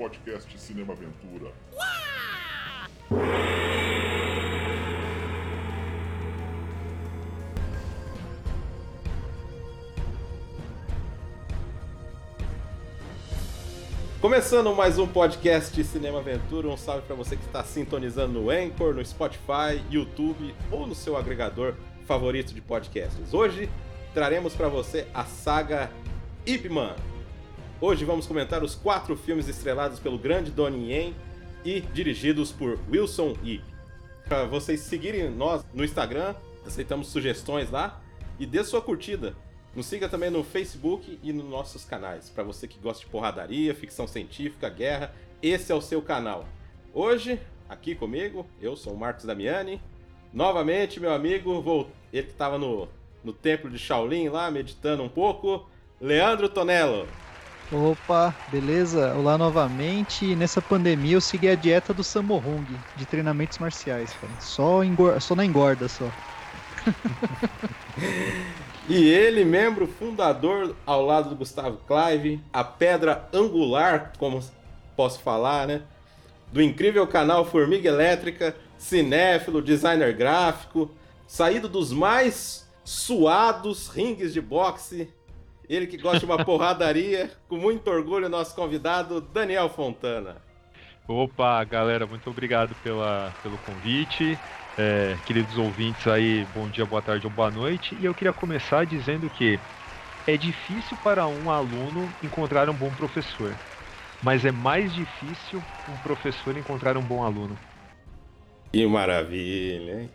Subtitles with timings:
[0.00, 1.52] podcast Cinema Aventura.
[14.22, 18.94] Começando mais um podcast Cinema Aventura, um salve para você que está sintonizando no Anchor,
[18.94, 21.74] no Spotify, YouTube ou no seu agregador
[22.06, 23.34] favorito de podcasts.
[23.34, 23.68] Hoje
[24.14, 25.90] traremos para você a saga
[26.46, 26.96] Ip Man.
[27.80, 31.14] Hoje vamos comentar os quatro filmes estrelados pelo grande Donnie Yen
[31.64, 33.64] e dirigidos por Wilson Ip.
[34.28, 36.34] Para vocês seguirem nós no Instagram,
[36.66, 38.00] aceitamos sugestões lá
[38.38, 39.34] e dê sua curtida
[39.74, 42.28] nos siga também no Facebook e nos nossos canais.
[42.28, 46.44] Para você que gosta de porradaria, ficção científica, guerra, esse é o seu canal.
[46.92, 49.80] Hoje, aqui comigo, eu sou o Marcos Damiani.
[50.32, 51.88] Novamente, meu amigo, vou...
[52.12, 52.88] ele que estava no,
[53.22, 55.68] no templo de Shaolin lá, meditando um pouco,
[56.00, 57.06] Leandro Tonello.
[57.72, 59.14] Opa, beleza?
[59.14, 60.34] Olá novamente.
[60.34, 64.32] Nessa pandemia eu segui a dieta do Samorung, de treinamentos marciais, cara.
[64.40, 64.80] Só,
[65.20, 66.10] só na engorda só.
[68.88, 74.42] E ele, membro fundador ao lado do Gustavo Clive, a pedra angular, como
[74.96, 75.82] posso falar, né?
[76.52, 80.90] Do incrível canal Formiga Elétrica, cinéfilo, designer gráfico,
[81.24, 85.08] saído dos mais suados ringues de boxe.
[85.70, 90.38] Ele que gosta de uma porradaria, com muito orgulho, nosso convidado, Daniel Fontana.
[91.06, 94.36] Opa, galera, muito obrigado pela, pelo convite.
[94.76, 97.96] É, queridos ouvintes aí, bom dia, boa tarde ou boa noite.
[98.00, 99.60] E eu queria começar dizendo que
[100.26, 103.54] é difícil para um aluno encontrar um bom professor,
[104.24, 107.56] mas é mais difícil um professor encontrar um bom aluno.
[108.72, 110.10] Que maravilha, hein?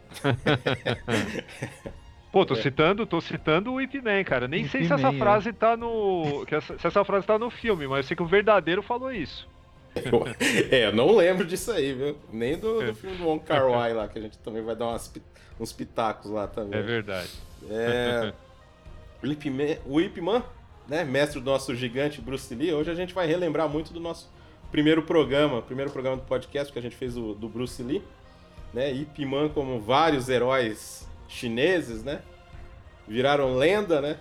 [2.36, 4.46] Pô, tô citando, tô citando o Ip Man, cara.
[4.46, 5.18] Nem sei se essa é.
[5.18, 6.46] frase tá no.
[6.52, 9.48] Essa, se essa frase tá no filme, mas eu sei que o verdadeiro falou isso.
[10.70, 12.18] é, eu não lembro disso aí, viu?
[12.34, 14.88] Nem do, do filme do Wong Kar Wai lá, que a gente também vai dar
[14.88, 15.14] umas,
[15.58, 16.78] uns pitacos lá também.
[16.78, 17.30] É verdade.
[17.70, 18.34] É...
[19.86, 20.44] o Ip Man,
[20.90, 24.30] né, mestre do nosso gigante Bruce Lee, hoje a gente vai relembrar muito do nosso
[24.70, 28.04] primeiro programa, primeiro programa do podcast que a gente fez do, do Bruce Lee,
[28.74, 32.22] né, Ip Man como vários heróis chineses, né,
[33.08, 34.20] viraram lenda, né,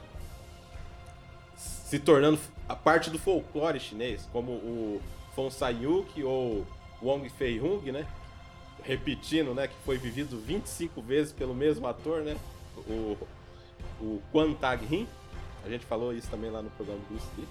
[1.56, 5.02] se tornando a parte do folclore chinês, como o
[5.34, 6.66] Fon Sayuk ou
[7.02, 8.06] Wong Fei Hung, né?
[8.82, 9.68] Repetindo, né?
[9.68, 12.36] Que foi vivido 25 vezes pelo mesmo ator, né?
[12.88, 13.16] O,
[14.00, 15.06] o Quan Tag Hin.
[15.64, 17.48] A gente falou isso também lá no programa do Bruce.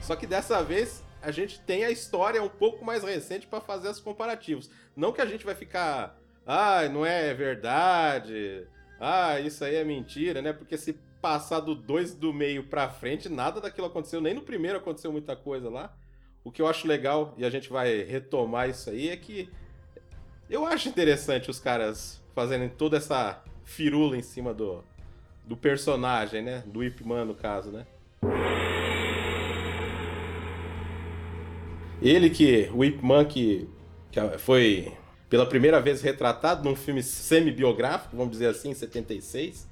[0.00, 3.88] Só que dessa vez a gente tem a história um pouco mais recente para fazer
[3.88, 4.70] os comparativos.
[4.94, 6.16] Não que a gente vai ficar,
[6.46, 8.66] ah, não é verdade,
[9.00, 10.52] ah, isso aí é mentira, né?
[10.52, 14.20] Porque se passar do 2 do meio pra frente, nada daquilo aconteceu.
[14.20, 15.94] Nem no primeiro aconteceu muita coisa lá.
[16.44, 19.48] O que eu acho legal, e a gente vai retomar isso aí, é que
[20.48, 24.84] eu acho interessante os caras fazendo toda essa firula em cima do,
[25.44, 26.62] do personagem, né?
[26.66, 27.86] Do Ip Man, no caso, né?
[32.00, 33.68] Ele que, o Ip Man que,
[34.12, 34.92] que foi
[35.28, 39.68] pela primeira vez retratado num filme semi-biográfico, vamos dizer assim, em 76,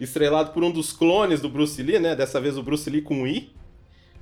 [0.00, 2.14] estrelado por um dos clones do Bruce Lee, né?
[2.14, 3.52] Dessa vez o Bruce Lee com I,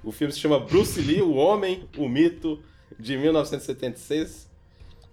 [0.02, 2.60] o filme se chama Bruce Lee, o Homem, o Mito,
[2.98, 4.48] de 1976.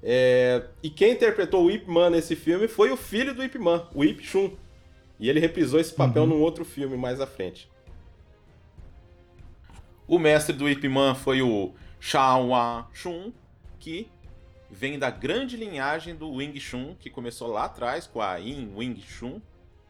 [0.01, 0.65] É...
[0.83, 4.03] E quem interpretou o Ip Man nesse filme foi o filho do Ip Man, o
[4.03, 4.51] Ip Chun.
[5.19, 6.29] E ele reprisou esse papel uhum.
[6.29, 7.69] num outro filme mais à frente.
[10.07, 12.49] O mestre do Ip Man foi o Shao
[12.93, 13.31] Chun,
[13.79, 14.07] que
[14.69, 19.01] vem da grande linhagem do Wing Chun, que começou lá atrás com a Yin Wing
[19.01, 19.41] Chun,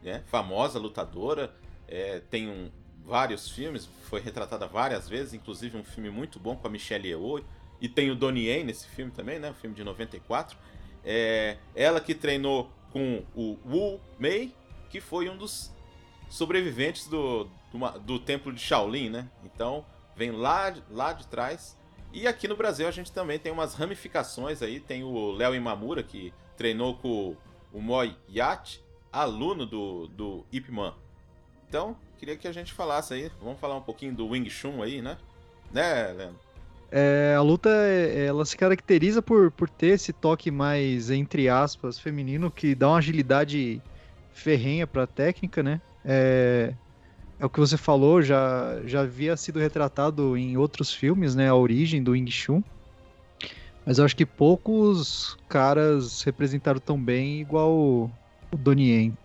[0.02, 0.22] né?
[0.26, 1.54] famosa lutadora.
[1.88, 2.70] É, tem um,
[3.04, 7.44] vários filmes, foi retratada várias vezes, inclusive um filme muito bom com a Michelle Yeoh,
[7.80, 10.58] e tem o Donnie Yen nesse filme também, né, um filme de 94.
[11.04, 14.52] É, ela que treinou com o Wu Mei,
[14.90, 15.72] que foi um dos
[16.28, 19.28] sobreviventes do, do, do templo de Shaolin, né?
[19.44, 19.84] Então,
[20.16, 21.76] vem lá, lá de trás.
[22.16, 26.02] E aqui no Brasil a gente também tem umas ramificações aí, tem o Léo Imamura,
[26.02, 27.36] que treinou com
[27.70, 28.82] o Moi Yat,
[29.12, 30.94] aluno do, do Ip Man.
[31.68, 33.30] Então, queria que a gente falasse aí.
[33.38, 35.18] Vamos falar um pouquinho do Wing Chun aí, né?
[35.70, 36.40] Né, Leandro?
[36.90, 42.50] É, a luta ela se caracteriza por, por ter esse toque mais, entre aspas, feminino,
[42.50, 43.82] que dá uma agilidade
[44.32, 45.82] ferrenha para a técnica, né?
[46.02, 46.72] É,
[47.38, 51.48] é o que você falou, já, já havia sido retratado em outros filmes, né?
[51.48, 52.62] A origem do Wing Chun.
[53.84, 58.10] Mas eu acho que poucos caras representaram tão bem igual o
[58.56, 59.18] Donnie Yen.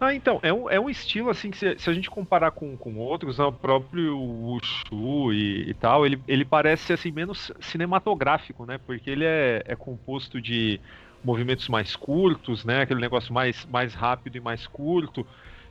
[0.00, 2.76] Ah, então, é um, é um estilo assim que se, se a gente comparar com,
[2.76, 8.64] com outros, né, o próprio Wushu e, e, tal, ele, ele parece assim menos cinematográfico,
[8.64, 8.78] né?
[8.78, 10.80] Porque ele é, é composto de
[11.24, 12.82] movimentos mais curtos, né?
[12.82, 15.26] Aquele negócio mais, mais rápido e mais curto.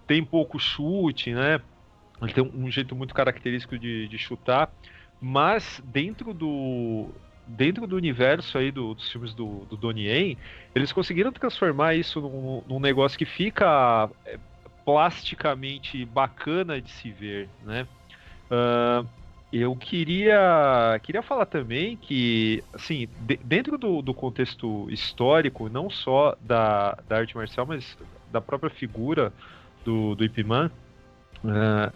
[0.07, 1.62] Tem pouco chute, né?
[2.21, 4.71] Ele tem um, jeito muito característico de, de chutar.
[5.21, 7.09] Mas dentro do,
[7.45, 10.38] dentro do universo aí do, dos filmes do, do Donnie Yen,
[10.74, 14.38] eles conseguiram transformar isso num, num, negócio que fica é,
[14.86, 17.88] plasticamente bacana de se ver, né?
[18.50, 19.07] Uh,
[19.51, 26.36] eu queria, queria falar também que, assim, de, dentro do, do, contexto histórico, não só
[26.42, 27.98] da, da arte marcial, mas
[28.30, 29.31] da própria figura
[29.88, 30.69] do, do Ip Man,
[31.45, 31.95] uh,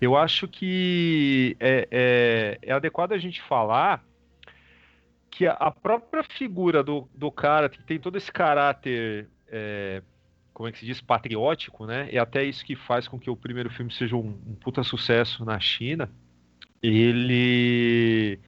[0.00, 4.04] eu acho que é, é, é adequado a gente falar
[5.30, 10.02] que a própria figura do, do cara, que tem todo esse caráter, é,
[10.52, 12.08] como é que se diz, patriótico, né?
[12.10, 15.44] É até isso que faz com que o primeiro filme seja um, um puta sucesso
[15.44, 16.10] na China.
[16.82, 18.40] Ele.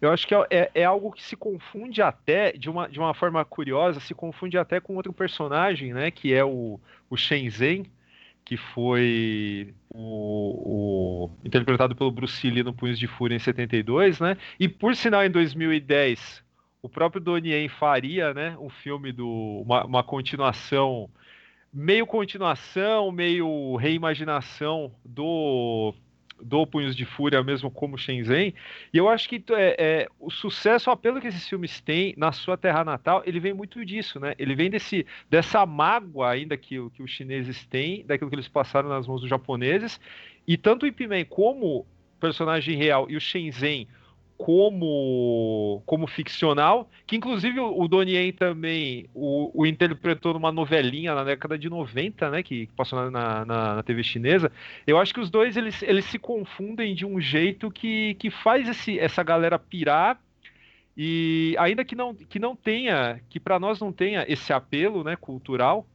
[0.00, 3.12] Eu acho que é, é, é, algo que se confunde até, de uma, de uma
[3.12, 6.10] forma curiosa, se confunde até com outro personagem, né?
[6.10, 6.80] Que é o,
[7.10, 7.90] o Shenzhen,
[8.48, 14.38] que foi o, o, interpretado pelo Bruce Lee no Punhos de Fúria em 72, né?
[14.58, 16.42] E por sinal em 2010
[16.80, 21.10] o próprio Donnie faria, né, um filme do uma, uma continuação
[21.70, 25.92] meio continuação, meio reimaginação do
[26.42, 28.54] do Punhos de Fúria, mesmo como Shenzhen.
[28.92, 32.32] E eu acho que é, é, o sucesso, o apelo que esses filmes têm na
[32.32, 34.34] sua terra natal, ele vem muito disso, né?
[34.38, 38.88] Ele vem desse, dessa mágoa ainda que, que os chineses têm, daquilo que eles passaram
[38.88, 40.00] nas mãos dos japoneses.
[40.46, 41.86] E tanto o Ip Man como
[42.20, 43.86] personagem real e o Shenzhen
[44.38, 51.58] como como ficcional, que inclusive o, Donnie também o, o, interpretou numa novelinha na década
[51.58, 54.50] de 90, né, que passou na, na, na, TV chinesa.
[54.86, 58.68] Eu acho que os dois eles, eles se confundem de um jeito que, que faz
[58.68, 60.20] esse, essa galera pirar
[60.96, 65.16] e ainda que não, que não tenha, que para nós não tenha esse apelo né,
[65.16, 65.86] cultural,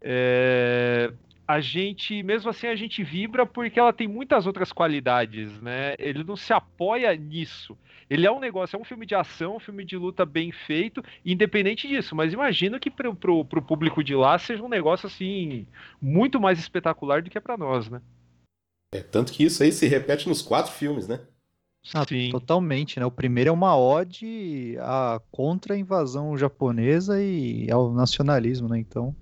[0.00, 1.12] é,
[1.50, 5.94] a gente, mesmo assim, a gente vibra porque ela tem muitas outras qualidades, né?
[5.98, 7.76] Ele não se apoia nisso.
[8.10, 11.00] Ele é um negócio, é um filme de ação, um filme de luta bem feito,
[11.24, 12.16] independente disso.
[12.16, 15.64] Mas imagino que pro, pro, pro público de lá seja um negócio, assim,
[16.02, 18.02] muito mais espetacular do que é pra nós, né?
[18.92, 21.20] É, tanto que isso aí se repete nos quatro filmes, né?
[21.94, 22.30] Ah, Sim.
[22.30, 23.06] Totalmente, né?
[23.06, 28.78] O primeiro é uma ode à contra a invasão japonesa e ao nacionalismo, né?
[28.78, 29.14] Então,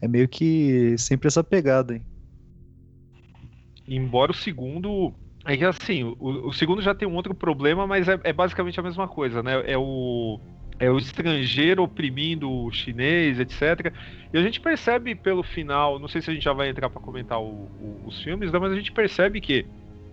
[0.00, 2.02] é meio que sempre essa pegada, hein?
[3.86, 5.14] Embora o segundo.
[5.46, 8.78] É que assim, o, o segundo já tem um outro problema, mas é, é, basicamente
[8.80, 9.62] a mesma coisa, né?
[9.64, 10.40] É o,
[10.78, 13.92] é o estrangeiro oprimindo o chinês, etc.
[14.32, 17.00] E a gente percebe pelo final, não sei se a gente já vai entrar para
[17.00, 18.58] comentar o, o, os filmes, né?
[18.58, 19.66] mas a gente percebe que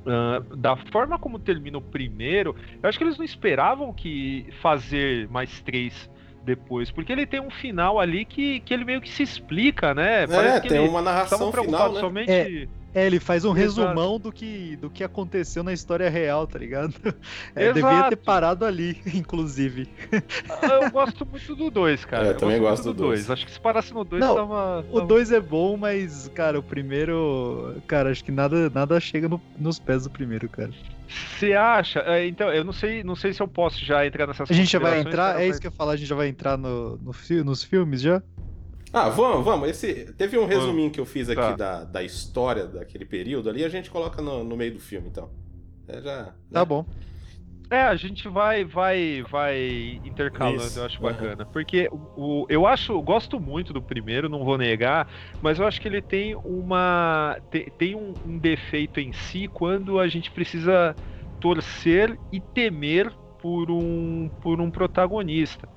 [0.04, 5.30] Uh, da forma como termina o primeiro, eu acho que eles não esperavam que fazer
[5.30, 6.10] mais três
[6.44, 10.24] depois, porque ele tem um final ali que, que ele meio que se explica, né?
[10.24, 12.00] É, Parece tem uma narração final, né?
[12.02, 12.32] somente...
[12.32, 12.68] É.
[12.94, 13.88] É, ele faz um Exato.
[13.88, 16.94] resumão do que, do que aconteceu na história real, tá ligado?
[17.56, 19.88] É, devia ter parado ali, inclusive.
[20.62, 22.24] Eu gosto muito do 2, cara.
[22.24, 23.30] É, eu, eu também gosto, do 2.
[23.30, 27.82] Acho que se parasse no 2 tava, O 2 é bom, mas, cara, o primeiro.
[27.88, 30.72] Cara, acho que nada, nada chega no, nos pés do primeiro, cara.
[31.08, 32.00] Você acha?
[32.00, 34.72] É, então, eu não sei, não sei se eu posso já entrar nessas A gente
[34.72, 35.40] já vai entrar?
[35.40, 37.14] É isso que eu ia falar, a gente já vai entrar no, no,
[37.44, 38.22] nos filmes já?
[38.94, 39.68] Ah, vamos, vamos.
[39.68, 41.56] Esse, teve um resuminho que eu fiz aqui tá.
[41.56, 45.32] da, da história daquele período ali, a gente coloca no, no meio do filme, então.
[45.88, 46.34] É já, né?
[46.52, 46.86] Tá bom.
[47.70, 50.80] É, a gente vai vai vai intercalando, Isso.
[50.80, 51.44] eu acho bacana.
[51.44, 51.52] Uhum.
[51.52, 55.10] Porque o, o, eu acho, gosto muito do primeiro, não vou negar,
[55.42, 60.00] mas eu acho que ele tem uma tem, tem um, um defeito em si quando
[60.00, 60.96] a gente precisa
[61.40, 65.68] torcer e temer por um por um protagonista.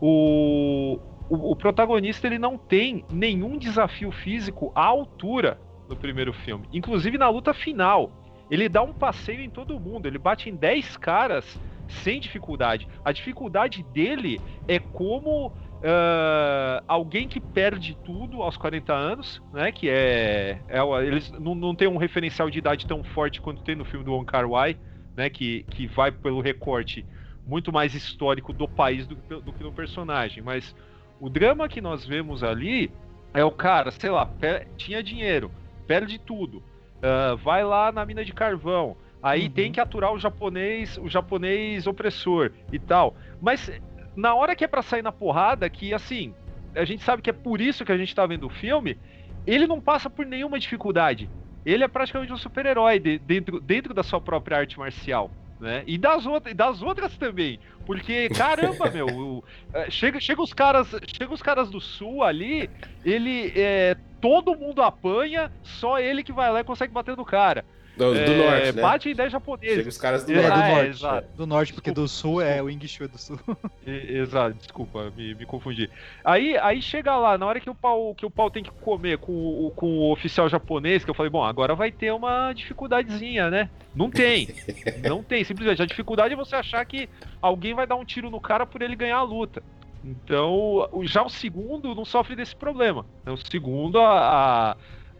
[0.00, 5.58] O, o, o, protagonista ele não tem nenhum desafio físico à altura
[5.88, 6.66] no primeiro filme.
[6.72, 8.10] Inclusive na luta final.
[8.50, 10.06] Ele dá um passeio em todo mundo.
[10.06, 12.88] Ele bate em 10 caras sem dificuldade.
[13.04, 19.72] A dificuldade dele é como uh, alguém que perde tudo aos 40 anos, né?
[19.72, 20.60] Que é.
[20.68, 24.04] é eles não, não tem um referencial de idade tão forte quanto tem no filme
[24.04, 24.76] do Wong Kar Wai,
[25.16, 25.28] né?
[25.28, 27.04] Que, que vai pelo recorte
[27.46, 30.42] muito mais histórico do país do, do que no personagem.
[30.42, 30.74] Mas
[31.20, 32.90] o drama que nós vemos ali
[33.34, 34.28] é o cara, sei lá,
[34.76, 35.50] tinha dinheiro,
[35.86, 39.50] perde tudo, uh, vai lá na mina de carvão, aí uhum.
[39.50, 43.16] tem que aturar o japonês, o japonês opressor e tal.
[43.40, 43.70] Mas
[44.16, 46.34] na hora que é para sair na porrada, que assim,
[46.74, 48.98] a gente sabe que é por isso que a gente tá vendo o filme,
[49.46, 51.28] ele não passa por nenhuma dificuldade.
[51.64, 55.30] Ele é praticamente um super-herói de, dentro, dentro da sua própria arte marcial.
[55.60, 55.82] Né?
[55.86, 57.58] E das, outras, das outras também.
[57.84, 62.70] Porque, caramba, meu, o, é, chega, chega, os caras, chega os caras do sul ali,
[63.04, 67.64] ele é, todo mundo apanha, só ele que vai lá e consegue bater no cara.
[67.98, 68.82] Do, do É, norte, né?
[68.82, 69.76] Bate em 10 japoneses.
[69.76, 70.62] Chega os caras do É, É, do norte.
[70.62, 70.88] é, norte.
[70.90, 71.28] exato.
[71.36, 73.38] Do norte, porque do sul é o Wing Chun é do sul.
[73.86, 75.90] Exato, desculpa, me, me confundi.
[76.24, 79.18] Aí, aí chega lá, na hora que o pau, que o pau tem que comer
[79.18, 83.50] com, o- com o oficial japonês, que eu falei, bom, agora vai ter uma dificuldadezinha,
[83.50, 83.68] né?
[83.94, 84.48] Não tem.
[85.08, 85.82] não tem, simplesmente.
[85.82, 87.08] A dificuldade é você achar que
[87.42, 89.62] alguém vai dar um tiro no cara por ele ganhar a luta.
[90.04, 93.04] Então, já o segundo não sofre desse problema.
[93.26, 94.76] O segundo, a, a-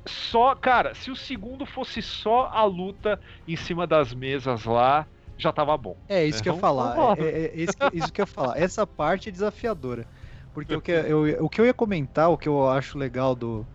[0.08, 5.52] só, cara, se o segundo fosse só a luta em cima das mesas lá, já
[5.52, 5.96] tava bom.
[6.08, 7.18] É, isso É, que eu ia falar.
[7.18, 8.58] É, é- é isso, que, isso que eu ia falar.
[8.58, 10.06] Essa parte é desafiadora.
[10.52, 13.66] Porque o que eu, o que eu ia comentar, o que eu acho legal do,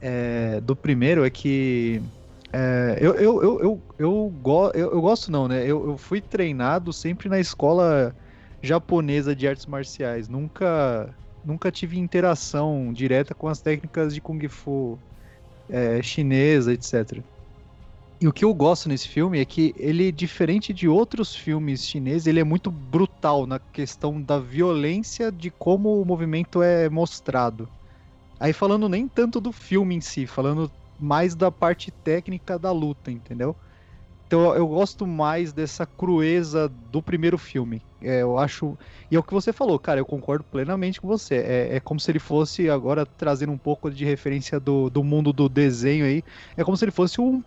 [0.00, 2.02] é, do primeiro é que.
[2.52, 5.62] é, eu, eu, eu, eu, eu, go- eu, eu gosto, não, né?
[5.64, 8.14] Eu, eu fui treinado sempre na escola
[8.62, 10.28] japonesa de artes marciais.
[10.28, 15.02] Nunca, nunca tive interação direta com as técnicas de Kung Fu
[15.68, 17.24] é, chinesa, etc.
[18.20, 22.26] E o que eu gosto nesse filme é que ele, diferente de outros filmes chineses,
[22.26, 27.70] ele é muito brutal na questão da violência de como o movimento é mostrado.
[28.38, 33.10] Aí falando nem tanto do filme em si, falando mais da parte técnica da luta,
[33.10, 33.56] entendeu?
[34.34, 37.86] Então eu gosto mais dessa crueza do primeiro filme.
[38.00, 38.76] É, eu acho.
[39.08, 41.36] E é o que você falou, cara, eu concordo plenamente com você.
[41.36, 45.32] É, é como se ele fosse, agora trazendo um pouco de referência do, do mundo
[45.32, 46.24] do desenho aí,
[46.56, 47.42] é como se ele fosse o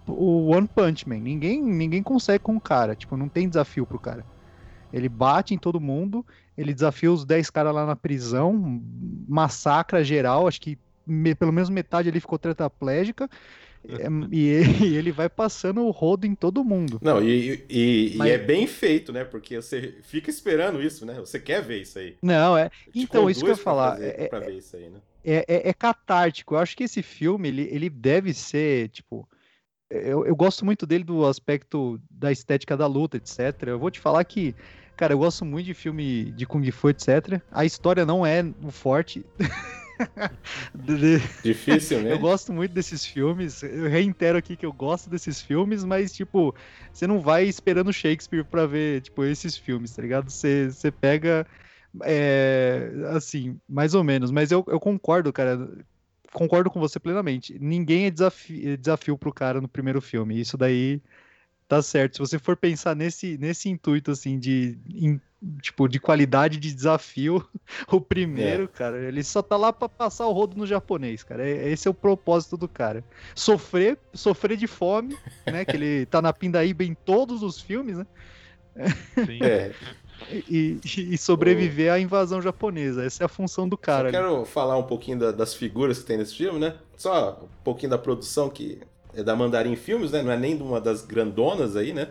[0.50, 1.20] One Punch Man.
[1.20, 2.96] Ninguém, ninguém consegue com o cara.
[2.96, 4.26] Tipo, não tem desafio pro cara.
[4.92, 6.26] Ele bate em todo mundo,
[6.56, 8.54] ele desafia os 10 caras lá na prisão,
[9.28, 13.28] massacra geral, acho que me- pelo menos metade ali ficou tetraplégica.
[13.90, 17.00] É, e, ele, e vai passando o rodo em todo mundo.
[17.02, 19.24] Não, e, e- e Mas- é bem feito, né?
[19.24, 21.16] Porque você fica esperando isso, né?
[21.20, 22.16] Você quer ver isso aí.
[22.22, 22.70] Não, é.
[22.70, 23.92] Te Então, isso que eu ia falar.
[23.94, 25.00] fazer- é- pra ver isso aí, né?
[25.24, 26.56] é, é, é catártico.
[26.56, 29.28] Eu acho que esse filme, ele, ele deve ser, tipo.
[29.90, 33.40] Eu, eu gosto muito dele do aspecto da estética da luta, etc.
[33.68, 34.54] Eu vou te falar que,
[34.98, 37.42] cara, eu gosto muito de filme de Kung Fu, etc.
[37.50, 39.26] A história não é o forte.
[41.44, 42.14] Difícil, né?
[42.14, 43.64] eu gosto muito desses filmes.
[43.64, 46.54] Eu reitero aqui que eu gosto desses filmes, mas, tipo,
[46.92, 50.30] você não vai esperando Shakespeare pra ver, tipo, esses filmes, tá ligado?
[50.30, 51.46] Você, você pega.
[52.04, 54.32] é, assim, mais ou menos.
[54.32, 55.70] Mas eu, eu concordo, cara.
[56.34, 57.58] Concordo com você plenamente.
[57.60, 60.40] Ninguém é desafio, é desafio pro cara no primeiro filme.
[60.40, 61.02] Isso daí
[61.68, 62.16] tá certo.
[62.16, 64.78] Se você for pensar nesse, nesse intuito, assim, de.
[65.62, 67.46] Tipo, de qualidade de desafio,
[67.92, 71.48] o primeiro, cara, ele só tá lá pra passar o rodo no japonês, cara.
[71.48, 73.04] É- Esse é o propósito do cara.
[73.36, 75.64] Sofrer, sofrer de fome, né?
[75.66, 78.08] Que ele tá na pindaíba em todos os filmes, né?
[79.26, 79.40] Sim.
[79.42, 79.72] É,
[80.50, 83.06] E, e- sobreviver à invasão japonesa.
[83.06, 84.10] Essa é a função do cara.
[84.12, 84.26] Só ali.
[84.28, 86.74] quero falar um pouquinho da- das figuras que tem nesse filme, né?
[86.98, 88.80] Só um pouquinho da produção que
[89.14, 90.24] é da Mandarim Filmes, né?
[90.24, 92.08] Não é nem de uma das grandonas aí, né?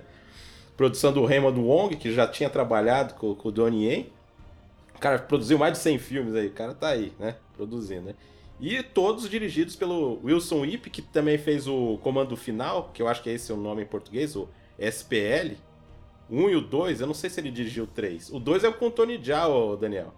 [0.76, 4.06] Produção do Raymond Wong, que já tinha trabalhado com, com o Donnie Yen.
[4.94, 6.48] O cara produziu mais de 100 filmes aí.
[6.48, 7.36] O cara tá aí, né?
[7.56, 8.14] Produzindo, né?
[8.60, 13.22] E todos dirigidos pelo Wilson Ip, que também fez o Comando Final, que eu acho
[13.22, 15.54] que é esse o nome em português, o SPL.
[16.28, 18.30] O 1 e o 2, eu não sei se ele dirigiu o 3.
[18.32, 20.12] O 2 é o com o Tony Jaa, ô Daniel.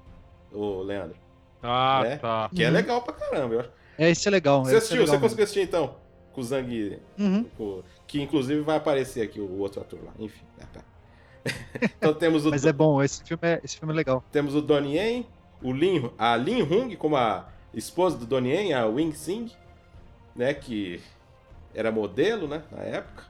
[0.53, 1.17] O Leandro.
[1.63, 2.17] Ah, né?
[2.17, 2.49] tá.
[2.55, 2.73] Que é Uhum.
[2.75, 3.55] legal pra caramba.
[3.55, 3.71] Eu acho.
[3.99, 4.65] É, esse é legal.
[4.65, 5.01] Você é assistiu?
[5.01, 5.97] legal Você conseguiu assistir então?
[6.39, 6.67] Com o Zang.
[6.69, 7.01] mesmo.
[7.19, 7.45] Uhum.
[7.57, 10.13] com- Que inclusive vai aparecer aqui o outro ator lá.
[10.19, 10.45] Enfim.
[10.57, 10.81] né, tá.
[11.99, 14.23] então temos o, Mas é bom, esse filme é, esse filme é legal.
[14.31, 15.27] temos o Donnie Yen,
[15.63, 19.51] o Lin, a Lin Hung como a esposa do Donnie Yen, a Wing Sing,
[20.35, 20.53] né?
[20.55, 21.01] Que
[21.75, 22.63] era modelo, né?
[22.71, 23.25] Na época.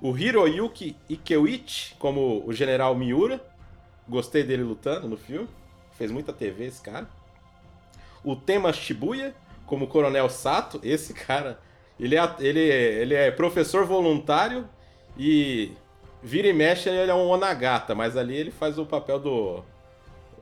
[0.00, 3.42] O Hiroyuki Ikeuichi como o General Miura.
[4.08, 5.48] Gostei dele lutando no filme.
[5.92, 7.08] Fez muita TV esse cara.
[8.22, 9.34] O Tema Shibuya
[9.64, 10.78] como o Coronel Sato.
[10.82, 11.58] Esse cara,
[11.98, 14.68] ele é, ele, ele é professor voluntário
[15.16, 15.72] e
[16.22, 19.64] vira e mexe ele é um Onagata, mas ali ele faz o papel do...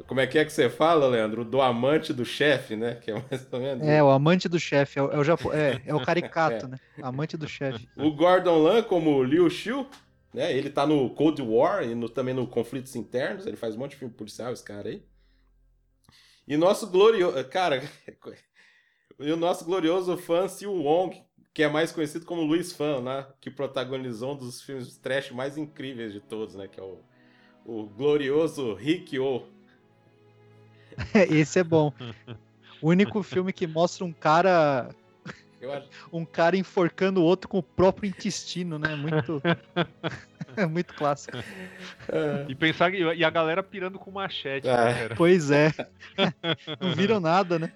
[0.09, 1.45] Como é que é que você fala, Leandro?
[1.45, 2.97] Do amante do chefe, né?
[2.97, 3.87] Que é mais ou menos...
[3.87, 5.53] É, o amante do chefe, é, o- é o Japo...
[5.53, 6.79] é, é o caricato, né?
[7.01, 7.89] Amante do chefe.
[7.97, 9.87] O Gordon Lan como Liu Xiu,
[10.33, 10.53] né?
[10.53, 13.47] Ele tá no Cold War e no- também no Conflitos Internos.
[13.47, 15.01] Ele faz um monte de filme policial, esse cara aí.
[16.49, 17.43] E nosso glorioso...
[17.45, 17.81] Cara...
[19.21, 21.23] e o nosso glorioso fã Siu Wong,
[21.55, 23.27] que é mais conhecido como Luiz Fan, né?
[23.41, 26.67] Que protagonizou um dos filmes trash mais incríveis de todos, né?
[26.67, 26.99] Que é o,
[27.65, 29.45] o glorioso Rick O.
[31.31, 31.93] Esse é bom.
[32.83, 34.91] O único filme que mostra um cara
[35.61, 35.89] Eu acho...
[36.13, 38.97] Um cara enforcando o outro com o próprio intestino, né?
[38.97, 39.41] Muito.
[40.57, 41.37] é muito clássico.
[41.37, 42.47] É.
[42.49, 44.71] E pensar que, e a galera pirando com machete, é.
[44.71, 45.73] né, Pois é.
[46.81, 47.73] Não viram nada, né?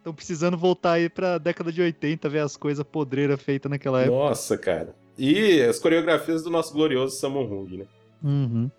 [0.00, 4.16] Estão precisando voltar aí pra década de 80, ver as coisas podreiras feitas naquela época.
[4.16, 4.94] Nossa, cara.
[5.18, 7.84] E as coreografias do nosso glorioso Sammo Hung, né?
[8.24, 8.70] Uhum.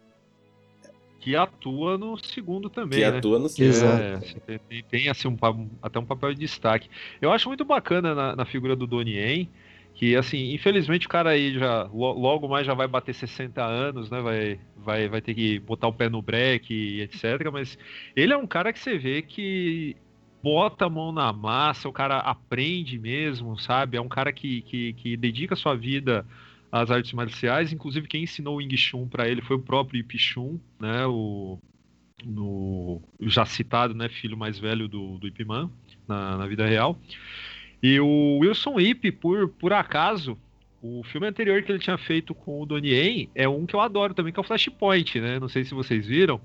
[1.20, 3.18] Que atua no segundo também, que né?
[3.20, 3.70] atua no segundo.
[3.70, 4.42] Exato.
[4.48, 5.38] É, tem, tem, assim, um,
[5.80, 6.90] até um papel de destaque.
[7.22, 9.50] Eu acho muito bacana na, na figura do Donnie Yen,
[9.94, 14.20] que assim, infelizmente o cara aí já logo mais já vai bater 60 anos, né?
[14.20, 17.24] Vai, vai, vai ter que botar o pé no break e etc.
[17.54, 17.78] Mas
[18.16, 19.96] ele é um cara que você vê que
[20.44, 23.98] bota a mão na massa, o cara aprende mesmo, sabe?
[23.98, 26.26] É um cara que, que, que dedica sua vida
[26.72, 27.72] às artes marciais.
[27.72, 31.06] Inclusive, quem ensinou o Wing Chun para ele foi o próprio Ip Chun, né?
[31.06, 31.60] O
[32.24, 34.10] no, já citado, né?
[34.10, 35.72] Filho mais velho do, do Ip Man
[36.08, 37.00] na, na vida real.
[37.82, 40.38] E o Wilson Ip, por, por acaso,
[40.82, 43.80] o filme anterior que ele tinha feito com o Donnie Yen é um que eu
[43.80, 45.40] adoro também, que é o Flashpoint, né?
[45.40, 46.40] Não sei se vocês viram.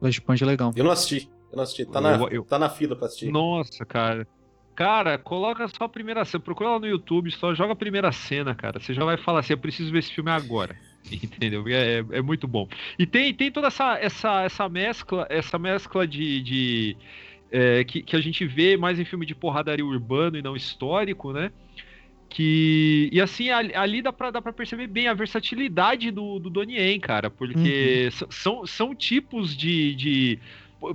[0.00, 0.72] Flashpoint é legal.
[0.74, 1.28] Eu não assisti.
[1.52, 1.84] Eu não assisti.
[1.84, 2.44] Tá, na, eu, eu...
[2.44, 3.30] tá na fila pra assistir.
[3.30, 4.26] Nossa, cara.
[4.74, 6.42] Cara, coloca só a primeira cena.
[6.42, 8.80] Procura lá no YouTube, só joga a primeira cena, cara.
[8.80, 10.74] Você já vai falar assim: eu preciso ver esse filme agora.
[11.12, 11.66] Entendeu?
[11.68, 12.66] É, é, é, muito bom.
[12.98, 16.42] E tem, tem toda essa, essa, essa mescla, essa mescla de.
[16.42, 16.96] de
[17.50, 21.32] é, que, que a gente vê mais em filme de porradaria urbano e não histórico,
[21.32, 21.52] né?
[22.30, 26.48] Que, e assim, ali, ali dá, pra, dá pra perceber bem a versatilidade do, do
[26.48, 28.26] Donnie Yen, cara, porque uhum.
[28.30, 30.38] são, são tipos de, de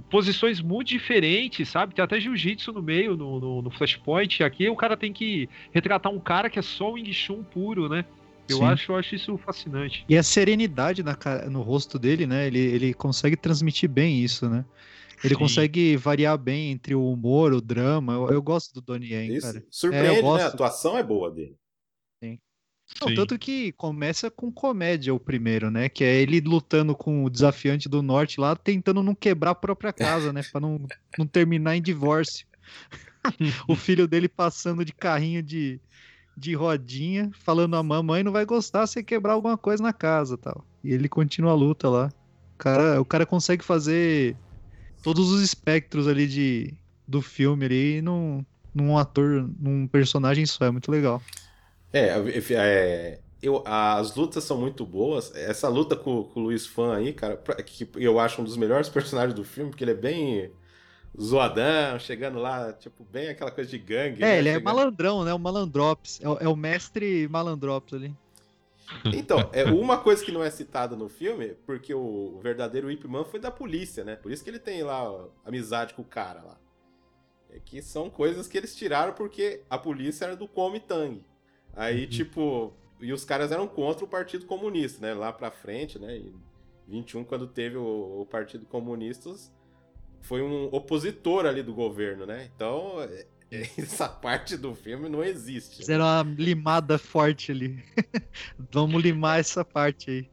[0.09, 1.95] posições muito diferentes, sabe?
[1.95, 4.43] Tem até jiu-jitsu no meio, no, no, no, Flashpoint.
[4.43, 7.87] Aqui o cara tem que retratar um cara que é só o Wing Chun puro,
[7.87, 8.05] né?
[8.49, 10.05] Eu acho, eu acho isso fascinante.
[10.07, 11.17] E a serenidade na,
[11.49, 12.47] no rosto dele, né?
[12.47, 14.63] Ele, ele consegue transmitir bem isso, né?
[15.23, 15.39] Ele Sim.
[15.39, 18.13] consegue variar bem entre o humor, o drama.
[18.13, 19.47] Eu, eu gosto do Donnie Yen, isso.
[19.47, 19.65] cara.
[19.69, 20.43] Surpreende, é, né?
[20.43, 21.57] A atuação é boa dele.
[23.01, 25.87] Não, tanto que começa com comédia o primeiro, né?
[25.87, 29.93] Que é ele lutando com o desafiante do norte lá, tentando não quebrar a própria
[29.93, 30.41] casa, né?
[30.51, 30.81] Pra não,
[31.17, 32.47] não terminar em divórcio.
[33.67, 35.79] o filho dele passando de carrinho de,
[36.35, 40.65] de rodinha, falando a mamãe não vai gostar se quebrar alguma coisa na casa tal.
[40.83, 42.11] E ele continua a luta lá.
[42.55, 44.35] O cara, o cara consegue fazer
[45.03, 46.73] todos os espectros ali de,
[47.07, 50.65] do filme ali num, num ator, num personagem só.
[50.65, 51.21] É muito legal.
[51.93, 52.13] É,
[52.51, 55.33] é eu, as lutas são muito boas.
[55.35, 58.89] Essa luta com, com o Luiz Fan aí, cara, que eu acho um dos melhores
[58.89, 60.51] personagens do filme, porque ele é bem
[61.19, 64.23] zoadão, chegando lá, tipo, bem aquela coisa de gangue.
[64.23, 64.37] É, né?
[64.39, 64.65] ele é chegando...
[64.65, 65.33] malandrão, né?
[65.33, 66.19] O malandrops.
[66.21, 68.13] É, é, o mestre malandrops ali.
[69.13, 73.25] Então, é uma coisa que não é citada no filme, porque o verdadeiro Ip Man
[73.25, 74.15] foi da polícia, né?
[74.15, 76.57] Por isso que ele tem lá ó, amizade com o cara lá.
[77.49, 81.21] É que são coisas que eles tiraram porque a polícia era do Kuomintang.
[81.77, 82.09] Aí, uhum.
[82.09, 85.13] tipo, e os caras eram contra o Partido Comunista, né?
[85.13, 86.17] Lá pra frente, né?
[86.17, 86.33] Em
[86.87, 89.31] 21, quando teve o, o Partido Comunista,
[90.21, 92.49] foi um opositor ali do governo, né?
[92.55, 95.73] Então, é, é, essa parte do filme não existe.
[95.73, 95.77] Né?
[95.77, 97.83] Fizeram uma limada forte ali.
[98.73, 100.29] Vamos limar essa parte aí.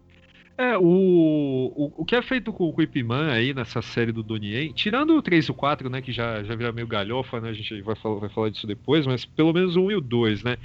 [0.56, 4.22] É, o, o, o que é feito com, com o Ipman aí nessa série do
[4.22, 7.50] Donnie tirando o 3 e o 4, né, que já, já vira meio galhofa, né,
[7.50, 10.00] a gente vai falar, vai falar disso depois, mas pelo menos o 1 e o
[10.00, 10.56] 2, né,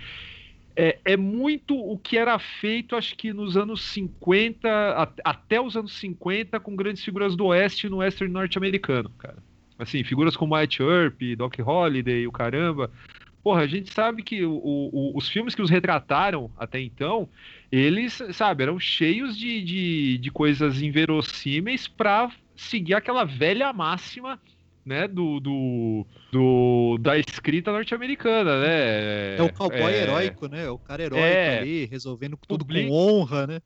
[0.82, 5.76] é, é, muito o que era feito, acho que nos anos 50, a, até os
[5.76, 9.44] anos 50, com grandes figuras do Oeste no Western norte-americano, cara.
[9.78, 12.90] Assim, figuras como White Earp, Doc Holliday, o caramba.
[13.44, 17.28] Porra, a gente sabe que o, o, os filmes que os retrataram até então,
[17.70, 24.40] eles, sabe, eram cheios de, de, de coisas inverossímeis para seguir aquela velha máxima
[24.90, 29.38] né, do, do, do da escrita norte-americana, né?
[29.38, 30.68] É o cowboy é, heróico, né?
[30.68, 33.62] O cara heróico é, ali, resolvendo tudo public, com honra, né?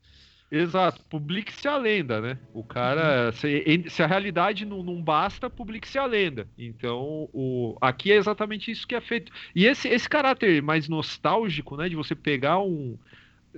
[0.52, 2.38] Exato, publique-se a lenda, né?
[2.52, 3.32] O cara, uhum.
[3.32, 6.46] se, se, a realidade não, não basta, publique-se a lenda.
[6.58, 9.32] Então, o, aqui é exatamente isso que é feito.
[9.56, 12.98] E esse, esse caráter mais nostálgico, né, de você pegar um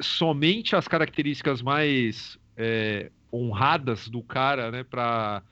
[0.01, 5.43] somente as características mais é, honradas do cara, né, para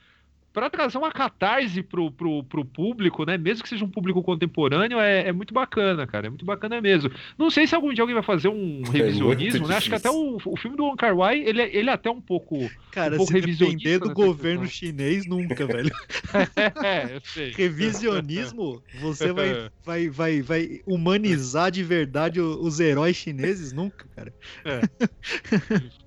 [0.55, 3.37] para trazer uma catarse pro, pro, pro público, né?
[3.37, 6.29] Mesmo que seja um público contemporâneo, é, é muito bacana, cara.
[6.29, 7.11] É muito bacana mesmo.
[7.37, 9.77] Não sei se algum dia alguém vai fazer um é revisionismo, é né?
[9.77, 12.09] Acho que até o, o filme do Wong Kar Wai, ele, é, ele é até
[12.09, 14.89] um pouco, cara, um pouco se depender do governo questão.
[14.89, 15.91] chinês, nunca, velho.
[16.85, 17.51] é, eu sei.
[17.51, 23.73] Revisionismo, você vai, vai, vai, vai humanizar de verdade os heróis chineses?
[23.73, 24.33] Nunca, cara.
[24.65, 24.81] É.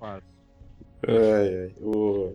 [0.00, 0.22] ai,
[1.06, 1.72] ai.
[1.82, 2.34] O...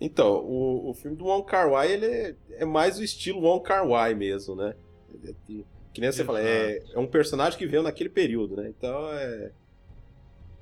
[0.00, 3.62] Então, o, o filme do Wong Kar Wai, ele é, é mais o estilo Wong
[3.64, 4.74] Kar Wai mesmo, né?
[5.24, 5.32] É,
[5.92, 8.68] Que nem você fala, é, é um personagem que veio naquele período, né?
[8.68, 9.52] Então é.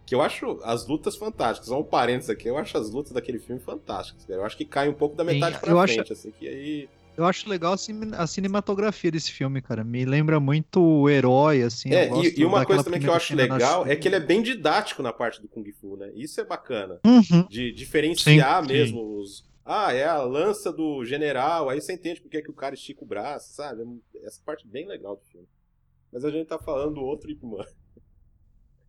[0.05, 1.69] Que eu acho as lutas fantásticas.
[1.69, 4.25] Só um parênteses aqui, eu acho as lutas daquele filme fantásticas.
[4.27, 4.41] Cara.
[4.41, 6.89] Eu acho que cai um pouco da metade Sim, pra frente, acho- assim, que aí.
[7.17, 9.85] Eu acho legal a cine- a cinematografia desse filme, cara.
[9.85, 11.93] Me lembra muito o herói, assim.
[11.93, 14.17] É, eu gosto e, e uma coisa também que eu acho legal é que ele
[14.17, 16.11] é bem didático na parte do Kung Fu, né?
[16.15, 16.99] Isso é bacana.
[17.05, 17.47] Uhum.
[17.49, 18.75] De diferenciar Sim, sim.
[18.75, 19.45] mesmo os.
[19.65, 23.05] Ah, é a lança do general, aí você entende porque é que o cara estica
[23.05, 23.83] o braço, sabe?
[24.25, 25.47] Essa parte bem legal do filme.
[26.13, 27.65] Mas a gente tá falando do outro Ip Man.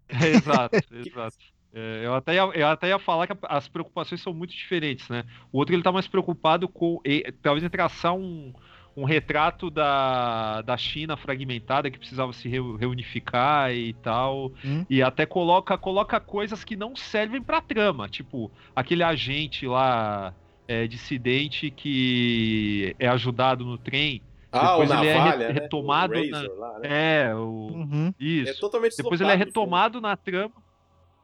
[0.09, 1.37] É, exato, exato.
[1.73, 5.23] É, eu, até ia, eu até ia falar que as preocupações são muito diferentes, né?
[5.51, 7.01] O outro ele tá mais preocupado com
[7.41, 8.53] talvez em traçar um,
[8.95, 14.51] um retrato da, da China fragmentada que precisava se reu- reunificar e tal.
[14.63, 14.85] Hum.
[14.87, 20.31] E até coloca, coloca coisas que não servem pra trama, tipo aquele agente lá
[20.67, 24.21] é, dissidente que é ajudado no trem.
[24.51, 25.47] Ah, o Depois ele é re- né?
[25.51, 27.23] retomado O na- Razor lá, né?
[27.29, 27.39] É, o,
[27.73, 28.13] Uhum.
[28.19, 28.51] isso.
[28.51, 29.49] É totalmente Depois ele é do filme.
[29.49, 30.53] retomado na trama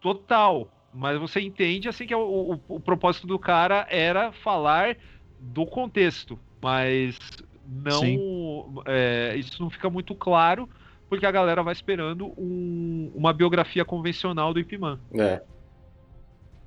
[0.01, 0.71] total.
[0.93, 4.97] Mas você entende assim que o, o- o propósito do cara era falar
[5.39, 6.37] do contexto.
[6.61, 7.17] Mas
[7.67, 8.81] não.
[8.85, 10.67] é, isso não fica muito claro,
[11.07, 14.99] porque a galera vai esperando um- uma biografia convencional do Ip Man.
[15.13, 15.41] É.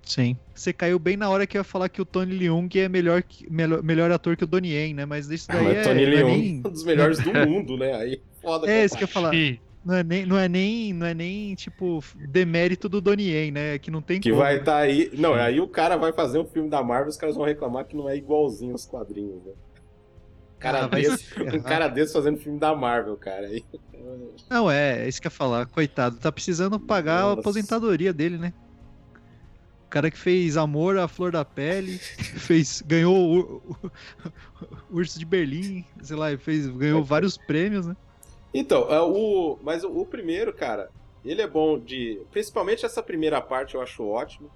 [0.05, 0.37] Sim.
[0.55, 3.23] Você caiu bem na hora que eu ia falar que o Tony Leung é melhor,
[3.23, 5.05] que- melhor, melhor ator que o Donnie Yen, né?
[5.05, 7.77] Mas isso Ah, daí mas é, Tony é Leung, nem- um dos melhores do mundo,
[7.77, 7.95] né?
[7.95, 9.31] Aí foda É, isso que eu ia falar.
[9.31, 9.59] Sim.
[9.85, 13.79] Não é nem, não é nem, não é nem tipo demérito do Donnie Yen, né?
[13.79, 14.41] Que não tem Que como.
[14.43, 15.11] vai estar aí.
[15.15, 17.97] Não, aí o cara vai fazer um filme da Marvel, os caras vão reclamar que
[17.97, 19.53] não é igualzinho aos quadrinhos, né?
[20.57, 21.25] Um cara, Ah, desse,
[21.57, 23.49] um cara desse fazendo filme da Marvel, cara.
[24.49, 25.67] Não, é, é isso que eu ia falar.
[25.67, 27.41] Coitado, tá precisando pagar a Nossa.
[27.41, 28.53] aposentadoria dele, né?
[29.87, 31.99] O cara que fez Amor à Flor da Pele,
[32.39, 33.91] fez, ganhou o, o-
[34.91, 37.97] o Urso de Berlim, sei lá, fez, ganhou vários prêmios, né?
[38.55, 40.91] Então, é, o, mas o, primeiro, cara,
[41.25, 42.21] ele é bom de.
[42.31, 44.51] Principalmente essa primeira parte eu acho ótimo.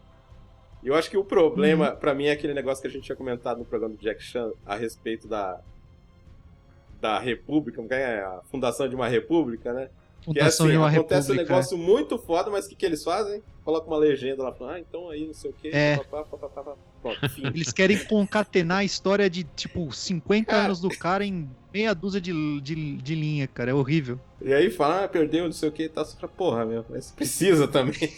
[0.85, 3.59] Eu acho que o problema, pra mim, é aquele negócio que a gente tinha comentado
[3.59, 5.61] no programa do Jack Chan a respeito da.
[7.01, 8.21] Da República, é?
[8.23, 9.91] a fundação de uma República, né?
[10.23, 11.55] Que é Fundação assim, de acontece um República.
[11.55, 13.43] negócio muito foda, mas o que, que eles fazem?
[13.65, 16.01] Coloca uma legenda lá, ah, então aí não sei o que, É.
[17.29, 17.47] Fim.
[17.55, 20.65] Eles querem concatenar a história de, tipo, 50 Cara.
[20.65, 23.71] anos do cara em meia dúzia de, de, de linha, cara.
[23.71, 24.19] É horrível.
[24.41, 26.05] E aí fala, ah, perdeu, não sei o que e tal.
[26.05, 27.95] Você fala, porra, meu, mas precisa também.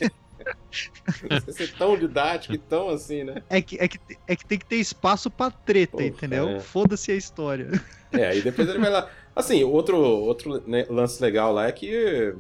[1.29, 3.43] Você ser tão didático e tão assim, né?
[3.51, 6.49] É que, é que, é que tem que ter espaço pra treta, entendeu?
[6.49, 6.61] é.
[6.61, 7.71] Foda-se a história.
[8.13, 9.11] É, aí depois ele vai lá.
[9.35, 12.35] Assim, outro, outro né, lance legal lá é que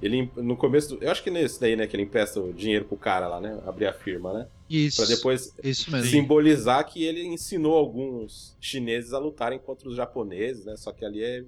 [0.00, 2.84] ele, no começo, do, eu acho que nesse daí, né, que ele empresta o dinheiro
[2.84, 4.96] pro cara lá, né, abrir a firma, né, Isso.
[5.04, 6.10] Pra depois Isso mesmo.
[6.10, 11.22] simbolizar que ele ensinou alguns chineses a lutarem contra os japoneses, né, só que ali
[11.22, 11.44] é...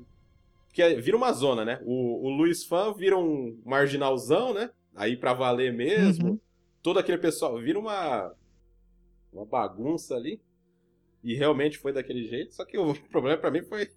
[0.73, 5.17] Que é- vira uma zona, né, o, o Luiz Fan vira um marginalzão, né, aí
[5.17, 6.41] pra valer mesmo, Uhum.
[6.83, 8.33] todo aquele pessoal, vira uma,
[9.33, 10.41] uma bagunça ali,
[11.23, 13.91] e realmente foi daquele jeito, só que o problema pra mim foi...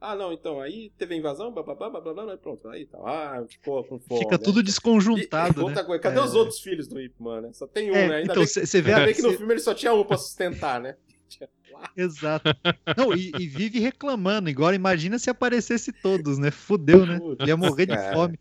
[0.00, 2.86] Ah, não, então, aí teve a invasão, blá blá blá blá blá, blá, pronto, aí
[2.86, 4.20] tá, ah, ficou com fome.
[4.20, 4.42] Fica né?
[4.42, 5.86] tudo E- desconjuntado, outra né?
[5.86, 6.22] coisa, cadê É.
[6.22, 7.50] os outros filhos do Ip Man, né?
[7.52, 8.16] Só tem um, É, né?
[8.16, 9.06] Ainda então, você vê ainda a...
[9.06, 10.96] bem que no filme ele só tinha um pra sustentar, né?
[11.96, 12.48] Exato.
[12.96, 14.48] Não, e, e vive reclamando.
[14.50, 16.50] Agora imagina se aparecesse todos, né?
[16.50, 17.18] Fudeu, né?
[17.18, 18.38] Putz, Ele ia morrer de fome.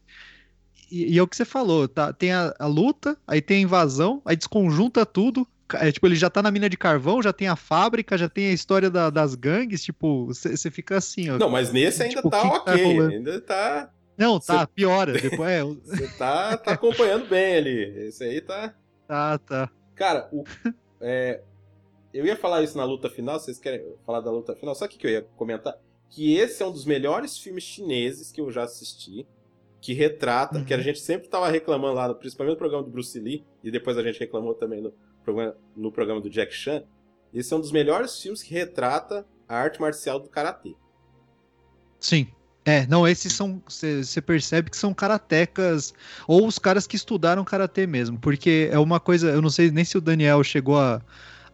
[0.92, 2.12] E, e é o que você falou, tá?
[2.14, 5.48] Tem a, a luta, aí tem a invasão, aí desconjunta tudo.
[5.78, 8.48] É, tipo, ele já tá na mina de carvão, já tem a fábrica, já tem
[8.50, 11.38] a história da- das gangues, tipo, você fica assim, ó.
[11.38, 13.14] Não, mas nesse ainda Tipo, tá tá ok, rolando?
[13.14, 13.92] ainda tá...
[14.18, 15.14] Não, tá, piora.
[15.14, 18.08] Depois, é, Você tá, tá acompanhando bem ali.
[18.08, 18.74] Esse aí tá...
[19.08, 19.70] tá, tá.
[19.96, 20.44] Cara, o,
[21.00, 21.42] é,
[22.14, 24.76] eu ia falar isso na luta final, vocês querem falar da luta final?
[24.76, 25.76] O que que eu ia comentar?
[26.10, 29.26] Que esse é um dos melhores filmes chineses que eu já assisti,
[29.82, 30.66] que retrata, Uhum.
[30.66, 33.98] que a gente sempre tava reclamando lá, principalmente no programa do Bruce Lee, e depois
[33.98, 34.92] a gente reclamou também no
[35.34, 36.84] programa, no programa do Jack Chan.
[37.34, 40.76] Esse é um dos melhores filmes que retrata a arte marcial do karatê.
[42.00, 42.28] Sim.
[42.66, 43.62] É, não, esses são.
[43.68, 45.94] Você percebe que são karatecas,
[46.28, 49.30] ou os caras que estudaram karatê mesmo, porque é uma coisa.
[49.30, 51.02] Eu não sei nem se o Daniel chegou a,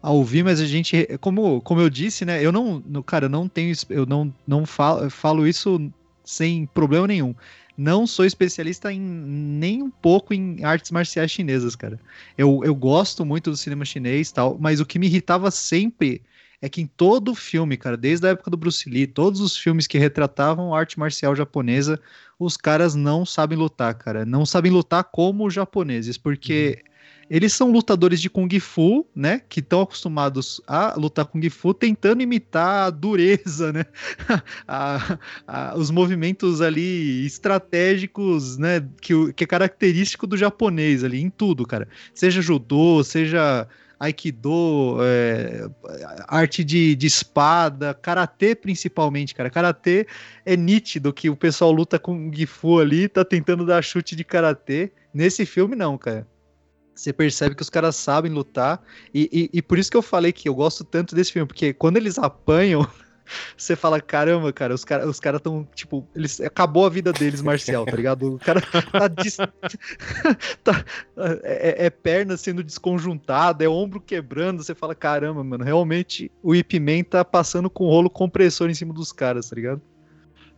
[0.02, 1.06] a ouvir, mas a gente.
[1.20, 2.44] Como, como eu disse, né?
[2.44, 2.82] Eu não.
[3.04, 3.74] Cara, eu não tenho.
[3.88, 5.90] Eu não, não falo, falo isso
[6.24, 7.34] sem problema nenhum.
[7.76, 12.00] Não sou especialista em nem um pouco em artes marciais chinesas, cara.
[12.36, 16.22] Eu, eu gosto muito do cinema chinês tal, mas o que me irritava sempre
[16.60, 19.86] é que em todo filme, cara, desde a época do Bruce Lee, todos os filmes
[19.86, 22.00] que retratavam arte marcial japonesa,
[22.38, 24.24] os caras não sabem lutar, cara.
[24.24, 26.82] Não sabem lutar como os japoneses, porque
[27.28, 29.40] eles são lutadores de Kung Fu, né?
[29.48, 33.84] Que estão acostumados a lutar Kung Fu, tentando imitar a dureza, né?
[34.66, 38.86] a, a, os movimentos ali estratégicos, né?
[39.00, 41.88] Que, que é característico do japonês ali, em tudo, cara.
[42.14, 43.66] Seja judô, seja
[43.98, 45.68] Aikido, é,
[46.28, 49.48] arte de, de espada, karatê principalmente, cara.
[49.48, 50.06] Karatê
[50.44, 54.92] é nítido que o pessoal luta com Gifu ali, tá tentando dar chute de karatê.
[55.14, 56.26] Nesse filme, não, cara.
[56.96, 58.82] Você percebe que os caras sabem lutar.
[59.12, 61.74] E, e, e por isso que eu falei que eu gosto tanto desse filme, porque
[61.74, 62.88] quando eles apanham,
[63.54, 67.42] você fala, caramba, cara, os caras os cara tão, tipo, eles, acabou a vida deles
[67.42, 68.36] marcial, tá ligado?
[68.36, 69.36] O cara tá, dis...
[70.64, 70.84] tá
[71.42, 76.80] é, é, perna sendo desconjuntada, é ombro quebrando, você fala, caramba, mano, realmente o Ip
[76.80, 79.82] Man tá passando com rolo compressor em cima dos caras, tá ligado?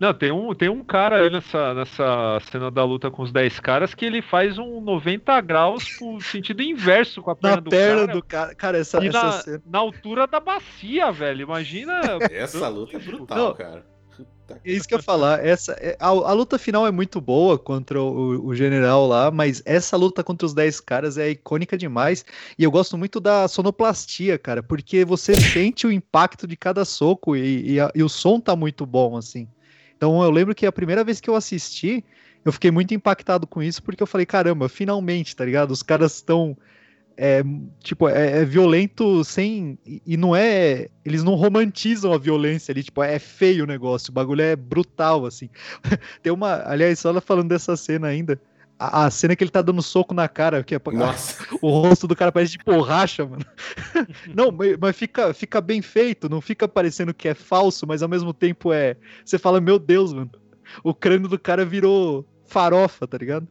[0.01, 3.59] Não, tem um, tem um cara aí nessa, nessa cena da luta com os 10
[3.59, 7.71] caras que ele faz um 90 graus pro sentido inverso com a perna na do
[7.71, 8.13] perna cara.
[8.13, 8.55] do cara.
[8.55, 9.63] Cara, essa, e essa na, cena.
[9.67, 11.43] na altura da bacia, velho.
[11.43, 12.01] Imagina.
[12.31, 13.55] Essa luta é brutal, Não.
[13.55, 13.85] cara.
[14.65, 15.45] É isso que eu ia falar.
[15.45, 19.63] Essa, é- a, a luta final é muito boa contra o, o general lá, mas
[19.67, 22.25] essa luta contra os 10 caras é icônica demais.
[22.59, 27.37] E eu gosto muito da sonoplastia, cara, porque você sente o impacto de cada soco
[27.37, 29.47] e, e a- e o som tá muito bom, assim.
[29.99, 32.05] Então eu lembro que a primeira vez que eu assisti,
[32.45, 35.73] eu fiquei muito impactado com isso, porque eu falei, caramba, finalmente, tá ligado?
[35.73, 36.57] Os caras estão.
[37.21, 37.43] É,
[37.81, 39.77] tipo, é, é violento sem.
[39.85, 40.89] E não é.
[41.05, 45.27] Eles não romantizam a violência ali, tipo, é feio o negócio, o bagulho é brutal,
[45.27, 45.51] assim.
[46.23, 46.63] Tem uma.
[46.65, 48.41] Aliás, só ela falando dessa cena ainda.
[48.79, 52.07] A, a cena que ele tá dando soco na cara, que é, Nossa, o rosto
[52.07, 53.45] do cara parece de borracha, mano.
[54.35, 58.09] não, mas, mas fica, fica bem feito, não fica parecendo que é falso, mas ao
[58.09, 58.97] mesmo tempo é.
[59.25, 60.31] Você fala, meu Deus, mano.
[60.85, 63.49] O crânio do cara virou farofa, tá ligado?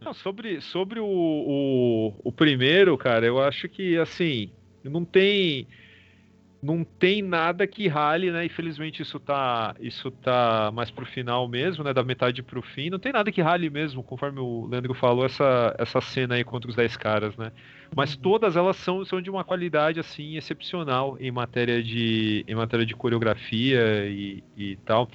[0.00, 4.52] Não, sobre sobre o, o, o primeiro, cara, eu acho que, assim,
[4.84, 5.66] não tem.
[6.66, 8.46] Não tem nada que rale, né?
[8.46, 11.92] Infelizmente isso tá, isso tá mais pro final mesmo, né?
[11.92, 12.88] Da metade pro fim.
[12.88, 16.70] Não tem nada que rale mesmo, conforme o Leandro falou, essa, essa cena aí contra
[16.70, 17.52] os 10 caras, né?
[17.94, 18.20] Mas Uhum.
[18.22, 22.94] todas elas são, são de uma qualidade, assim, excepcional em matéria de, em matéria de
[22.96, 25.10] coreografia e, e tal.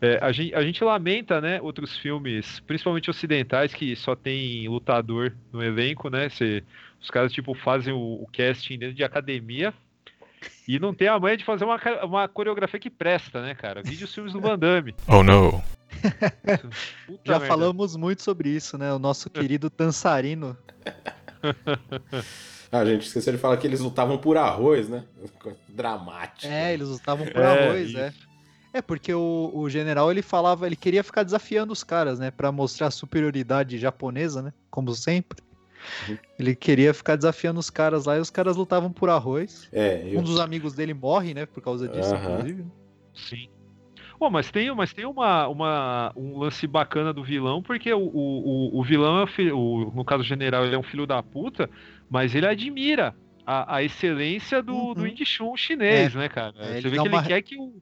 [0.00, 5.36] É, a, gente, a gente lamenta, né, outros filmes, principalmente ocidentais, que só tem lutador
[5.52, 6.28] no elenco, né?
[6.28, 6.64] Cê-
[7.00, 9.74] os caras, tipo, fazem o, o casting dentro de academia
[10.66, 13.82] e não tem a manha de fazer uma, uma coreografia que presta, né, cara?
[13.82, 14.94] Vídeo os filmes do Van Damme.
[15.08, 15.60] Oh.
[17.06, 17.46] Puta Já merda.
[17.46, 18.92] falamos muito sobre isso, né?
[18.92, 20.56] O nosso querido dançarino.
[22.70, 25.04] a gente esqueceu de falar que eles lutavam por arroz, né?
[25.68, 26.52] Dramático.
[26.52, 28.08] É, eles estavam por É, arroz, é.
[28.08, 28.26] isso.
[28.72, 32.30] É, porque o, o general ele falava, ele queria ficar desafiando os caras, né?
[32.30, 34.52] Pra mostrar a superioridade japonesa, né?
[34.70, 35.38] Como sempre.
[36.08, 36.18] Uhum.
[36.38, 39.68] Ele queria ficar desafiando os caras lá e os caras lutavam por arroz.
[39.72, 40.20] É, eu...
[40.20, 41.46] Um dos amigos dele morre, né?
[41.46, 42.32] Por causa disso, Aham.
[42.32, 42.66] inclusive.
[43.14, 43.48] Sim.
[44.18, 48.78] Pô, mas tem, mas tem uma, uma, um lance bacana do vilão, porque o, o,
[48.78, 51.22] o- vilão, é o fi- o- no caso o general, ele é um filho da
[51.22, 51.68] puta,
[52.08, 55.06] mas ele admira a, a excelência do, do Uhum.
[55.08, 56.54] Indie Shun chinês, né, cara?
[56.56, 57.74] É, Você vê que uma- ele quer que o.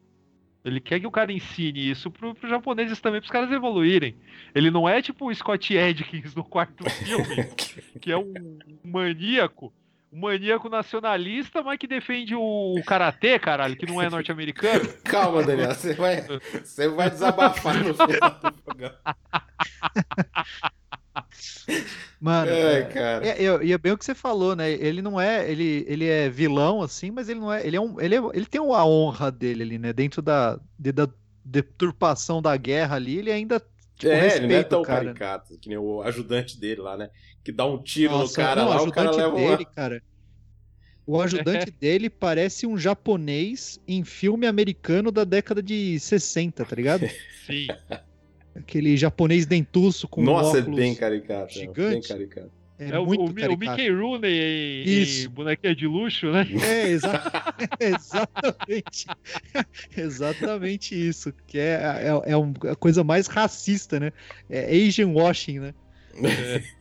[0.64, 4.16] Ele quer que o cara ensine isso pro, pros japoneses também, pros caras evoluírem.
[4.55, 7.44] Ele não é tipo o Scott Adkins no quarto filme,
[8.00, 8.33] que é um,
[8.83, 9.70] maníaco,
[10.11, 14.88] um maníaco nacionalista, mas que defende o, o karatê, caralho, que não é norte-americano.
[15.05, 18.98] Calma, Daniel, você vai, você vai desabafar no final do programa.
[22.20, 23.27] Mano, É, cara.
[23.27, 24.70] é, é- e é bem o que você falou, né?
[24.73, 28.01] Ele não é, ele, ele é vilão assim, mas ele não é, ele é um,
[28.01, 29.92] ele, é, ele tem a honra dele ali, né?
[29.92, 31.09] Dentro da, de- da
[31.44, 33.61] deturpação da guerra ali, ele ainda
[33.97, 35.05] tipo, é, ele não é respeita tão o cara.
[35.05, 37.11] caricato, que nem o ajudante dele lá, né?
[37.42, 39.64] Que dá um tiro Nossa, no cara não, lá, o o cara ajudante leva dele,
[39.64, 39.75] uma...
[39.75, 40.03] cara.
[41.07, 47.07] O ajudante dele parece um japonês em filme americano da década de 60, tá ligado?
[47.47, 47.66] Sim.
[48.55, 50.77] Aquele japonês dentuço com Nossa, é óculos.
[50.79, 51.53] bem caricato.
[51.53, 52.09] é, Bem gigante.
[52.09, 52.51] caricato.
[52.79, 53.71] É, É, o, muito o, Mi- o caricato.
[53.71, 55.31] Mickey Rooney em, em Isso.
[55.31, 56.47] bonequinha de luxo, né?
[56.64, 57.23] É, exa-
[57.81, 59.07] exatamente.
[59.97, 61.33] exatamente isso.
[61.47, 61.81] Que é,
[62.27, 64.12] é, é um- a coisa mais racista, né?
[64.51, 65.75] É Asian washing, né?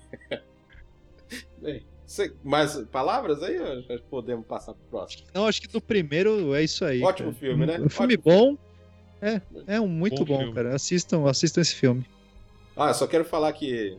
[1.61, 3.57] Bem, você- mais palavras aí?
[3.59, 5.23] ou já podemos passar pro próximo?
[5.33, 7.01] Não, acho que do primeiro é isso aí.
[7.01, 7.39] Ótimo cara.
[7.39, 7.79] filme, né?
[7.79, 8.57] Um filme Ótimo bom.
[9.23, 9.41] É,
[9.75, 10.75] é um muito Bom bom, cara.
[10.75, 12.05] Assistam, assistam esse filme.
[12.75, 13.97] Ah, eu só quero falar que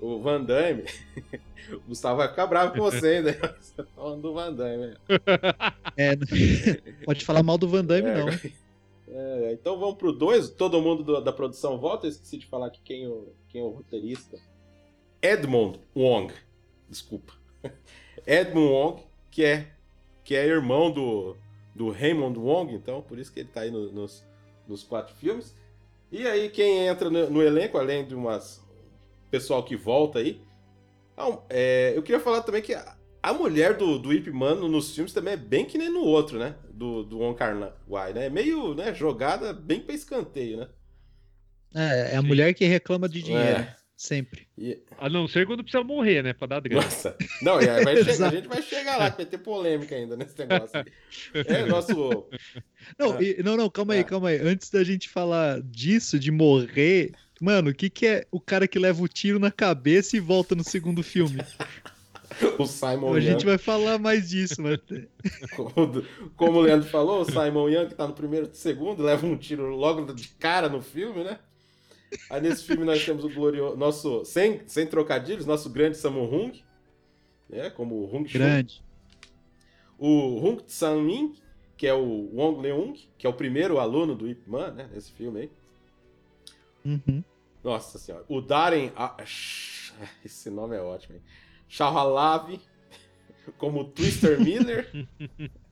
[0.00, 0.84] o Van Damme.
[1.72, 3.32] o Gustavo vai ficar bravo com você ainda.
[3.60, 4.86] Você tá falando do Van Damme.
[4.88, 4.94] né?
[5.96, 6.10] É,
[7.06, 8.28] pode falar mal do Van Damme, É, não.
[9.08, 10.50] É, então vamos pro 2.
[10.50, 12.06] Todo mundo do- da produção volta.
[12.06, 14.38] Eu esqueci de falar aqui quem, o, quem é o roteirista.
[15.22, 16.32] Edmond Wong.
[16.88, 17.32] desculpa.
[18.26, 19.68] Edmund Wong, que é,
[20.22, 21.34] que é irmão do,
[21.74, 24.24] do Raymond Wong, então, por isso que ele tá aí no, nos,
[24.68, 25.54] nos quatro filmes.
[26.10, 28.64] E aí, quem entra no, no elenco, além de umas
[29.30, 30.40] pessoal que volta aí,
[31.16, 34.94] então, é, eu queria falar também que a, a mulher do, do Ip Man nos
[34.94, 36.54] filmes também é bem que nem no outro, né?
[36.70, 38.26] Do, do Kar Wai, né?
[38.26, 40.68] É meio né, jogada bem pra escanteio, né?
[41.74, 43.60] É, é a mulher que reclama de dinheiro.
[43.60, 43.76] É.
[43.96, 44.46] Sempre.
[44.58, 44.78] E...
[44.98, 46.34] A não ser quando precisa morrer, né?
[46.34, 46.82] Pra dar grana.
[46.82, 47.16] Nossa.
[47.40, 50.78] Não, vai chegar, a gente vai chegar lá, vai ter polêmica ainda nesse negócio.
[50.78, 50.92] Aqui.
[51.48, 52.26] É nosso.
[52.98, 53.22] Não, ah.
[53.22, 54.04] e, não, não, calma aí, ah.
[54.04, 54.38] calma aí.
[54.38, 58.78] Antes da gente falar disso, de morrer, mano, o que, que é o cara que
[58.78, 61.40] leva o tiro na cabeça e volta no segundo filme?
[62.58, 63.20] o Simon A Young.
[63.22, 64.78] gente vai falar mais disso, mas.
[65.56, 66.04] Como,
[66.36, 69.36] como o Leandro falou, o Simon Young, que tá no primeiro e segundo, leva um
[69.36, 71.38] tiro logo de cara no filme, né?
[72.30, 76.62] Aí nesse filme nós temos o glorioso, nosso, sem, sem trocadilhos, nosso grande Sammo Hung,
[77.48, 78.82] né, como o Hung Grande.
[79.98, 81.34] O Hung Tsan-min,
[81.76, 85.12] que é o Wong Leung, que é o primeiro aluno do Ip Man, né, nesse
[85.12, 85.50] filme aí.
[86.84, 87.24] Uhum.
[87.62, 88.24] Nossa senhora.
[88.28, 88.92] O Darren...
[90.24, 91.22] Esse nome é ótimo, hein?
[91.68, 92.60] Shahalavi,
[93.56, 94.90] como Twister Miller.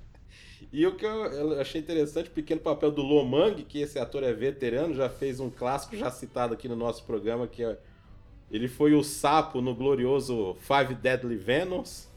[0.72, 4.32] E o que eu, achei interessante, o pequeno papel do Lomang, que esse ator é
[4.32, 7.78] veterano, já fez um clássico já citado aqui no nosso programa, que é,
[8.50, 12.08] ele foi o sapo no glorioso Five Deadly Venoms.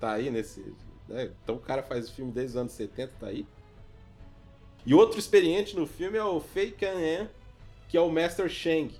[0.00, 0.60] Tá aí nesse.
[1.08, 1.30] Né?
[1.42, 3.46] Então o cara faz o filme desde os anos 70, tá aí.
[4.86, 7.28] E outro experiente no filme é o Fei Kan
[7.88, 8.90] que é o Master Sheng.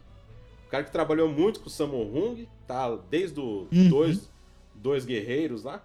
[0.67, 2.95] O cara que trabalhou muito com o Sammo Hung, tá?
[3.11, 3.89] Desde os uhum.
[3.89, 4.31] dois,
[4.75, 5.85] dois guerreiros lá.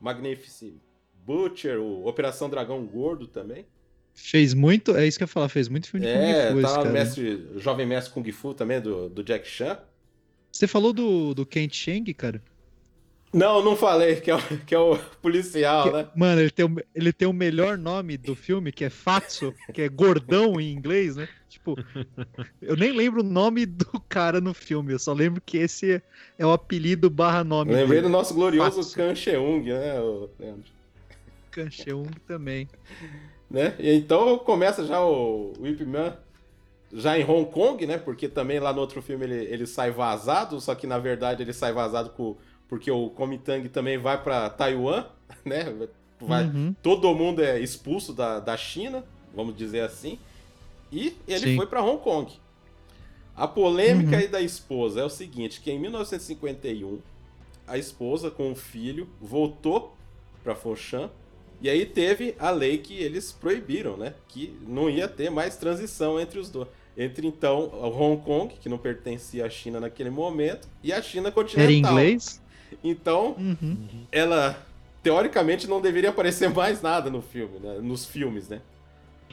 [0.00, 0.80] Magnificent
[1.24, 3.66] Butcher, o Operação Dragão Gordo também.
[4.14, 6.66] Fez muito, é isso que eu ia falar, fez muito filme de é, Kung Fu.
[6.66, 9.78] É, tá no mestre, jovem mestre Kung Fu também, do, do Jack Chan.
[10.52, 12.42] Você falou do, do Kent Cheng, cara?
[13.32, 16.08] Não, não falei, que é o, que é o policial, que, né?
[16.16, 19.82] Mano, ele tem, o, ele tem o melhor nome do filme, que é Fatso, que
[19.82, 21.28] é gordão em inglês, né?
[21.48, 21.76] Tipo,
[22.60, 26.02] eu nem lembro o nome do cara no filme, eu só lembro que esse
[26.36, 28.02] é o apelido barra nome Lembrei dele.
[28.02, 29.94] do nosso glorioso Kan Cheung, né,
[30.38, 30.64] Leandro?
[31.50, 32.68] Kancheung também.
[33.50, 33.74] Né?
[33.78, 36.16] E então começa já o, o Ip Man
[36.92, 37.98] já em Hong Kong, né?
[37.98, 41.52] Porque também lá no outro filme ele, ele sai vazado, só que na verdade ele
[41.52, 42.36] sai vazado com,
[42.68, 45.06] porque o Kuomintang também vai para Taiwan,
[45.44, 45.64] né?
[46.20, 46.74] Vai, uhum.
[46.82, 50.18] Todo mundo é expulso da, da China, vamos dizer assim.
[50.92, 51.56] E ele Sim.
[51.56, 52.32] foi para Hong Kong.
[53.36, 54.18] A polêmica uhum.
[54.18, 57.00] aí da esposa é o seguinte, que em 1951
[57.66, 59.96] a esposa com o filho voltou
[60.42, 61.08] para Foshan
[61.60, 64.14] e aí teve a lei que eles proibiram, né?
[64.28, 66.68] Que não ia ter mais transição entre os dois.
[66.96, 71.64] Entre então Hong Kong, que não pertencia à China naquele momento, e a China continental.
[71.64, 72.42] Era inglês?
[72.82, 74.06] Então, uhum.
[74.10, 74.66] ela
[75.02, 77.78] teoricamente não deveria aparecer mais nada no filme, né?
[77.80, 78.60] Nos filmes, né?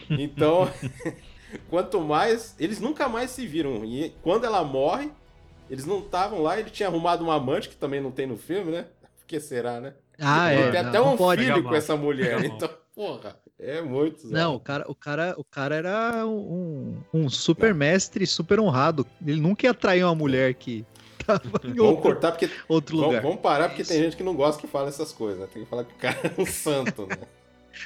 [0.09, 0.69] Então,
[1.69, 2.55] quanto mais.
[2.59, 3.83] Eles nunca mais se viram.
[3.85, 5.11] E quando ela morre,
[5.69, 8.71] eles não estavam lá, ele tinha arrumado uma amante, que também não tem no filme,
[8.71, 8.85] né?
[9.17, 9.93] Por que será, né?
[10.19, 10.71] Ah, é.
[10.71, 11.43] Tem até um pode.
[11.43, 12.43] filho com essa mulher.
[12.43, 14.27] Então, porra, é muito.
[14.27, 19.05] Não, o cara, o cara, o cara era um, um super mestre, super honrado.
[19.25, 20.85] Ele nunca ia atrair uma mulher que
[21.25, 23.09] tava em vamos outro, cortar porque outro lugar.
[23.09, 23.91] Vamos, vamos parar porque Isso.
[23.91, 25.39] tem gente que não gosta que fala essas coisas.
[25.39, 25.47] Né?
[25.53, 27.17] Tem que falar que o cara é um santo, né?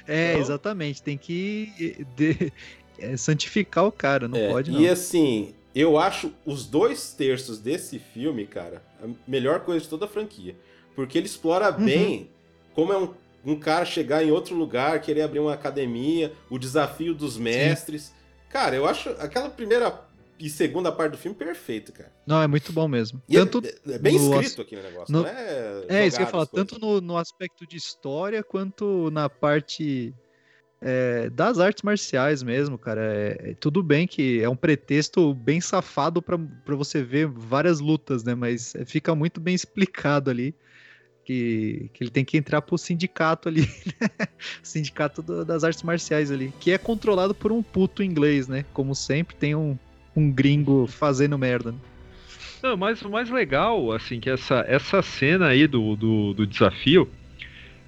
[0.07, 0.41] É, então...
[0.41, 1.01] exatamente.
[1.01, 2.51] Tem que de,
[2.99, 4.79] é, santificar o cara, não é, pode não.
[4.79, 10.05] E assim, eu acho os dois terços desse filme, cara, a melhor coisa de toda
[10.05, 10.55] a franquia.
[10.95, 11.85] Porque ele explora uhum.
[11.85, 12.29] bem
[12.73, 13.13] como é um,
[13.45, 18.03] um, cara chegar em outro lugar, querer abrir uma academia, o desafio dos mestres.
[18.03, 18.13] Sim.
[18.49, 20.05] Cara, eu acho aquela primeira
[20.41, 22.11] e segunda parte do filme perfeito, cara.
[22.25, 23.21] Não, é muito bom mesmo.
[23.29, 25.25] E é tanto é, é bem escrito aqui no negócio, no...
[25.25, 25.85] é?
[25.87, 30.13] É, isso que eu ia falar, tanto no, no, aspecto de história quanto na parte
[30.81, 33.01] é, das artes marciais mesmo, cara.
[33.01, 38.23] É, é, tudo bem que é um pretexto bem safado para você ver várias lutas,
[38.23, 38.33] né?
[38.33, 40.55] Mas fica muito bem explicado ali
[41.25, 43.61] que, que ele tem que entrar pro sindicato ali,
[43.99, 44.27] né?
[44.61, 48.65] sindicato do, das artes marciais ali, que é controlado por um puto inglês, né?
[48.73, 49.77] Como sempre, tem um,
[50.15, 51.71] um gringo fazendo merda.
[51.71, 51.77] Né?
[52.63, 57.09] Não, mas o mais legal, assim, que essa, essa cena aí do, do, do desafio,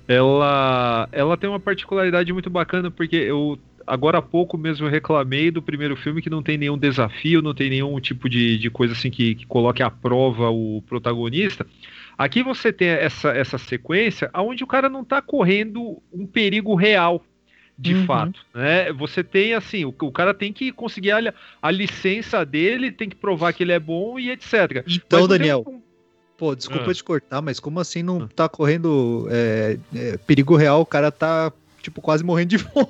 [0.08, 5.62] ela, ela tem uma particularidade muito bacana, porque eu agora há pouco mesmo reclamei do
[5.62, 9.12] primeiro filme que não tem nenhum desafio, não tem nenhum tipo de, de coisa assim
[9.12, 11.66] que, que coloque à prova o protagonista.
[12.18, 17.24] Aqui você tem essa, essa sequência onde o cara não está correndo um perigo real,
[17.78, 18.06] de uhum.
[18.06, 18.40] fato.
[18.54, 18.92] Né?
[18.94, 23.16] Você tem assim, o, o cara tem que conseguir a, a, licença dele, tem que
[23.16, 24.84] provar que ele é bom e etc.
[24.88, 25.66] Então, Daniel,
[26.38, 26.94] Pô, desculpa Ah.
[26.94, 30.82] te cortar, mas como assim não tá correndo é, é, perigo real?
[30.82, 31.54] O cara tá,
[31.84, 32.88] tipo, quase morrendo de fome.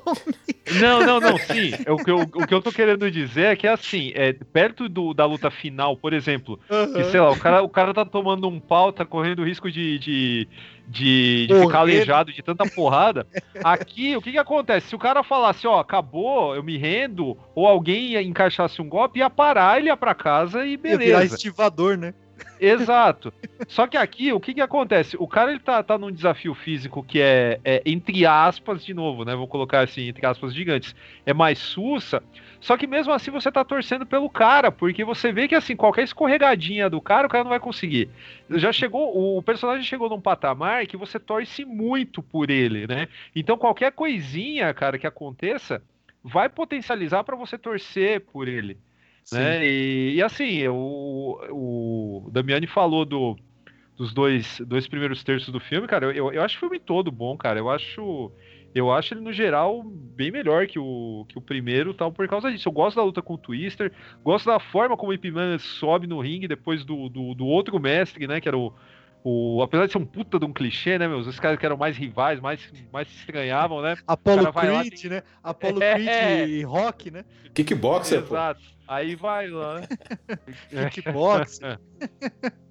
[0.79, 1.71] Não, não, não, sim.
[1.85, 4.87] É O que, eu, o que eu tô querendo dizer é que, assim, é, perto
[4.87, 6.59] do, da luta final, por exemplo,
[6.93, 9.99] que, sei lá, o cara, o cara tá tomando um pau, tá correndo risco de,
[9.99, 10.47] de,
[10.87, 13.27] de, de ficar aleijado de tanta porrada.
[13.63, 14.87] Aqui, o que que acontece?
[14.89, 19.29] Se o cara falasse, ó, acabou, eu me rendo, ou alguém encaixasse um golpe, ia
[19.29, 21.35] parar, ele ia pra casa e Ia virar beleza.
[21.35, 22.13] estivador, né?
[22.59, 23.33] Exato.
[23.67, 25.17] Só que aqui, o que que acontece?
[25.19, 29.25] O cara ele tá, tá num desafio físico que é, é, entre aspas, de novo,
[29.25, 29.35] né?
[29.35, 32.23] Vou colocar assim, entre aspas gigantes, é mais sussa.
[32.59, 36.03] Só que mesmo assim você tá torcendo pelo cara, porque você vê que assim, qualquer
[36.03, 38.09] escorregadinha do cara, o cara não vai conseguir.
[38.49, 43.07] Já chegou, o personagem chegou num patamar que você torce muito por ele, né?
[43.35, 45.81] Então qualquer coisinha, cara, que aconteça,
[46.23, 48.77] vai potencializar pra você torcer por ele
[49.31, 49.65] né?
[49.65, 51.39] E, e assim, o,
[52.25, 53.35] o Damiani falou do,
[53.97, 56.05] dos dois, dois primeiros terços do filme, cara.
[56.15, 57.59] Eu, eu acho o filme todo bom, cara.
[57.59, 58.31] Eu acho,
[58.73, 62.51] eu acho ele no geral bem melhor que o, que o primeiro, tal, por causa
[62.51, 62.67] disso.
[62.67, 63.91] Eu gosto da luta com o Twister,
[64.23, 67.79] gosto da forma como o Ip Man sobe no ringue depois do, do, do outro
[67.79, 68.41] mestre, né?
[68.41, 68.73] Que era o,
[69.23, 69.61] o.
[69.63, 71.25] Apesar de ser um puta de um clichê, né, meus?
[71.27, 73.95] Os caras que eram mais rivais, mais, mais se estranhavam, né?
[74.07, 75.23] Apollo lá, Creed, né?
[75.43, 75.93] Apollo É.
[75.95, 77.23] Creed e Rock, né?
[77.53, 78.35] Kickboxer, pô.
[78.35, 78.61] Exato.
[78.87, 79.87] Aí vai lá, né?
[80.91, 81.59] Kickbox.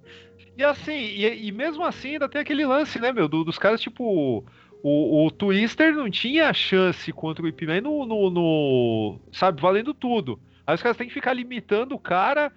[0.55, 3.81] E assim, e, e mesmo assim ainda tem aquele lance, né, meu, do- dos caras,
[3.81, 4.45] tipo,
[4.83, 9.95] o, o Twister não tinha chance contra o Ip Man no, no, no- sabe, valendo
[9.95, 10.39] tudo.
[10.67, 12.51] Aí os caras têm que ficar limitando o cara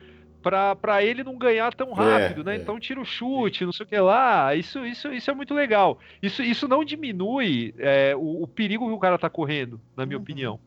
[0.47, 2.55] pra, pra ele não ganhar tão rápido, né?
[2.55, 2.57] é.
[2.57, 4.55] Então tira o chute, não sei o que lá.
[4.55, 5.99] Isso, isso, isso é muito legal.
[6.22, 10.16] Isso, isso não diminui é, o, o perigo que o cara tá correndo, na minha
[10.18, 10.22] Uhum.
[10.22, 10.61] opinião.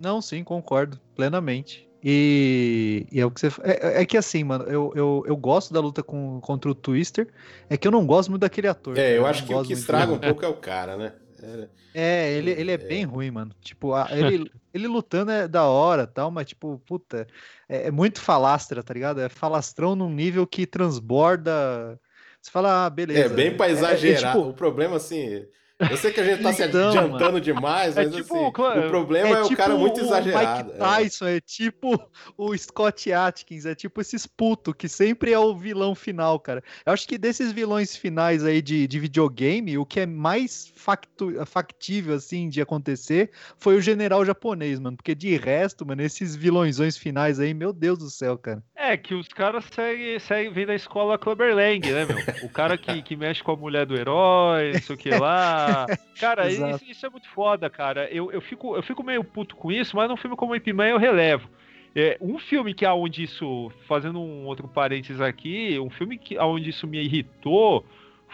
[0.00, 1.88] Não, sim, concordo plenamente.
[2.04, 3.50] E, e é o que você.
[3.50, 6.74] fa- É, é que assim, mano, eu, eu, eu gosto da luta com, contra o
[6.74, 7.26] Twister.
[7.68, 8.96] É que eu não gosto muito daquele ator.
[8.96, 11.12] É, eu não acho que o que estraga um pouco é o cara, né?
[11.42, 13.52] É, É, ele, ele é bem ruim, mano.
[13.60, 17.26] Tipo, a- ele, ele lutando é da hora tal, mas, tipo, puta,
[17.68, 19.20] é, é muito falastra, tá ligado?
[19.20, 21.98] É falastrão num nível que transborda.
[22.40, 23.32] Você fala, ah, beleza.
[23.32, 24.36] É bem pra É- é- é exagerar.
[24.36, 25.44] tipo- O problema, assim.
[25.88, 28.86] Eu sei que a gente tá se Então, adiantando demais, É mas tipo, assim, claro,
[28.86, 30.64] o problema é, o cara muito exagerado.
[30.64, 31.40] Mike Tyson, é.
[31.40, 31.98] tipo
[32.36, 36.62] o Scott Atkins, é tipo esses puto que sempre é o vilão final, cara.
[36.84, 41.34] Eu acho que desses vilões finais aí de, de videogame, o que é mais factu,
[41.46, 44.96] factível, assim, de acontecer foi o general japonês, mano.
[44.96, 48.62] Porque de resto, mano, esses vilõezões finais aí, meu Deus do céu, cara.
[48.76, 52.18] É, que os caras seguem, seguem vem da escola Clubberlang, né, meu?
[52.44, 55.69] O cara que, que mexe com a mulher do herói, não sei o que lá.
[56.18, 58.08] Cara, isso, isso é muito foda, cara.
[58.10, 60.88] Eu, eu, fico, eu fico meio puto com isso, mas num filme como Ip Man
[60.88, 61.48] eu relevo.
[61.94, 66.70] É, um filme que aonde isso, fazendo um outro parênteses aqui, um filme que aonde
[66.70, 67.84] isso me irritou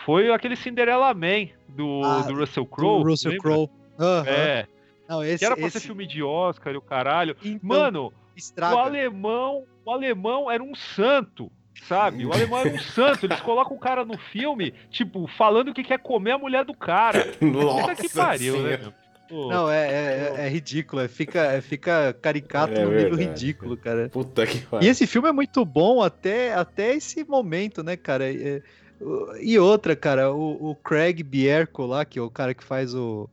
[0.05, 3.03] foi aquele Cinderella Man do, Ah, do Russell Crowe.
[3.03, 3.39] Do Russell?
[3.39, 3.70] Crowe.
[3.99, 4.28] Aham.
[4.28, 4.66] É,
[5.09, 5.80] Não, esse, que era pra esse...
[5.80, 7.34] ser filme de Oscar e o caralho.
[7.43, 8.76] Então, Mano, o estraga.
[8.76, 11.51] alemão, o alemão era um santo,
[11.88, 12.24] sabe?
[12.26, 13.26] O alemão era um santo.
[13.26, 17.32] Eles colocam o cara no filme, tipo, falando que quer comer a mulher do cara.
[17.40, 18.76] Nossa que pariu, né?
[18.76, 18.94] Senhora.
[19.28, 23.16] Pô, Não, é, é, é- é ridículo, é, fica, é, fica caricato É no nível
[23.16, 24.08] ridículo, cara.
[24.08, 24.88] Puta que E pariu.
[24.90, 28.32] esse filme é muito bom até, até esse momento, né, cara?
[28.32, 28.62] É,
[29.40, 33.28] e outra, cara, o, o Craig Bierko lá, que é o cara que faz o.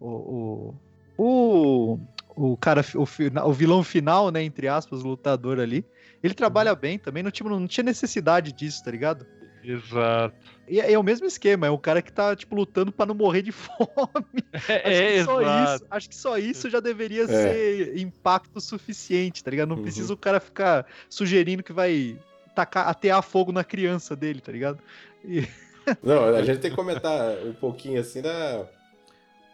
[0.00, 0.74] O.
[1.18, 1.98] O,
[2.36, 3.02] o, o cara, o,
[3.48, 4.42] o vilão final, né?
[4.42, 5.84] Entre aspas, o lutador ali.
[6.22, 9.26] Ele trabalha bem também, não, tipo, não tinha necessidade disso, tá ligado?
[9.62, 10.34] Exato.
[10.68, 13.14] E é, é o mesmo esquema, é o cara que tá, tipo, lutando pra não
[13.14, 14.44] morrer de fome.
[14.54, 15.74] Acho, É, que só exato.
[15.74, 17.26] isso, acho que só isso já deveria É.
[17.26, 19.68] ser impacto suficiente, tá ligado?
[19.70, 19.82] Não Uhum.
[19.82, 22.16] precisa o cara ficar sugerindo que vai
[22.54, 24.80] tacar, atear fogo na criança dele, tá ligado?
[25.24, 25.46] E-
[26.02, 28.66] Não, a gente tem que comentar um pouquinho assim da.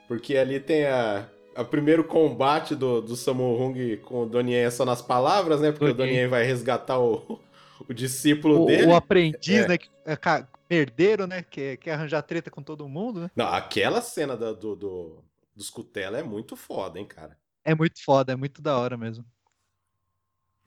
[0.09, 1.27] Porque ali tem a.
[1.57, 5.71] O primeiro combate do, do Samu Hung com o Donnie é só nas palavras, né?
[5.71, 6.13] Porque o Donnie.
[6.15, 7.41] Donnie vai resgatar o,
[7.89, 8.87] o discípulo o, dele.
[8.87, 9.69] o aprendiz, É.
[9.69, 9.79] né?
[9.79, 11.43] Que é herdeiro, né?
[11.43, 13.31] Que quer arranjar treta com todo mundo, né?
[13.37, 15.25] Não, aquela cena da- do, do,
[15.55, 17.37] dos cutela é muito foda, hein, cara.
[17.65, 19.25] É muito foda, é muito da hora mesmo.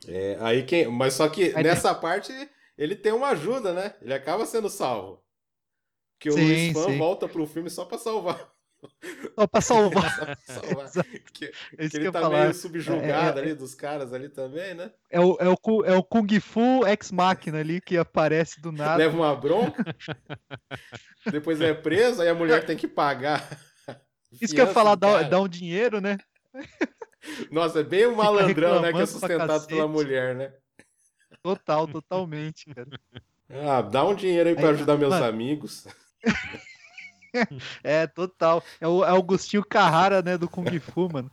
[0.08, 2.32] É, aí quem, mas só que Aí nessa parte
[2.78, 3.96] ele tem uma ajuda, né?
[4.02, 5.24] Ele acaba sendo salvo.
[6.20, 6.98] Que o Sim, Luiz Fan sim.
[6.98, 8.50] volta pro filme só pra salvar.
[9.36, 10.16] Só pra salvar.
[10.20, 10.92] Pra salvar.
[11.34, 11.46] Que,
[11.78, 12.42] É que que ele tá falar.
[12.44, 14.92] meio subjugado É, é, ali dos caras ali também, né?
[15.10, 18.96] É o, é, o, é o Kung Fu Ex-Máquina ali que aparece do nada.
[18.98, 19.84] Leva uma bronca,
[21.32, 23.42] depois é preso, aí a mulher tem que pagar.
[24.42, 26.18] Isso que eu ia fiança falar, dá, dá um dinheiro, né?
[27.52, 28.90] Nossa, é bem o malandrão, né?
[28.92, 30.54] Que é pra sustentado pela mulher, né?
[31.42, 32.88] Total, totalmente, cara.
[33.50, 35.26] Ah, dá um dinheiro aí pra Aí, ajudar meus mano.
[35.26, 35.88] amigos.
[37.84, 38.64] É, total.
[38.80, 41.32] É o é o Agostinho Carrara, né, do Kung Fu, mano.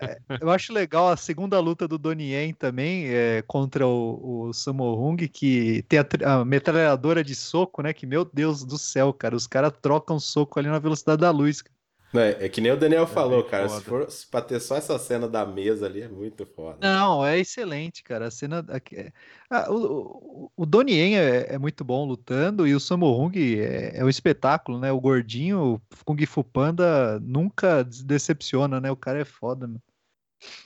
[0.00, 4.52] É, eu acho legal a segunda luta do Donnie Yen também, é, contra o, o
[4.52, 6.06] Sammo Hung, que tem a,
[6.40, 10.58] a metralhadora de soco, né, que, meu Deus do céu, cara, os caras trocam soco
[10.58, 11.62] ali na velocidade da luz.
[11.62, 11.79] cara.
[12.12, 13.68] É, é que nem o Daniel falou, bem cara.
[13.68, 13.80] foda.
[13.80, 16.78] Se for se pra ter só essa cena da mesa ali, é muito foda.
[16.80, 18.64] Não, é excelente, cara, a cena...
[18.92, 19.12] é-
[19.48, 23.32] Ah, o, o, o Donnie Yen é, é muito bom lutando, e o Sammo Hung
[23.36, 28.96] é, é um espetáculo, né, o gordinho, o Kung Fu Panda nunca decepciona, né, o
[28.96, 29.80] cara é foda, mano.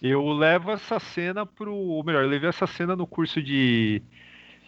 [0.01, 1.75] Eu levo essa cena pro.
[1.75, 4.01] Ou melhor, eu levei essa cena no curso de,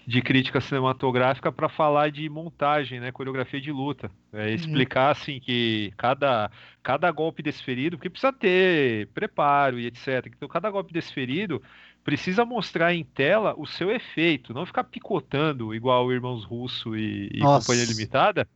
[0.07, 3.11] de crítica cinematográfica para falar de montagem, né?
[3.11, 4.09] Coreografia de luta.
[4.33, 6.49] É, explicar assim que cada,
[6.81, 10.27] cada golpe desferido, porque precisa ter preparo e etc.
[10.29, 11.61] Então, cada golpe desferido
[12.05, 17.27] precisa mostrar em tela o seu efeito, não ficar picotando igual o Irmãos Russo e,
[17.35, 17.41] e.
[17.41, 18.49] Companhia Limitada.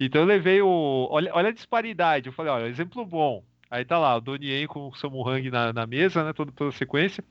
[0.00, 1.06] Então eu levei o.
[1.08, 2.26] Olha, olha a disparidade.
[2.26, 3.44] Eu falei, olha, exemplo bom.
[3.70, 6.32] Aí tá lá, o Donnie Yen com o Samu Hang na, na mesa, né?
[6.32, 7.22] Toda, toda a sequência.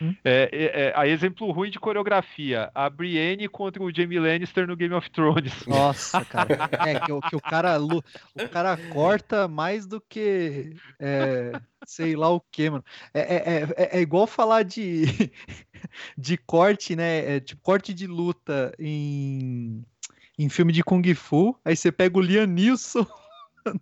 [0.00, 0.14] Hum.
[0.24, 2.70] É, é, é, aí, exemplo ruim de coreografia.
[2.74, 5.52] A Brienne contra o Jaime Lannister no Game of Thrones.
[5.66, 6.68] Nossa, cara.
[6.86, 11.52] É que, o- que o cara o cara corta mais do que é,
[11.86, 12.84] sei lá o que, mano.
[13.12, 15.04] É, é, é, é igual falar de,
[16.18, 17.36] de corte, né?
[17.36, 19.84] É, tipo, corte de luta em,
[20.38, 21.58] em filme de Kung Fu.
[21.64, 23.06] Aí você pega o Liam Neeson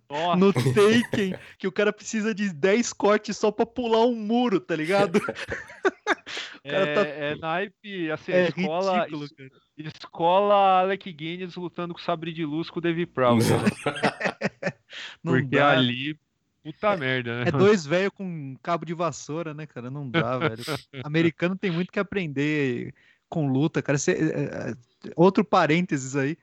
[0.09, 4.59] Nossa, no Taken, que o cara precisa de 10 cortes só pra pular um muro,
[4.59, 5.19] tá ligado?
[6.63, 9.49] cara é, tá- é naipe, assim, a É escola, ridículo, cara.
[9.77, 13.59] escola Alec Guinness lutando com sabre de luz com o David Prowse, né?
[15.23, 15.71] Não Porque dá.
[15.71, 16.17] ali,
[16.63, 17.49] puta merda, né?
[17.49, 19.89] É dois velhos com um cabo de vassoura, né, cara?
[19.89, 20.63] Não dá, velho.
[21.03, 22.93] Americano tem muito que aprender
[23.27, 23.97] com luta, cara.
[23.97, 24.73] Cê- é, é,
[25.15, 26.37] outro parênteses aí.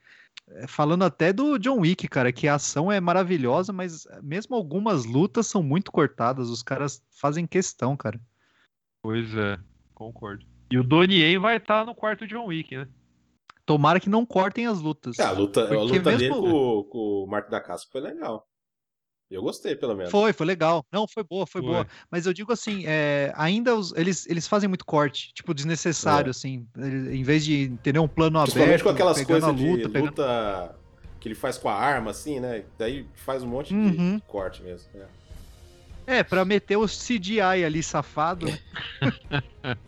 [0.53, 5.05] É, Falando até do John Wick, cara, que a ação é maravilhosa, mas mesmo algumas
[5.05, 6.49] lutas são muito cortadas.
[6.49, 8.21] Os caras fazem questão, cara.
[9.03, 9.59] Pois é,
[9.95, 10.45] concordo.
[10.71, 12.89] E o Donnie Yen vai estar no quarto John Wick, né?
[13.67, 15.19] Tomara que não cortem as lutas.
[15.21, 18.47] Ah, a luta, a luta dele mesmo- com, com o Marco da Casca foi legal.
[19.31, 20.11] Eu gostei, pelo menos.
[20.11, 20.85] Foi, foi legal.
[20.91, 21.71] Não, foi boa, foi, Foi.
[21.71, 21.87] boa.
[22.11, 26.31] Mas eu digo assim, é, ainda os- eles, eles fazem muito corte, tipo, desnecessário, É.
[26.31, 26.67] assim.
[26.77, 30.07] Em vez de ter um plano aberto, Principalmente com aquelas coisas a luta, de pegando-
[30.07, 30.75] luta
[31.21, 32.65] que ele faz com a arma, assim, né?
[32.77, 34.21] Daí faz um monte de Uhum.
[34.27, 34.89] corte mesmo.
[34.95, 35.07] né?
[36.07, 38.59] É, pra meter o CGI ali safado, né?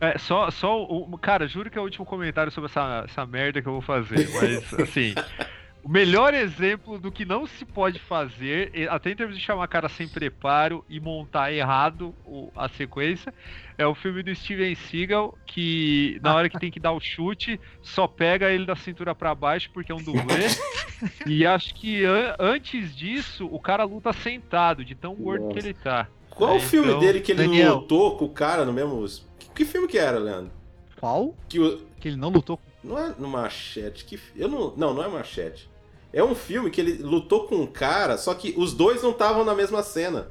[0.00, 1.16] É, só, só o.
[1.16, 4.28] Cara, juro que é o último comentário sobre essa, essa merda que eu vou fazer.
[4.34, 5.14] Mas, assim.
[5.84, 9.86] O melhor exemplo do que não se pode fazer, até em termos de chamar cara
[9.88, 13.34] sem preparo e montar errado o- a sequência,
[13.76, 17.60] é o filme do Steven Seagal, que na hora que tem que dar o chute,
[17.82, 20.22] só pega ele da cintura pra baixo porque é um dublê.
[21.26, 25.74] e acho que an- antes disso, o cara luta sentado, de tão gordo que ele
[25.74, 26.08] tá.
[26.30, 27.74] Qual É, o filme então, dele que ele Daniel.
[27.76, 29.06] lutou com o cara no mesmo.
[29.38, 30.50] Que, que filme que era, Leandro?
[30.98, 31.36] Qual?
[31.46, 31.76] Que o...
[32.00, 32.58] Que ele não lutou.
[32.82, 34.04] Não é no Machete.
[34.06, 34.18] Que...
[34.34, 34.74] Eu não...
[34.76, 35.68] não, não é Machete.
[36.14, 39.44] É um filme que ele lutou com um cara, só que os dois não estavam
[39.44, 40.28] na mesma cena.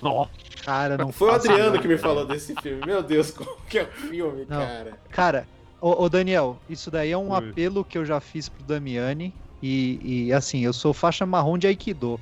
[0.00, 0.30] Nossa,
[0.62, 1.78] Cara, não Foi o Adriano nada.
[1.78, 2.84] que me falou desse filme.
[2.84, 4.58] Meu Deus, qual que é o filme, Não.
[4.58, 4.98] cara?
[5.10, 5.48] Cara,
[5.80, 9.32] ô, ô, Daniel, isso daí é um apelo que eu já fiz pro Damiani.
[9.62, 12.20] E, e, assim, eu sou faixa marrom de Aikido.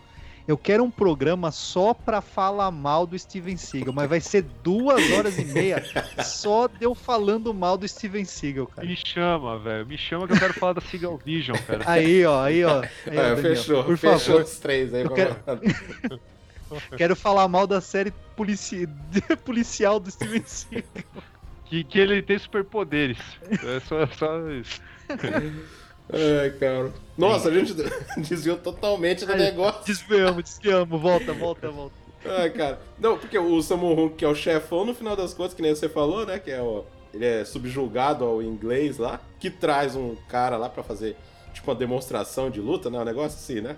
[0.48, 5.10] Eu quero um programa só pra falar mal do Steven Seagal, mas vai ser duas
[5.10, 5.82] horas e meia
[6.24, 8.86] só de eu falando mal do Steven Seagal, cara.
[8.86, 9.84] me chama, velho.
[9.86, 11.82] Me chama que eu quero falar da Seagal Vision, cara.
[11.84, 12.80] Aí, ó, aí, ó.
[13.06, 14.42] Aí, ó, É, Daniel, fechou, por fechou favor.
[14.42, 15.02] os três aí.
[15.02, 15.36] Eu quero-.
[16.96, 18.88] Quero falar mal da série polici...
[19.44, 20.82] policial do Steven Seagal.
[21.64, 23.18] Que, que ele tem superpoderes.
[23.50, 24.80] É só, só isso.
[26.12, 26.92] Ai, cara.
[27.16, 27.74] Nossa, a gente
[28.18, 29.84] desviou totalmente do Ai, negócio.
[29.84, 31.00] Desviamos, desviamos.
[31.00, 31.94] Volta, volta, volta.
[32.24, 32.80] Ai, cara.
[32.98, 35.74] Não, porque o Samu Hung, que é o chefão, no final das contas, que nem
[35.74, 36.38] você falou, né?
[36.38, 36.84] Que é o.
[37.12, 41.16] Ele é subjulgado ao inglês lá, que traz um cara lá pra fazer,
[41.54, 42.98] tipo, uma demonstração de luta, né?
[42.98, 43.76] Um negócio assim, né?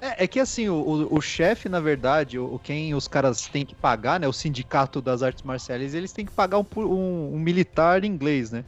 [0.00, 3.66] É, é que assim, o, o, o chefe, na verdade, o, quem os caras têm
[3.66, 4.26] que pagar, né?
[4.26, 8.64] O sindicato das artes marciais, eles têm que pagar um, um, um militar inglês, né?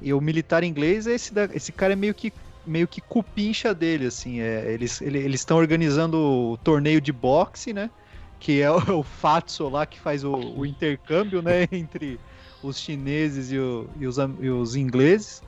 [0.00, 2.32] E o militar inglês, é esse, da- esse cara é meio que
[2.64, 4.40] meio que cupincha dele, assim.
[4.40, 7.90] É, eles ele- eles estão organizando o torneio de boxe, né?
[8.38, 11.66] Que é o, o Fatso lá que faz o, o intercâmbio, né?
[11.72, 12.20] Entre
[12.62, 15.42] os chineses e, o- e os, e os ingleses.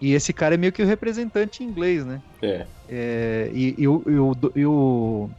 [0.00, 2.22] E esse cara é meio que o representante inglês, né?
[2.42, 2.68] É.
[2.88, 4.02] É, e, e o,
[4.56, 5.32] e o-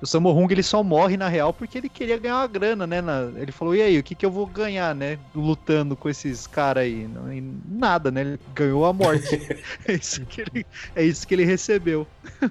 [0.00, 3.00] o- Sammo Hung ele só morre na real porque ele queria ganhar uma grana, né?
[3.00, 5.18] na- ele falou, e aí, o que, que eu vou ganhar, né?
[5.34, 7.06] Lutando com esses caras aí?
[7.08, 8.20] Não, e nada, né?
[8.22, 9.28] Ele ganhou a morte.
[9.86, 12.06] é, isso que ele, é isso que ele recebeu.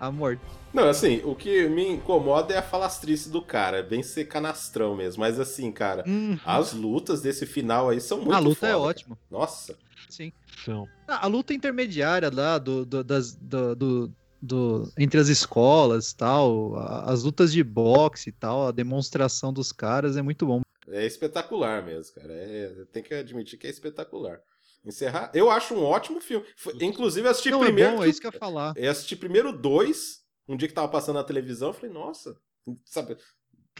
[0.00, 0.40] a morte.
[0.72, 4.96] Não, assim, o que me incomoda é a falastrice do cara, é bem ser canastrão
[4.96, 5.20] mesmo.
[5.20, 8.72] Mas assim, cara, Hum, as lutas desse final aí são muito a luta é foda,
[8.72, 8.78] cara.
[8.80, 9.18] ótima.
[9.30, 9.76] Nossa.
[10.10, 10.32] Sim.
[10.64, 10.88] São.
[11.06, 14.12] A luta intermediária lá do, do- das, do, do-
[14.44, 19.52] do- entre as escolas e tal, a- as lutas de boxe e tal, a demonstração
[19.52, 20.60] dos caras é muito bom.
[20.88, 22.32] É espetacular mesmo, cara.
[22.32, 24.38] É, tem que admitir que é espetacular.
[24.84, 25.30] Encerrar.
[25.34, 26.44] Eu acho um ótimo filme.
[26.56, 27.90] Foi- inclusive, eu assisti Não, primeiro.
[27.92, 28.74] é bom, é isso que eu ia falar.
[28.76, 32.36] Eu assisti primeiro dois, um dia que tava passando na televisão, eu falei, nossa,
[32.84, 33.16] sabe,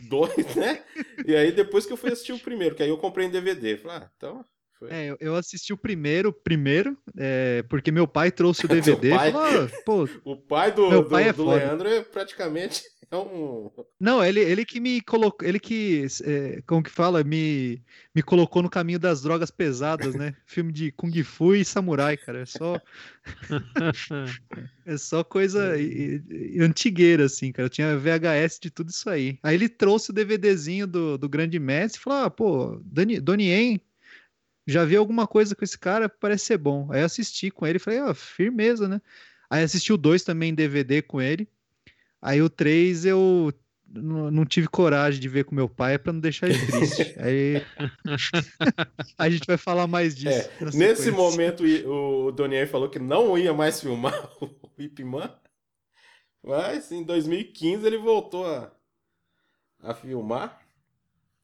[0.09, 0.83] dois, né?
[1.27, 3.77] E aí depois que eu fui assistir o primeiro, que aí eu comprei em DVD.
[3.77, 4.45] Falei, ah, então.
[4.79, 4.91] Foi.
[4.91, 8.68] É, eu- assisti o primeiro, primeiro, é, porque meu pai trouxe o
[8.99, 9.33] DVD pai?
[9.33, 11.57] falou, "Ah, pô, O pai do, Meu do, pai é do foda.
[11.57, 13.70] Leandro é praticamente é um.
[14.01, 17.81] Não, ele, ele que me colocou, ele que, é, como que fala, me,
[18.14, 20.35] me colocou no caminho das drogas pesadas, né?
[20.45, 22.81] Filme de Kung Fu e Samurai, cara, é só,
[24.87, 29.39] é só coisa e- e- antigueira, assim, cara, eu tinha VHS de tudo isso aí.
[29.43, 33.49] Aí ele trouxe o DVDzinho do, do Grande Mestre e falou, ah, pô, Dani, Donnie
[33.51, 33.81] Yen,
[34.67, 36.89] já vi alguma coisa com esse cara, parece ser bom.
[36.91, 39.01] Aí eu assisti com ele e falei, ah, firmeza, né?
[39.51, 41.49] Aí assisti o 2 também em DVD com ele.
[42.21, 43.53] Aí o 3 eu
[43.87, 47.15] não tive coragem de ver com meu pai pra não deixar ele triste.
[47.21, 47.62] Aí
[49.17, 50.51] a gente vai falar mais disso.
[50.61, 51.12] É, nesse sequência.
[51.12, 55.33] momento o Donnie falou que não ia mais filmar o Ip Man,
[56.43, 58.73] mas em 2015 ele voltou a,
[59.81, 60.64] a filmar.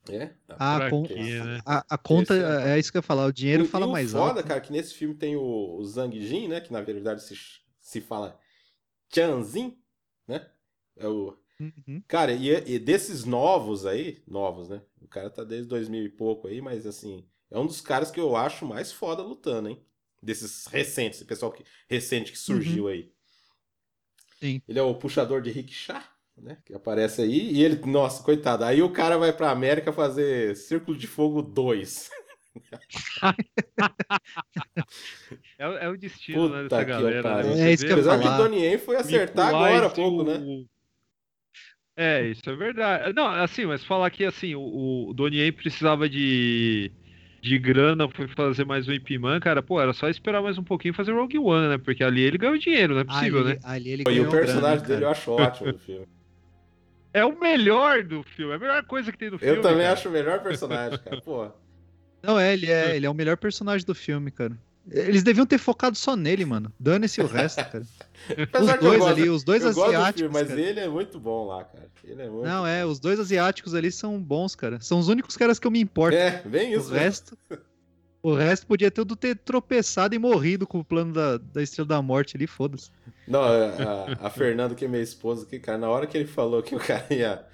[0.08, 1.60] É, Ah, Pra com- quê, né?
[1.64, 3.84] a, a conta Esse é- é isso que eu ia falar, o dinheiro E- fala
[3.86, 4.48] e o mais foda, alto.
[4.48, 5.42] cara, que nesse filme tem o,
[5.76, 6.60] o Zhang Jin, né?
[6.60, 7.34] Que na verdade se,
[7.80, 8.38] se fala
[9.08, 9.76] Tianzin,
[10.26, 10.48] né?
[10.96, 11.36] É o...
[11.60, 12.02] Uhum.
[12.08, 14.80] Cara, e, e desses novos aí, novos, né?
[15.02, 18.18] O cara tá desde 2000 e pouco aí, mas assim, é um dos caras que
[18.18, 19.84] eu acho mais foda lutando, hein?
[20.22, 23.12] Desses recentes, esse pessoal que, recente que surgiu aí.
[24.38, 24.62] Sim.
[24.66, 26.02] Ele é o puxador de rickshaw,
[26.42, 26.58] né?
[26.64, 27.52] Que aparece aí.
[27.52, 28.64] E ele, nossa, coitado.
[28.64, 32.10] Aí o cara vai pra América fazer Círculo de Fogo 2.
[35.58, 37.22] É, é o destino né, Puta dessa que galera.
[37.22, 37.54] pariu.
[37.54, 37.68] né?
[37.68, 40.64] É isso que Apesar que o Donnie Yen foi acertar agora há pouco, o- né?
[41.96, 43.12] É, isso é verdade.
[43.12, 46.90] Não, assim, mas falar que assim, o, o Donnie Yen precisava de,
[47.42, 50.64] de grana pra fazer mais um Ip Man, cara, pô, era só esperar mais um
[50.64, 51.78] pouquinho e fazer Rogue One, né?
[51.78, 53.58] Porque ali ele ganhou dinheiro, não é possível, ali, né?
[53.62, 56.06] ali ele E ganhou o personagem grana, dele eu acho ótimo no filme.
[57.12, 59.56] É o melhor do filme, é a melhor coisa que tem no filme.
[59.56, 59.92] Eu também cara.
[59.92, 61.20] acho o melhor personagem, cara.
[61.20, 61.50] Pô.
[62.22, 64.56] Não, é, ele é, ele é o melhor personagem do filme, cara.
[64.90, 66.72] Eles deviam ter focado só nele, mano.
[66.78, 67.84] Dane-se o resto, cara.
[68.60, 70.20] Os dois gosto- ali, os dois eu gosto do asiáticos.
[70.20, 70.60] filme, mas cara.
[70.60, 71.86] ele é muito bom lá, cara.
[72.04, 74.80] Ele é muito Não, é, os dois asiáticos ali são bons, cara.
[74.80, 76.16] São os únicos caras que eu me importo.
[76.16, 76.90] É, bem o isso.
[76.92, 76.98] né?
[77.00, 77.36] resto.
[78.22, 82.02] O resto podia tudo ter tropeçado e morrido com o plano da, da Estrela da
[82.02, 82.90] Morte ali, foda-se.
[83.26, 86.26] Não, a, a, a Fernanda, que é minha esposa, que, cara, na hora que ele
[86.26, 87.46] falou que o cara ia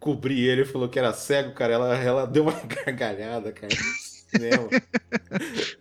[0.00, 3.74] cobrir ele, falou que era cego, cara, ela, ela deu uma gargalhada, cara.
[4.30, 4.74] cinema.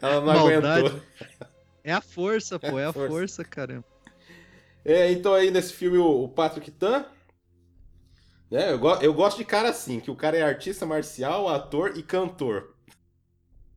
[0.01, 0.87] ela não Maldade.
[0.87, 1.01] aguentou.
[1.83, 3.07] É a força, pô, é a Força.
[3.07, 3.83] força, cara.
[4.85, 7.05] É, então aí nesse filme o, o Patrick Tan.
[8.49, 11.97] Né, eu, go- eu gosto de cara assim, que o cara é artista marcial, ator
[11.97, 12.72] e cantor.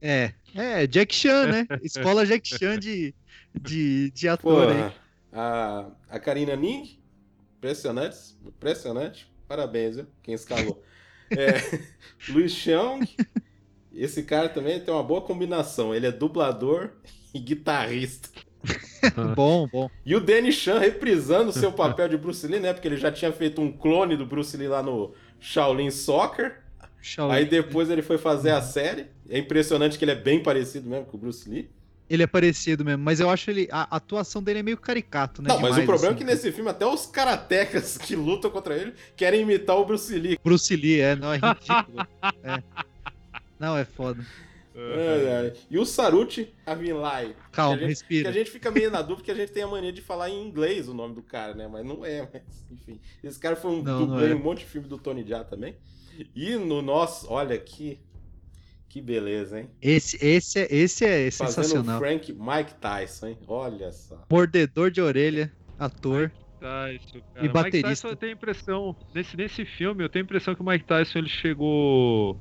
[0.01, 1.66] É, é, Jack Chan, né?
[1.82, 3.14] Escola Jack Chan de,
[3.61, 4.92] de, de ator aí.
[5.32, 6.99] A, a Karina Ning,
[7.57, 9.30] impressionante, impressionante.
[9.49, 10.07] Parabéns, viu?
[10.22, 10.82] Quem escalou.
[11.30, 11.80] É,
[12.28, 13.07] Luiz Cheong,
[13.92, 15.94] esse cara também tem uma boa combinação.
[15.94, 16.90] Ele é dublador
[17.34, 18.28] e guitarrista.
[19.36, 19.88] Bom, bom.
[20.05, 22.72] E o Danny Chan reprisando o seu papel de Bruce Lee, né?
[22.72, 26.64] Porque ele já tinha feito um clone do Bruce Lee lá no Shaolin Soccer.
[27.01, 27.34] Shaolin.
[27.34, 29.07] Aí depois ele foi fazer a série.
[29.28, 31.68] É impressionante que ele é bem parecido mesmo com o Bruce Lee.
[32.08, 33.68] Ele é parecido mesmo, mas eu acho ele.
[33.70, 35.48] A atuação dele é meio caricato, né?
[35.48, 36.22] Não, mas o demais, problema assim.
[36.22, 40.16] é que nesse filme até os karatecas que lutam contra ele querem imitar o Bruce
[40.16, 40.38] Lee.
[40.42, 42.06] Bruce Lee, é, não, é ridículo.
[42.44, 42.62] é.
[43.58, 44.24] Não, é foda.
[44.76, 45.52] Ai, ai.
[45.70, 47.34] E o Saruti Avinlai.
[47.50, 48.22] Calma, que gente, respira.
[48.22, 50.28] Que a gente fica meio na dúvida porque a gente tem a mania de falar
[50.28, 51.66] em inglês o nome do cara, né?
[51.66, 53.00] Mas não é, mas enfim.
[53.24, 54.30] Esse cara foi um Não, dublê é.
[54.30, 55.76] em um monte de filme do Tony Jaa também.
[56.34, 57.98] E no nosso, olha que
[58.97, 59.68] que beleza, hein?
[59.82, 61.99] Esse, esse, é, esse é Fazendo o sensacional.
[61.99, 63.38] Frank Mike Tyson, hein?
[63.47, 64.22] Olha só.
[64.32, 66.32] Mordedor de orelha, ator.
[66.59, 67.40] Tyson, cara.
[67.40, 67.88] E Mike baterista.
[67.90, 71.18] Tyson eu tenho impressão, nesse, nesse filme, eu tenho a impressão que o Mike Tyson
[71.18, 72.40] ele chegou.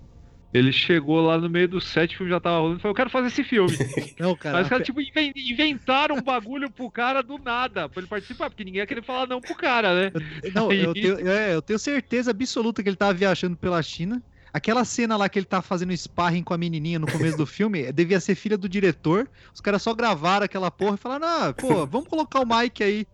[0.54, 2.96] Ele chegou lá no meio do set, o filme já tava rolando e falou, eu
[2.96, 3.76] quero fazer esse filme.
[4.18, 4.56] Não, cara.
[4.56, 8.50] Mas os caras, tipo, inven- inventaram um bagulho pro cara do nada, pra ele participar,
[8.50, 10.12] porque ninguém ia querer falar não pro cara, né?
[10.54, 14.24] Não, eu tenho, é, eu tenho certeza absoluta que ele tava viajando pela China.
[14.56, 17.92] Aquela cena lá que ele tá fazendo sparring com a menininha no começo do filme
[17.92, 19.30] devia ser filha do diretor.
[19.54, 23.06] Os caras só gravaram aquela porra e falaram: ah, pô, vamos colocar o Mike aí.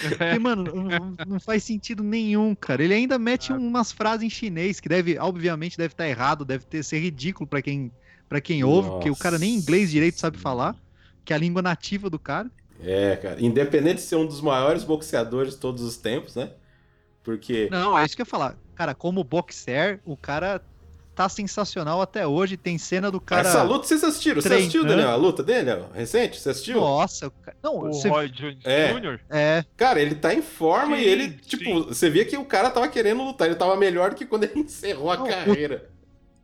[0.00, 2.82] Porque, mano, não, não faz sentido nenhum, cara.
[2.82, 6.82] Ele ainda mete umas frases em chinês que deve, obviamente, deve estar errado, deve ter,
[6.82, 7.92] ser ridículo pra quem,
[8.26, 9.62] pra quem ouve, porque o cara nem Nossa.
[9.62, 10.74] inglês direito sabe falar,
[11.26, 12.50] que é a língua nativa do cara.
[12.82, 13.38] É, cara.
[13.38, 16.52] Independente de ser um dos maiores boxeadores de todos os tempos, né?
[17.22, 17.68] Porque.
[17.70, 18.56] Não, é isso que eu ia falar.
[18.80, 20.58] Cara, como boxer, o cara
[21.14, 22.56] tá sensacional até hoje.
[22.56, 23.46] Tem cena do cara.
[23.46, 24.40] Essa luta vocês assistiram?
[24.40, 25.10] Você assistiu, Daniel?
[25.10, 26.40] A luta dele, ó, recente?
[26.40, 26.80] Você assistiu?
[26.80, 28.08] Nossa, o não, O você...
[28.08, 28.94] Roy Jones É.
[28.94, 29.20] Jr.
[29.28, 31.36] é, Cara, ele tá em forma Sim, e ele, sim.
[31.58, 33.48] tipo, você via que o cara tava querendo lutar.
[33.48, 35.90] Ele tava melhor do que quando ele encerrou a Não, o- carreira.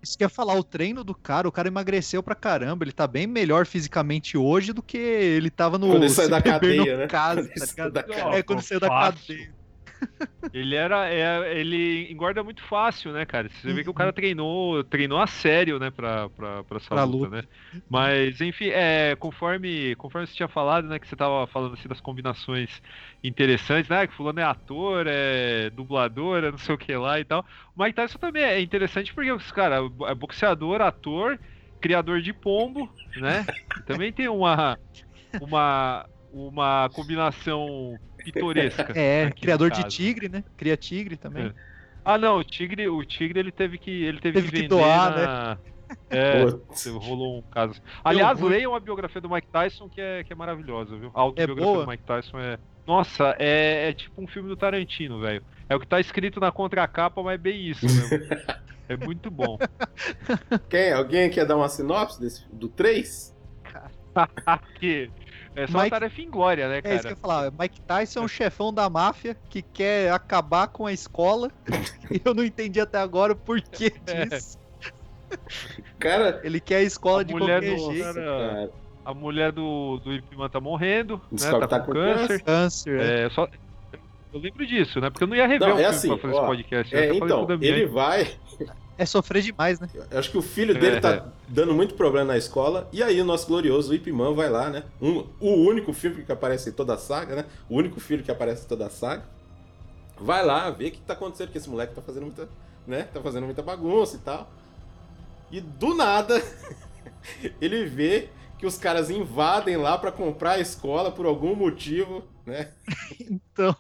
[0.03, 2.93] isso que eu ia falar, o treino do cara, o cara emagreceu pra caramba, ele
[2.93, 6.99] tá bem melhor fisicamente hoje do que ele tava no Quando ele saiu da cadeia,
[6.99, 7.07] né?
[7.07, 8.05] caso, Quando ele tá da.
[8.37, 9.21] É, quando saiu da Fácil.
[9.27, 9.56] cadeia.
[10.53, 11.09] Ele era.
[11.13, 13.49] é, ele engorda muito fácil, né, cara?
[13.49, 13.95] Você vê que o Uhum.
[13.95, 17.31] cara treinou, treinou a sério, né, pra, pra, pra essa Pra luta, luta.
[17.31, 17.43] né?
[17.89, 22.01] Mas, enfim, é, conforme, conforme você tinha falado, né, que você tava falando assim das
[22.01, 22.81] combinações
[23.23, 24.07] interessantes, né?
[24.07, 27.45] Que fulano é ator, é dublador, é não sei o que lá e tal.
[27.77, 29.77] O Mike Tyson também é interessante porque, cara,
[30.09, 31.39] é boxeador, ator,
[31.81, 33.47] criador de pombo, né?
[33.85, 34.79] Também tem uma.
[35.39, 36.09] Uma.
[36.31, 38.01] Uma combinação
[38.33, 38.93] pitoresca.
[38.95, 40.45] É, criador de tigre, né?
[40.57, 41.47] Cria tigre também.
[41.47, 41.77] É.
[42.07, 45.11] Ah, não, o Tigre, o Tigre ele teve que ele teve, Teve que que doar,
[45.11, 45.59] na...
[46.09, 46.87] É, Putz.
[46.87, 47.83] rolou um caso.
[48.05, 48.51] Aliás, ruim.
[48.51, 51.11] leiam a biografia do Mike Tyson que é, que é maravilhosa, viu?
[51.13, 51.85] A autobiografia boa?
[51.85, 55.43] do Mike Tyson é Nossa, é, é tipo um filme do Tarantino, velho.
[55.69, 58.27] É o que tá escrito na contracapa, mas é bem isso mesmo.
[58.89, 59.59] é muito bom.
[60.69, 60.93] Quem?
[60.93, 63.37] Alguém quer dar uma sinopse desse, do 3?
[64.47, 65.11] Aqui.
[65.57, 67.11] É só Mike- uma tarefa em glória, né, É isso que eu cara?
[67.11, 67.53] ia falar.
[67.59, 71.51] Mike Tyson é um chefão da máfia que quer acabar com a escola.
[72.11, 74.27] e eu não entendi até agora o porquê É.
[74.27, 74.59] disso.
[75.99, 78.05] Cara, Ele quer a escola A de mulher qualquer do- jeito.
[78.15, 78.49] cara.
[78.55, 78.71] cara.
[79.05, 81.67] A mulher do, do Ip Man tá morrendo, né?
[81.69, 82.43] Tá que com câncer.
[82.43, 83.01] Câncer.
[83.01, 83.27] é.
[83.27, 83.49] É, só...
[84.33, 85.09] Eu lembro disso, né?
[85.09, 86.95] Porque eu não ia rever Não, um é filme assim, pra fazer ó, esse podcast.
[86.95, 88.35] eu É, então, ele vai.
[88.99, 89.89] É sofrer demais, né?
[90.11, 91.01] Eu acho que o filho dele É.
[91.01, 92.89] tá dando muito problema na escola.
[92.93, 94.85] E aí o nosso glorioso Ip Man vai lá, né?
[95.03, 97.45] Um- o único filme que aparece em toda a saga, né?
[97.69, 99.25] O único filho que aparece em toda a saga.
[100.19, 102.49] Vai lá ver o que tá acontecendo, porque esse moleque tá fazendo muita.
[102.87, 103.03] né?
[103.13, 104.49] Tá fazendo muita bagunça e tal.
[105.51, 106.41] E do nada,
[107.61, 108.29] ele vê
[108.59, 112.71] que os caras invadem lá pra comprar a escola por algum motivo, né?
[113.21, 113.75] Então,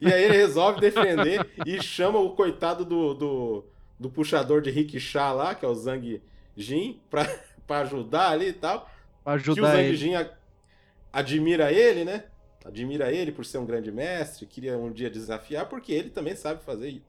[0.00, 3.64] E aí ele resolve defender e chama o coitado do, do,
[4.00, 6.20] do puxador de rickshaw lá, que é o Zhang
[6.56, 7.24] Jin, pra,
[7.68, 8.90] pra ajudar ali e tal.
[9.22, 9.96] pra que o ajudar Zhang ele.
[9.96, 10.30] Jin a-
[11.12, 12.24] admira ele, né?
[12.64, 16.64] Admira ele por ser um grande mestre, queria um dia desafiar, porque ele também sabe
[16.64, 17.02] fazer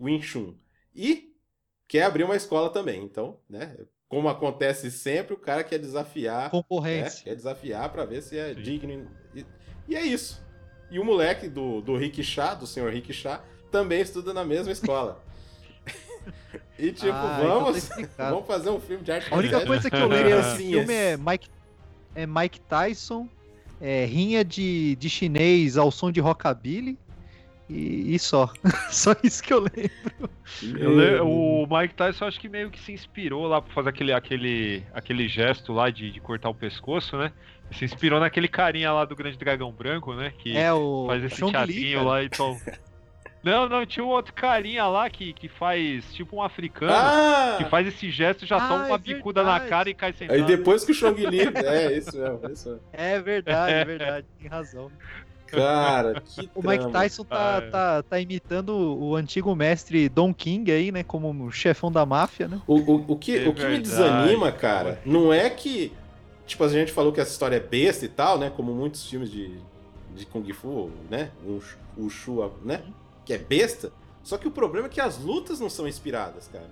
[0.00, 0.54] Wing Chun.
[0.94, 1.32] E
[1.86, 3.02] quer abrir uma escola também.
[3.02, 3.76] Então, né?
[4.08, 6.50] Como acontece sempre, o cara quer desafiar né?
[6.50, 7.24] Concorrência.
[7.24, 8.62] Quer desafiar pra ver se é Sim.
[8.62, 9.10] digno.
[9.34, 9.44] E,
[9.88, 10.40] e é isso.
[10.90, 15.22] E o moleque do, do Rickshaw, do senhor Rickshaw, também estuda na mesma escola.
[16.78, 18.30] e tipo, Ah, então vamos, explicado.
[18.34, 20.78] vamos fazer um filme de arte A única coisa que eu lembro desse Criancinhas.
[20.86, 21.48] filme é Mike,
[22.14, 23.28] é Mike Tyson,
[23.80, 26.98] é, rinha de, de chinês ao som de rockabilly
[27.68, 28.50] e, e só.
[28.90, 30.30] só isso que eu lembro.
[30.62, 34.12] Eu le- o Mike Tyson acho que meio que se inspirou lá pra fazer aquele,
[34.12, 37.30] aquele, aquele gesto lá de, de cortar o pescoço, né?
[37.72, 40.32] Se inspirou naquele carinha lá do Grande Dragão Branco, né?
[40.38, 42.56] Que É o faz esse Chong teatrinho lá e tal.
[43.42, 46.92] Não, não, tinha um outro carinha lá que, que faz tipo um africano.
[46.92, 47.54] Ah!
[47.58, 50.34] Que faz esse gesto, já Ah, toma uma é bicuda na cara e cai sentado.
[50.36, 51.38] Aí depois que o Chong Li.
[51.64, 52.82] É, isso mesmo, isso mesmo.
[52.92, 54.90] É verdade, é verdade, tem razão.
[55.46, 56.90] Cara, que O Mike.
[56.90, 57.70] Tyson tá, Ah, é.
[57.70, 61.02] tá, tá imitando o antigo mestre Don King aí, né?
[61.02, 62.60] Como chefão da máfia, né?
[62.66, 63.82] O, o, o que, É o que me verdade.
[63.82, 65.92] desanima, cara, não é que.
[66.46, 68.50] Tipo, a gente falou que essa história é besta e tal, né?
[68.54, 69.58] Como muitos filmes de,
[70.14, 71.30] de Kung Fu, né?
[71.44, 71.60] O,
[71.96, 72.82] o Shu, né?
[73.28, 73.92] Que é besta.
[74.24, 76.64] Só que o problema é que as lutas não são inspiradas, cara.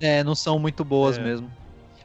[0.00, 1.22] É, não são muito boas É.
[1.22, 1.50] mesmo.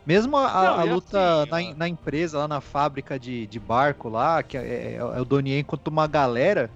[0.05, 3.47] Mesmo a, a- Não, a e luta assim, na, na empresa, lá na fábrica de,
[3.47, 6.69] de barco lá, que é, é- é o Donnie contra uma galera,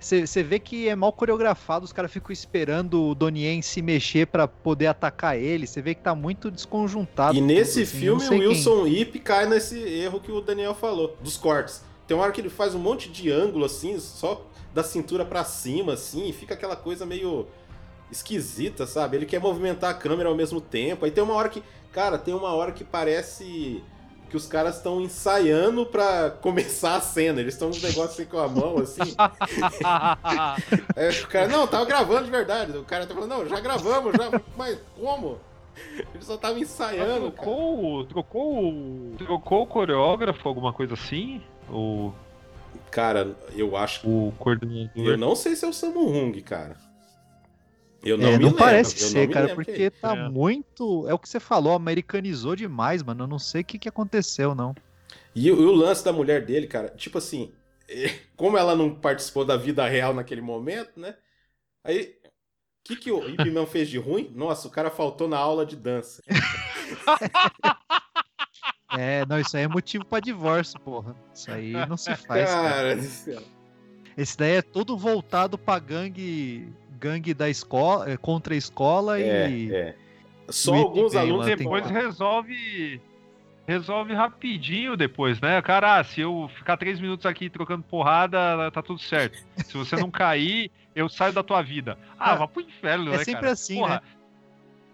[0.00, 4.48] você vê que é mal coreografado, os caras ficam esperando o Donnie se mexer pra
[4.48, 7.36] poder atacar ele, você vê que tá muito desconjuntado.
[7.36, 10.74] e nesse assim, filme o sei quem- Wilson Ip cai nesse erro que o Daniel
[10.74, 11.82] falou, dos cortes.
[12.06, 14.44] Tem uma hora que ele faz um monte de ângulo assim, só
[14.74, 17.46] da cintura pra cima, assim, e fica aquela coisa meio.
[18.10, 19.16] esquisita, sabe?
[19.16, 21.04] Ele quer movimentar a câmera ao mesmo tempo.
[21.04, 21.62] Aí tem uma hora que.
[21.92, 23.82] Cara, tem uma hora que parece
[24.28, 27.40] que os caras estão ensaiando pra começar a cena.
[27.40, 29.00] Eles estão com um negócio assim com a mão, assim.
[30.96, 32.76] Aí o cara, não, tava gravando de verdade.
[32.76, 34.40] O cara tá falando, não, já gravamos, já.
[34.56, 35.38] Mas como?
[36.14, 37.46] Ele só tava ensaiando, cara.
[37.46, 41.40] Trocou, trocou, o- trocou o coreógrafo, alguma coisa assim?
[41.68, 42.12] O,
[42.90, 44.06] Cara, eu acho.
[44.08, 44.90] o coordenador.
[45.06, 46.76] Eu não sei se é o Samu Hung, cara.
[48.04, 50.28] Eu não é, me não lembro, parece eu não ser, me cara, porque tá É.
[50.28, 51.08] muito.
[51.08, 53.24] É o que você falou, americanizou demais, mano.
[53.24, 54.74] Eu não sei o que, que aconteceu, não.
[55.34, 57.52] E, o- e o lance da mulher dele, cara, tipo assim,
[57.88, 61.16] eh, como ela não participou da vida real naquele momento, né?
[61.82, 62.30] Aí, o
[62.84, 64.30] que, que o Ip Man fez de ruim?
[64.34, 66.22] Nossa, o cara faltou na aula de dança.
[68.98, 71.14] É, não, isso aí é motivo pra divórcio, porra.
[71.34, 72.96] Isso aí não se faz, cara.
[72.96, 73.42] Cara.
[74.16, 76.68] Esse daí é todo voltado pra gangue,
[77.00, 79.74] gangue da escola, é, contra a escola É, e.
[79.74, 79.96] é.
[80.48, 81.38] Só o Ip alguns alunos.
[81.40, 83.00] lá tem- Depois resolve.
[83.66, 85.62] Resolve rapidinho depois, né?
[85.62, 89.42] Cara, ah, se eu ficar três minutos aqui trocando porrada, tá tudo certo.
[89.64, 91.96] Se você não cair, eu saio da tua vida.
[92.18, 93.52] Ah, Ah, vá pro inferno, é né, sempre cara?
[93.52, 94.00] assim, Porra, né?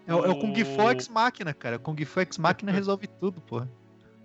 [0.07, 1.77] É, o- é o Kung Fu Ex Máquina, cara.
[1.77, 3.69] Kung Fu Ex Máquina resolve tudo, porra.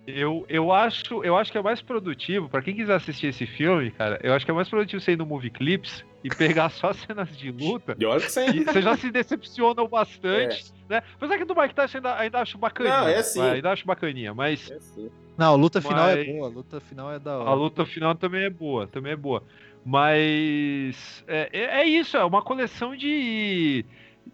[0.07, 3.91] Eu, eu, acho, eu acho que é mais produtivo, pra quem quiser assistir esse filme,
[3.91, 6.93] cara, eu acho que é mais produtivo você ir no Movie Clips e pegar só
[6.93, 7.93] cenas de luta.
[7.99, 11.03] E olha que você E você já se decepcionam bastante, né?
[11.15, 12.97] Apesar que do Mike Tyson ainda, ainda acho bacaninha.
[13.01, 13.41] Não, é assim.
[13.41, 15.11] Ainda acho bacaninha, mas É sim.
[15.37, 16.47] Não, a luta final é Mas- boa.
[16.47, 17.53] A luta final é da a hora.
[17.53, 19.43] luta final também é boa, também é boa.
[19.85, 23.85] Mas é, é- é isso, é uma coleção de,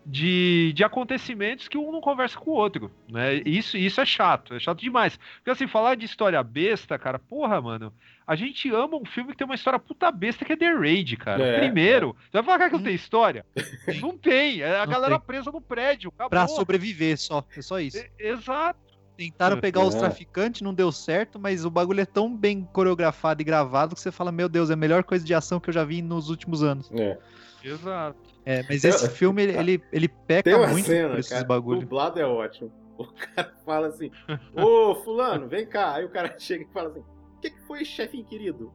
[0.05, 3.35] de, de acontecimentos que um não conversa com o outro, né?
[3.45, 5.17] Isso, isso é chato, é chato demais.
[5.37, 7.93] Porque assim, falar de história besta, cara, porra, mano,
[8.27, 11.17] a gente ama um filme que tem uma história puta besta que é The Raid,
[11.17, 11.43] cara.
[11.43, 13.45] É, Primeiro, você vai falar cara, que não tem história?
[14.01, 15.27] Não tem, é a Não galera tem.
[15.27, 16.29] presa no prédio, acabou.
[16.29, 17.43] Pra sobreviver só.
[17.55, 17.97] É só isso.
[17.97, 18.79] E- Exato.
[19.15, 19.99] Tentaram pegar os É.
[19.99, 24.11] traficantes, não deu certo, mas o bagulho é tão bem coreografado e gravado que você
[24.11, 26.63] fala, meu Deus, é a melhor coisa de ação que eu já vi nos últimos
[26.63, 26.89] anos.
[26.91, 27.17] É.
[27.63, 28.19] Exato.
[28.45, 31.79] É, mas esse filme, ele, ele, ele Tem peca uma muito cena, esses cara, bagulho.
[31.79, 32.71] dublado é ótimo.
[32.97, 34.11] O cara fala assim,
[34.55, 35.95] ô fulano, vem cá.
[35.95, 38.71] Aí o cara chega e fala assim, o que, que foi, chefinho querido?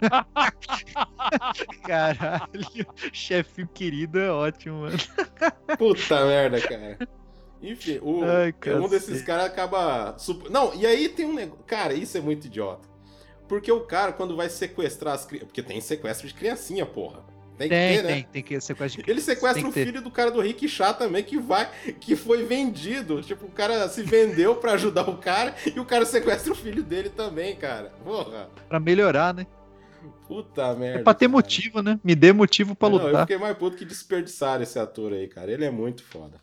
[1.86, 4.98] Caralho, chefinho querido é ótimo, mano.
[5.78, 6.98] Puta merda, cara.
[7.62, 10.16] Enfim, o, Ai, um desses caras acaba.
[10.50, 11.64] Não, e aí tem um negócio.
[11.64, 12.88] Cara, isso é muito idiota.
[13.48, 15.48] Porque o cara, quando vai sequestrar as crianças.
[15.48, 17.24] Porque tem sequestro de criancinha, porra.
[17.56, 18.12] Tem que Tem, ter, né?
[18.14, 19.86] tem, tem que sequestrar Ele sequestra Tem o que ter.
[19.86, 23.22] filho do cara do Rick Chá também, que vai, que foi vendido.
[23.22, 26.82] Tipo, o cara se vendeu pra ajudar o cara e o cara sequestra o filho
[26.82, 27.92] dele também, cara.
[28.04, 28.50] Porra.
[28.68, 29.46] pra melhorar, né?
[30.28, 31.00] Puta merda.
[31.00, 31.32] É pra ter cara.
[31.32, 31.98] motivo, né?
[32.04, 33.20] Me dê motivo pra Não, eu lutar.
[33.22, 35.50] fiquei mais puto que desperdiçaram esse ator aí, cara.
[35.50, 36.40] Ele é muito foda.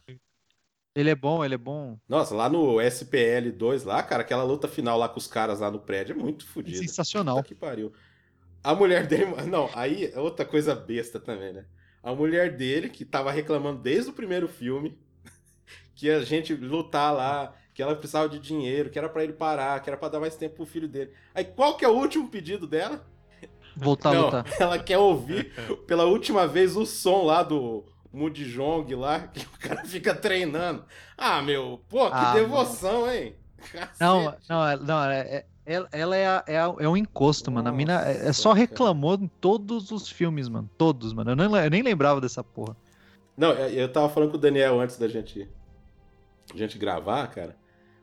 [0.96, 1.98] Ele é bom, ele é bom.
[2.08, 5.72] Nossa, lá no SPL 2, lá, cara, aquela luta final lá com os caras lá
[5.72, 6.78] no prédio é muito É fodida.
[6.78, 7.38] sensacional.
[7.38, 7.92] Puta que pariu.
[8.64, 9.26] A mulher dele.
[9.50, 11.66] Não, aí é outra coisa besta também, né?
[12.02, 14.98] A mulher dele, que tava reclamando desde o primeiro filme,
[15.96, 19.80] que a gente lutar lá, que ela precisava de dinheiro, que era pra ele parar,
[19.82, 21.12] que era pra dar mais tempo pro filho dele.
[21.34, 23.06] Aí qual que é o último pedido dela?
[23.76, 24.46] Voltar a Não, lutar.
[24.60, 25.52] ela quer ouvir
[25.88, 30.86] pela última vez o som lá do Mudjong lá, que o cara fica treinando.
[31.18, 33.36] Ah, meu, pô, que Ah, devoção, hein?
[34.00, 34.50] Não, Cacete.
[34.50, 37.70] não, é- não é, é- ela, ela é, a- é, a- é um encosto, mano.
[37.70, 40.70] A mina é, é Nossa, só reclamou em todos os filmes, mano.
[40.78, 41.32] Todos, mano.
[41.32, 42.76] Eu, nem le- eu nem lembrava dessa porra.
[43.38, 45.50] Não, eu eu tava falando com o Daniel antes da gente,
[46.54, 47.56] gente gravar, cara.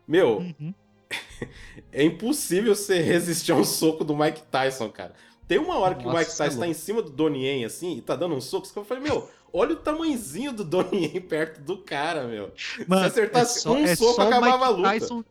[0.09, 0.75] Meu, Uhum.
[1.93, 5.13] é impossível você resistir a um soco do Mike Tyson, cara.
[5.47, 7.65] Tem uma hora que o Nossa, Mike é Tyson tá em cima do Donnie Yen,
[7.65, 11.21] assim, e tá dando um soco, eu falei, meu, olha o tamanhozinho do Donnie Yen
[11.21, 12.53] perto do cara, meu.
[12.87, 14.91] Mano, acertasse é um soco, o acabava a luta.
[14.91, 15.25] Tyson-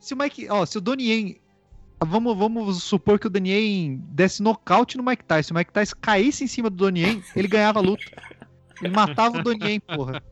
[0.00, 0.48] Se o Mike.
[0.50, 1.36] Ó, se o Donnie Yen.
[2.02, 5.48] Vamos, vamos supor que o Donnie Yen desse nocaute no Mike Tyson.
[5.48, 8.02] Se o Mike Tyson caísse em cima do Donnie Yen, ele ganhava a luta.
[8.82, 10.22] Ele matava o Donnie Yen, porra.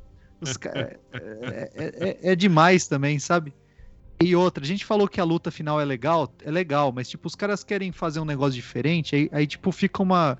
[0.61, 3.53] Ca- é, é- é- é demais também, sabe?
[4.21, 7.27] E outra, a gente falou que a luta final é legal, é legal, mas tipo,
[7.29, 10.39] os caras querem fazer um negócio diferente, aí, aí tipo, fica uma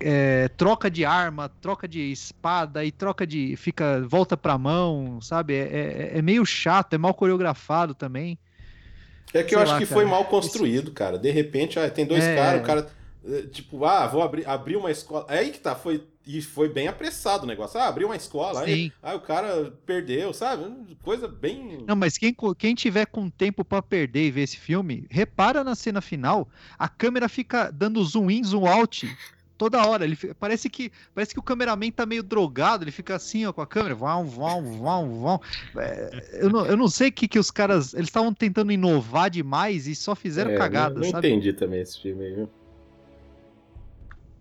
[0.00, 3.56] é, troca de arma, troca de espada e troca de.
[3.56, 4.00] fica.
[4.06, 5.54] volta pra mão, sabe?
[5.54, 8.38] É, é- é meio chato, é mal coreografado também.
[9.34, 10.00] É que eu Sei acho lá, que cara.
[10.00, 11.18] foi mal construído, cara.
[11.18, 12.36] De repente, ah, tem dois É.
[12.36, 12.88] caras, o cara.
[13.28, 15.26] eh, Tipo, ah, vou abrir, abrir uma escola.
[15.28, 16.04] É aí que tá, foi.
[16.28, 17.78] E foi bem apressado o negócio.
[17.78, 18.62] Ah, abriu uma escola.
[18.62, 18.92] Aí, Sim.
[19.00, 20.64] aí o cara perdeu, sabe?
[21.02, 21.84] Coisa bem.
[21.86, 25.76] Não, mas quem, quem tiver com tempo pra perder e ver esse filme, repara na
[25.76, 29.08] cena final, a câmera fica dando zoom in, zoom out
[29.58, 30.04] Toda hora.
[30.04, 33.60] Ele parece que parece que o cameraman tá meio drogado, ele fica assim, ó, com
[33.62, 33.94] a câmera.
[33.94, 35.40] Vão, vão, vão, vão.
[35.78, 37.94] É, eu, não, eu não sei o que, que os caras.
[37.94, 41.28] Eles estavam tentando inovar demais e só fizeram É, cagada, não, não sabe?
[41.28, 42.50] entendi também esse filme aí, viu?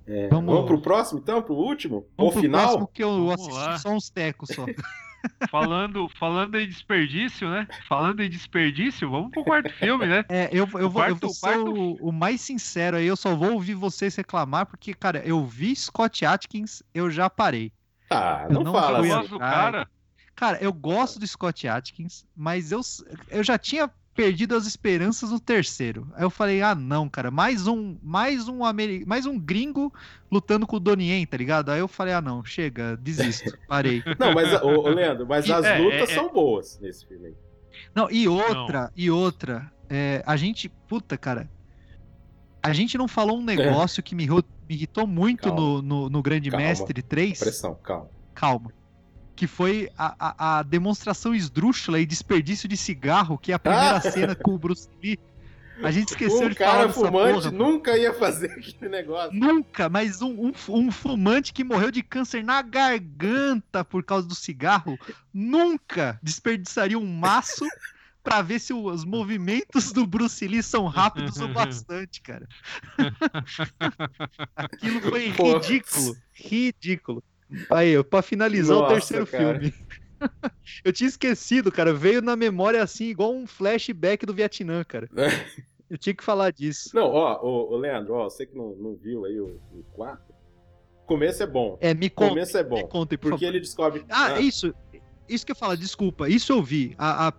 [0.08, 0.68] É, Vamos- vamos...
[0.70, 1.42] pro próximo, então?
[1.42, 2.06] Pro último?
[2.16, 2.62] Vamos Ou pro final?
[2.62, 3.78] próximo que eu Vamos assisti lá.
[3.80, 4.66] só uns tecos só.
[5.50, 7.68] Falando, falando em desperdício, né?
[7.88, 10.26] Falando em desperdício, vamos pro quarto filme, né?
[10.30, 13.16] É, eu, eu, vou, eu quarto- vou ser quarto- o, o mais sincero aí, eu
[13.16, 17.72] só vou ouvir vocês reclamar, porque, cara, eu vi Scott Atkins, eu já parei.
[18.10, 19.10] Ah, Eu não, não fala assim.
[19.10, 19.88] Gosto do cara.
[20.36, 22.82] Cara, eu gosto do Scott Atkins, mas eu,
[23.30, 26.08] eu já tinha perdido as esperanças no terceiro.
[26.16, 29.06] Aí eu falei, ah, não, cara, mais um, mais um, ameri...
[29.06, 29.94] mais um gringo
[30.32, 31.70] lutando com o Donnie Yen, tá ligado?
[31.70, 34.02] Aí eu falei, ah, não, chega, desisto, parei.
[34.18, 36.16] Não, mas, ô, ô, Leandro, mas E- as é, lutas é, é.
[36.16, 37.36] são boas nesse filme aí.
[37.94, 41.50] Não, e outra, e outra, é, a gente, puta, cara,
[42.64, 46.50] a gente não falou um negócio que me, me irritou muito no, no, no Grande
[46.50, 46.66] Calma.
[46.66, 47.38] Mestre 3.
[47.38, 48.10] Pressão, calma.
[48.34, 48.85] calma.
[49.36, 53.98] Que foi a, a, a demonstração esdrúxula e desperdício de cigarro, que é a primeira
[53.98, 54.02] Ah!
[54.02, 55.20] cena com o Bruce Lee.
[55.84, 59.38] A gente esqueceu um de falar cara dessa fumante nunca ia fazer aquele negócio.
[59.38, 64.36] Nunca, mas um, um, um fumante que morreu de câncer na garganta por causa do
[64.36, 64.98] cigarro,
[65.34, 67.66] nunca desperdiçaria um maço
[68.24, 72.48] pra ver se os movimentos do Bruce Lee são rápidos o bastante, cara.
[74.56, 75.60] Aquilo foi Pô.
[75.60, 76.18] ridículo.
[76.34, 77.24] Ridículo.
[77.70, 79.60] Aí, ó, pra finalizar Nossa, o terceiro cara.
[79.60, 79.74] filme.
[80.84, 81.94] Eu tinha esquecido, cara.
[81.94, 85.10] Veio na memória assim, igual um flashback do Vietnã, cara.
[85.90, 86.90] Eu tinha que falar disso.
[86.96, 90.24] Não, ó, ô, ô, Leandro, ó, você que não, não viu aí o, o 4,
[91.04, 91.78] o começo é bom.
[91.80, 92.30] É, me conta.
[92.30, 92.88] começo é Me bom.
[92.88, 93.56] contem, por Porque favor.
[93.56, 94.06] ele descobre.
[94.10, 94.74] Ah, isso.
[95.30, 96.28] Isso que eu falo, desculpa.
[96.28, 96.96] Isso eu vi.
[96.98, 97.34] A, a-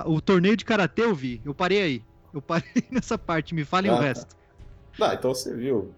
[0.00, 1.40] a- o torneio de karatê eu vi.
[1.44, 2.04] Eu parei aí.
[2.34, 3.54] Eu parei nessa parte.
[3.54, 4.02] Me falem Ah, o tá.
[4.02, 4.36] resto.
[5.00, 5.94] Ah, então você viu.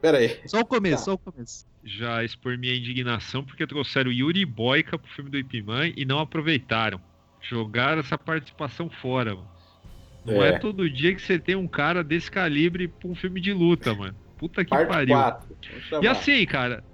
[0.00, 0.40] Pera aí.
[0.46, 1.02] Só o começo, Tá.
[1.04, 1.64] só o começo.
[1.84, 6.18] Já expor minha indignação porque trouxeram Yuri Boyka pro filme do Ip Man e não
[6.20, 7.00] aproveitaram.
[7.40, 9.50] Jogaram essa participação fora, mano.
[10.24, 10.50] Não é.
[10.50, 10.58] É.
[10.58, 14.14] todo dia que você tem um cara desse calibre pra um filme de luta, mano.
[14.38, 15.14] Puta que Parte pariu.
[15.16, 15.48] 4.
[15.48, 16.04] Vamos chamar.
[16.04, 16.84] E assim, cara,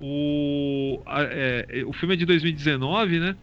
[0.00, 3.36] o, é, o filme é de 2019, né?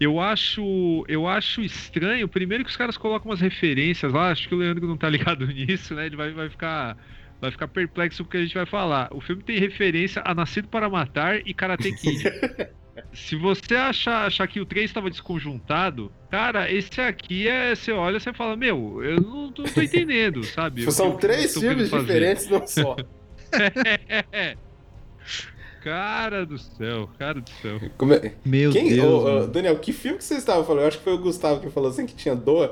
[0.00, 2.28] Eu acho, eu acho estranho.
[2.28, 4.30] Primeiro que os caras colocam umas referências lá.
[4.30, 6.06] Acho que o Leandro não tá ligado nisso, né?
[6.06, 6.96] Ele vai, vai ficar,
[7.40, 9.08] vai ficar perplexo porque a gente vai falar.
[9.12, 12.24] O filme tem referência a Nascido para Matar e Karate Kid.
[13.12, 17.74] Se você achar, achar que o 3 estava desconjuntado, cara, esse aqui é.
[17.74, 20.84] Você olha e você fala, meu, eu não tô, tô entendendo, sabe?
[20.84, 22.96] O São que- o que três filmes diferentes, não só.
[25.82, 27.80] Cara do céu, cara do céu.
[27.96, 29.06] Como é- Meu Quem, Deus.
[29.06, 29.46] ô, ô, mano.
[29.48, 30.82] Daniel, que filme que você estava falando?
[30.82, 32.68] Eu acho que foi o Gustavo que falou assim que tinha, do...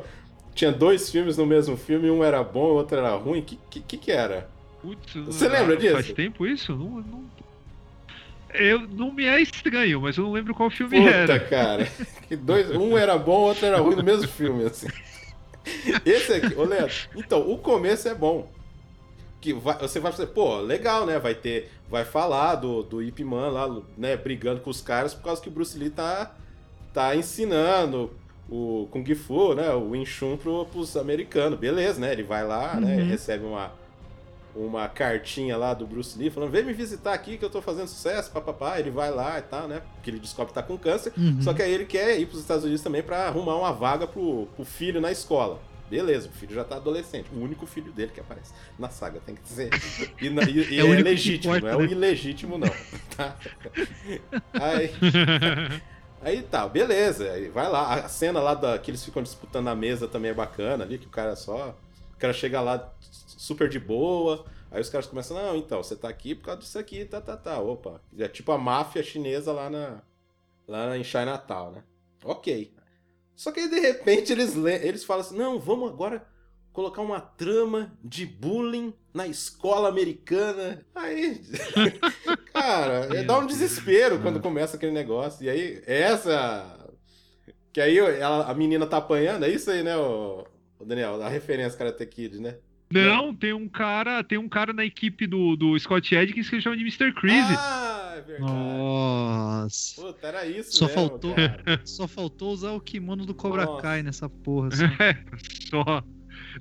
[0.54, 3.42] tinha dois filmes no mesmo filme, um era bom, o outro era ruim.
[3.42, 4.48] Que que, que, que era?
[4.86, 5.94] Putz, Você não- lembra disso?
[5.94, 6.74] Faz tempo isso?
[6.74, 7.26] Não, não...
[8.54, 11.40] Eu, não me é estranho, mas eu não lembro qual filme Puta, era.
[11.40, 11.86] cara.
[12.28, 14.88] Que dois, um era bom, o outro era ruim no mesmo filme, assim.
[16.04, 18.50] Esse aqui, ô Leandro, então, o começo é bom.
[19.40, 21.18] Que vai- você vai fazer, pô, legal, né?
[21.18, 21.70] Vai ter.
[21.88, 25.48] Vai falar do, do Ip Man lá, né, brigando com os caras por causa que
[25.48, 26.34] o Bruce Lee tá,
[26.92, 28.10] tá ensinando
[28.48, 29.70] o Kung Fu, né?
[29.70, 31.58] O Wing Chun pro, pros americanos.
[31.58, 32.12] Beleza, né?
[32.12, 32.96] Ele vai lá, né?
[32.96, 33.08] Uhum.
[33.08, 33.72] Recebe uma,
[34.56, 37.88] uma cartinha lá do Bruce Lee falando: vem me visitar aqui que eu tô fazendo
[37.88, 38.78] sucesso, papapá.
[38.80, 39.82] Ele vai lá e tal, né?
[39.94, 41.12] Porque ele descobre que tá com câncer.
[41.16, 41.40] Uhum.
[41.42, 44.46] Só que aí ele quer ir pros Estados Unidos também pra arrumar uma vaga pro,
[44.56, 45.60] pro filho na escola.
[45.88, 47.28] Beleza, o filho já tá adolescente.
[47.32, 49.70] O único filho dele que aparece na saga, tem que dizer.
[50.20, 51.92] E, na- e- e É é, o legítimo, importa, não é o né?
[51.92, 52.68] ilegítimo, não.
[53.16, 53.36] Tá?
[54.52, 54.90] Aí,
[56.20, 57.30] aí tá, beleza.
[57.30, 57.94] Aí vai lá.
[57.94, 61.06] A cena lá da, que eles ficam disputando a mesa também é bacana ali, que
[61.06, 61.74] o cara só.
[62.14, 62.92] O cara chega lá
[63.36, 64.44] super de boa.
[64.70, 67.36] Aí os caras começam, não, então, você tá aqui por causa disso aqui, tá, tá,
[67.36, 67.58] tá.
[67.60, 68.00] Opa.
[68.18, 70.02] É tipo a máfia chinesa lá na.
[70.66, 71.84] Lá em Chinatown, né?
[72.24, 72.74] Ok.
[73.36, 76.26] Só que aí de repente eles, le- eles falam assim: não, vamos agora
[76.72, 80.84] colocar uma trama de bullying na escola americana.
[80.94, 81.40] Aí.
[82.52, 85.44] cara, é, dá um desespero quando começa aquele negócio.
[85.44, 86.90] E aí, essa.
[87.72, 90.46] Que aí ela, a menina tá apanhando, é isso aí, né, ô,
[90.78, 91.22] ô Daniel?
[91.22, 92.56] A referência Karate Kid, né?
[92.90, 96.62] Não, tem um cara, tem um cara na equipe do, do Scott Adkins que ele
[96.62, 97.12] chama de Mr.
[97.14, 97.54] Crazy.
[97.58, 98.52] Ah, é verdade.
[98.52, 100.00] Nossa.
[100.02, 101.80] Puta, era isso Só mesmo, faltou- cara.
[101.84, 103.82] Só faltou usar o kimono do Cobra Nossa.
[103.82, 104.68] Kai nessa porra.
[104.72, 104.84] assim.
[105.68, 106.02] Só.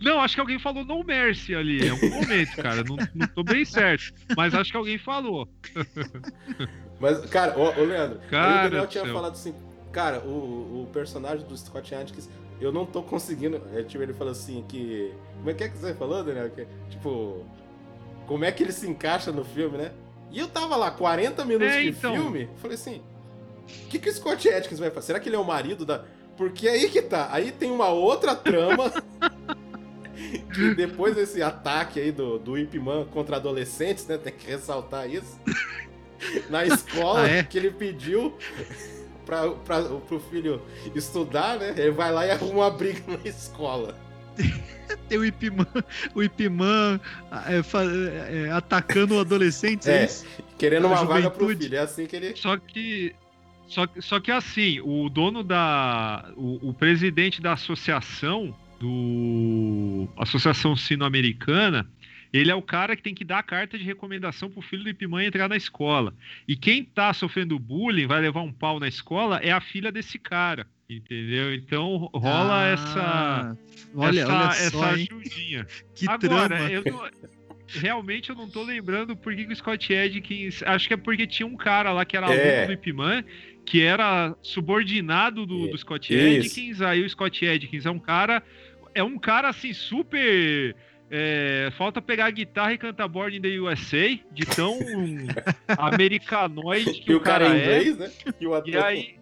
[0.01, 1.87] Não, acho que alguém falou No Mercy ali.
[1.87, 2.83] É um momento, cara.
[2.83, 4.11] Não, não tô bem certo.
[4.35, 5.47] Mas acho que alguém falou.
[6.99, 9.13] Mas, cara, ô, ô Leandro, Cara o Daniel tinha céu.
[9.13, 9.53] falado assim,
[9.91, 12.29] cara, o, o personagem do Scott Adkins,
[12.59, 13.61] eu não tô conseguindo.
[13.73, 15.13] É, tipo, ele falou assim que.
[15.37, 16.49] Como é que é que você falou, Daniel?
[16.49, 17.45] Que, tipo.
[18.27, 19.91] como é que ele se encaixa no filme, né?
[20.31, 22.13] E eu tava lá, 40 minutos É, de então.
[22.13, 23.01] filme, falei assim,
[23.85, 25.07] o que, que o Scott Atkins vai fazer?
[25.07, 26.03] Será que ele é o marido da...
[26.35, 28.91] Porque aí que tá, aí tem uma outra trama...
[30.53, 34.17] que depois desse ataque aí do, do Ip Man contra adolescentes, né?
[34.17, 35.39] Tem que ressaltar isso.
[36.49, 37.43] Na escola, Ah, é?
[37.43, 38.33] que ele pediu
[39.25, 40.61] pra, pra, pro filho
[40.93, 41.73] estudar, né?
[41.77, 43.95] Ele vai lá e arruma uma briga na escola.
[45.09, 45.65] Tem o Ipman,
[46.13, 46.99] o Ipman
[47.47, 50.05] é, fa- é, atacando adolescentes, é, É.
[50.05, 50.25] isso?
[50.57, 51.65] Querendo uma vaga pro juventude.
[51.65, 51.77] filho.
[51.77, 52.35] É assim que ele.
[52.35, 53.15] Só que.
[53.67, 56.31] Só, só que assim, o dono da.
[56.37, 60.07] O, o presidente da associação, do.
[60.17, 61.87] Associação Sino-Americana,
[62.37, 64.89] ele é o cara que tem que dar a carta de recomendação pro filho do
[64.89, 66.13] Ipimã entrar na escola.
[66.47, 70.17] E quem tá sofrendo bullying, vai levar um pau na escola, é a filha desse
[70.19, 70.67] cara.
[70.89, 71.53] Entendeu?
[71.53, 73.57] Então rola Ah, essa.
[73.95, 75.07] Olha, essa, olha essa só, hein?
[75.11, 75.67] ajudinha.
[75.95, 76.71] Que Agora, trama.
[76.71, 77.09] eu não-
[77.67, 80.61] realmente eu não tô lembrando por que, que o Scott Adkins.
[80.63, 82.59] Acho que é porque tinha um cara lá que era É.
[82.61, 83.23] aluno do Ipman,
[83.65, 86.39] que era subordinado do, do Scott Isso.
[86.45, 86.81] Adkins.
[86.81, 88.43] Aí o Scott Adkins é um cara.
[88.93, 90.75] É um cara assim, super.
[91.09, 94.77] É, falta pegar a guitarra e cantar Born in the USA, de tão
[95.77, 97.63] americanoide que E o cara cara em é.
[97.83, 98.11] inglês, né?
[98.39, 98.69] E o ator.
[98.73, 99.15] E aí.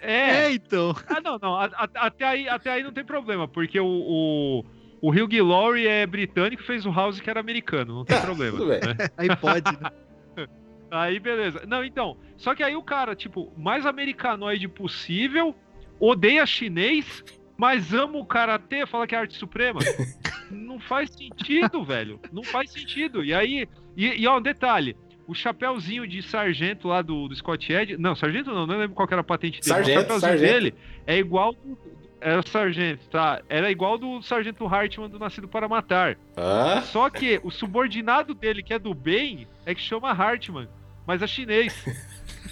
[0.00, 0.94] É, É, então.
[1.08, 1.54] ah, não, não.
[1.56, 4.64] a- a- até, aí, até aí não tem problema, porque o, o,
[5.02, 8.20] o Hugh Laurie é britânico e fez o House que era americano, não tem Ah,
[8.20, 8.56] problema.
[8.58, 8.80] tudo bem.
[8.80, 8.96] né?
[9.16, 9.90] Aí pode, né?
[10.90, 11.64] Aí beleza.
[11.66, 12.16] Não, então.
[12.36, 15.54] Só que aí o cara, tipo, mais americanoide possível,
[15.98, 17.24] odeia chinês,
[17.56, 19.80] mas ama o karatê, fala que é arte suprema.
[20.50, 22.20] não faz sentido, velho.
[22.32, 23.24] Não faz sentido.
[23.24, 23.68] E aí.
[23.96, 24.96] E, e ó, um detalhe.
[25.26, 27.96] O chapéuzinho de sargento lá do, do Scott Ed.
[27.96, 29.68] Não, sargento não, não lembro qual era a patente dele.
[29.74, 30.52] Sargento, o chapéuzinho sargento.
[30.52, 30.74] dele
[31.06, 31.52] é igual.
[31.54, 31.78] do-
[32.20, 33.40] Era sargento, tá?
[33.48, 36.18] Era igual do sargento Hartman do Nascido para Matar.
[36.36, 40.68] Ah, Só que o subordinado dele, que é do bem, é que chama Hartman,
[41.06, 41.74] mas é chinês.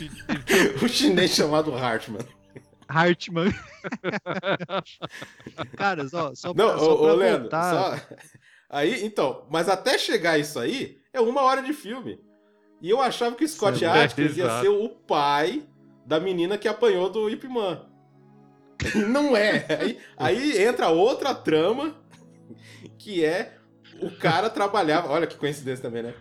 [0.83, 2.21] o chinês chamado Hartman.
[2.89, 3.53] Hartman.
[5.77, 7.97] Cara, só, só pra, Não, só ô, pra ô Leandro, só...
[8.69, 12.19] Aí, então, mas até chegar isso aí, é uma hora de filme.
[12.81, 13.97] E eu achava que o Scott Certo.
[13.97, 15.63] Atkins ia ser o pai
[16.07, 17.87] da menina que apanhou do Ip Man.
[19.09, 19.67] Não é.
[19.79, 21.95] Aí, aí entra outra trama,
[22.99, 23.59] que é
[24.01, 25.11] o cara trabalhava.
[25.11, 26.15] Olha que coincidência também, né?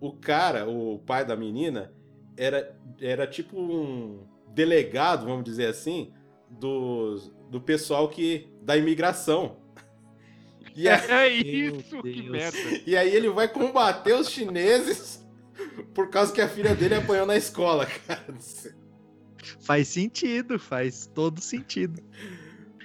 [0.00, 1.92] O cara, o pai da menina,
[2.36, 6.12] era, era tipo um delegado, vamos dizer assim,
[6.48, 7.16] do,
[7.50, 9.56] do pessoal que da imigração.
[10.74, 10.96] E, É
[11.42, 12.58] Meu isso, que merda.
[12.86, 15.24] e aí ele vai combater os chineses
[15.94, 18.34] por causa que a filha dele apanhou na escola, cara.
[19.60, 22.02] Faz sentido, faz todo sentido.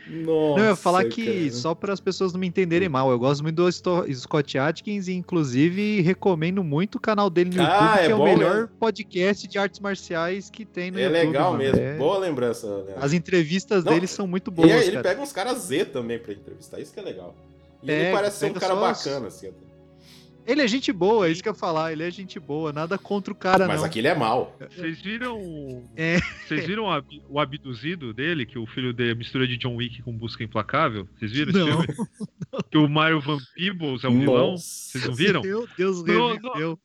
[0.10, 1.52] Nossa, não, eu ia falar que, cara.
[1.52, 3.72] só para as pessoas não me entenderem mal, eu gosto muito do
[4.16, 8.16] Scott Atkins e, inclusive, recomendo muito o canal dele no Ah, YouTube, é que é
[8.16, 8.68] o melhor mesmo.
[8.80, 11.26] podcast de artes marciais que tem no É YouTube.
[11.28, 11.64] legal mano.
[11.64, 11.80] mesmo.
[11.80, 12.94] É- Boa lembrança, Leandro.
[12.98, 15.04] As entrevistas Não, dele são muito E boas, aí ele cara.
[15.04, 17.36] pega uns caras Z também pra entrevistar, isso que é legal.
[17.84, 19.48] E ele Pega, parece ser um cara só bacana, assim.
[19.48, 19.69] até.
[20.46, 21.92] Ele é gente boa, é isso que eu ia falar.
[21.92, 23.86] Ele é gente boa, nada contra o cara, Mas não.
[23.86, 24.58] aqui ele é mal.
[24.70, 25.88] Vocês viram.
[25.96, 26.20] É.
[26.48, 30.02] Vocês viram o ab- o abduzido dele, que o filho dele mistura de John Wick
[30.02, 31.08] com Busca Implacável?
[31.18, 31.84] Vocês viram esse Não.
[31.84, 31.88] filme?
[32.72, 34.52] Que o Mario Van Peebles é vilão?
[34.52, 34.64] Nossa.
[34.92, 35.42] Vocês não viram?
[35.42, 36.80] Meu Deus, Não, reviveu.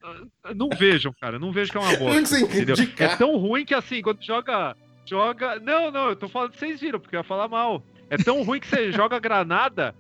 [0.55, 1.39] Não vejam, cara.
[1.39, 2.21] Não vejam que é uma bosta.
[2.21, 2.77] Não sei entendeu?
[2.99, 4.77] É tão ruim que assim, quando joga.
[5.07, 5.59] Joga.
[5.61, 7.83] Não, não, eu tô falando que vocês viram, porque eu ia falar mal.
[8.11, 9.95] É tão ruim que você joga granada,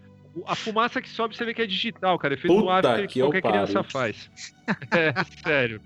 [0.47, 2.35] a fumaça que sobe você vê que é digital, cara.
[2.35, 4.30] Efeito Puta after que que qualquer criança faz.
[4.91, 5.12] É,
[5.47, 5.80] sério.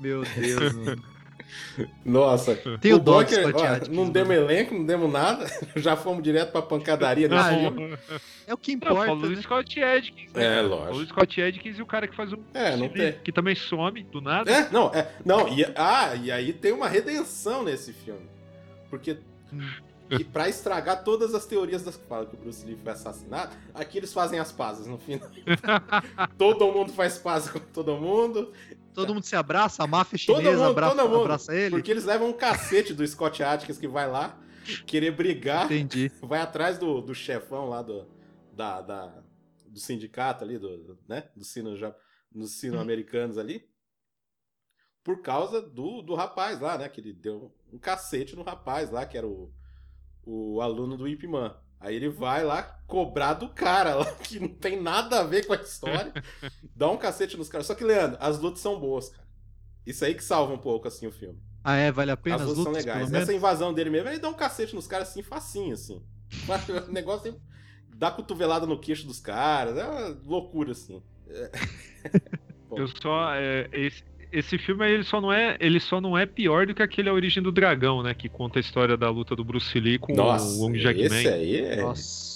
[0.00, 1.02] Meu Deus, mano.
[2.04, 2.54] Nossa.
[2.80, 5.46] Tem o dó é do que, Scott ó, Não demos elenco, não demos nada.
[5.76, 7.98] Já fomos direto pra pancadaria nesse Ah, filme.
[8.46, 9.42] É o que Não, importa, falou do né?
[9.42, 10.58] Scott Adkins, né?
[10.58, 10.86] É, lógico.
[10.86, 12.38] Falou do Scott Adkins e o cara que faz o.
[12.54, 13.12] É, não tem.
[13.24, 14.50] Que também some do nada.
[14.50, 15.10] É, não, é.
[15.24, 18.26] Não, e, ah, e aí tem uma redenção nesse filme.
[18.90, 19.16] Porque
[20.16, 23.54] que pra estragar todas as teorias das que falam que o Bruce Lee foi assassinado,
[23.74, 25.28] aqui eles fazem as pazes no final.
[26.38, 28.52] todo mundo faz pazes com todo mundo.
[28.94, 31.20] Todo mundo se abraça, a máfia Todo chinesa mundo, abraça, todo mundo.
[31.22, 31.70] abraça ele.
[31.70, 34.38] Porque eles levam um cacete do Scott Atkins que vai lá
[34.86, 36.12] querer brigar, Entendi.
[36.20, 38.06] vai atrás do, do chefão lá do,
[38.52, 39.22] da, da-
[39.66, 41.30] do sindicato ali, do, do- né?
[41.34, 41.74] Do sino,
[42.30, 43.66] dos sino-americanos ali.
[45.02, 46.88] Por causa do, do rapaz lá, né?
[46.88, 49.50] Que ele deu um cacete no rapaz lá, que era o,
[50.24, 51.54] o aluno do Ip Man.
[51.80, 55.52] Aí ele vai lá cobrar do cara lá, que não tem nada a ver com
[55.52, 56.12] a história.
[56.76, 57.66] dá um cacete nos caras.
[57.66, 59.26] Só que, Leandro, as lutas são boas, cara.
[59.84, 61.40] Isso aí que salva um pouco, assim, o filme.
[61.64, 61.90] Ah, é?
[61.90, 63.12] Vale a pena As as lutas são lutas, legais.
[63.12, 66.02] Essa invasão dele mesmo, ele dá um cacete nos caras assim, facinho, assim.
[66.88, 67.52] O negócio é
[67.96, 69.76] dá cotovelada no queixo dos caras.
[69.76, 71.02] É uma loucura, assim.
[71.28, 71.50] É.
[72.74, 73.34] Eu só.
[73.34, 76.82] É, esse, esse filme ele só, não é, ele só não é pior do que
[76.82, 78.14] aquele A Origem do Dragão, né?
[78.14, 81.24] Que conta a história da luta do Bruce Lee com Nossa, o Wong Jack esse
[81.24, 81.34] Man.
[81.34, 81.76] aí é...
[81.76, 82.32] Nossa.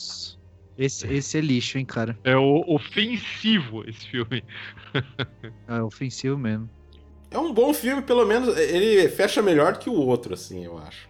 [0.79, 2.19] Esse, esse é lixo, hein, cara.
[2.23, 4.45] É o, ofensivo esse filme.
[5.69, 6.71] É ofensivo mesmo.
[7.31, 10.79] É um bom filme, pelo menos ele fecha melhor do que o outro, assim, eu
[10.79, 11.09] acho.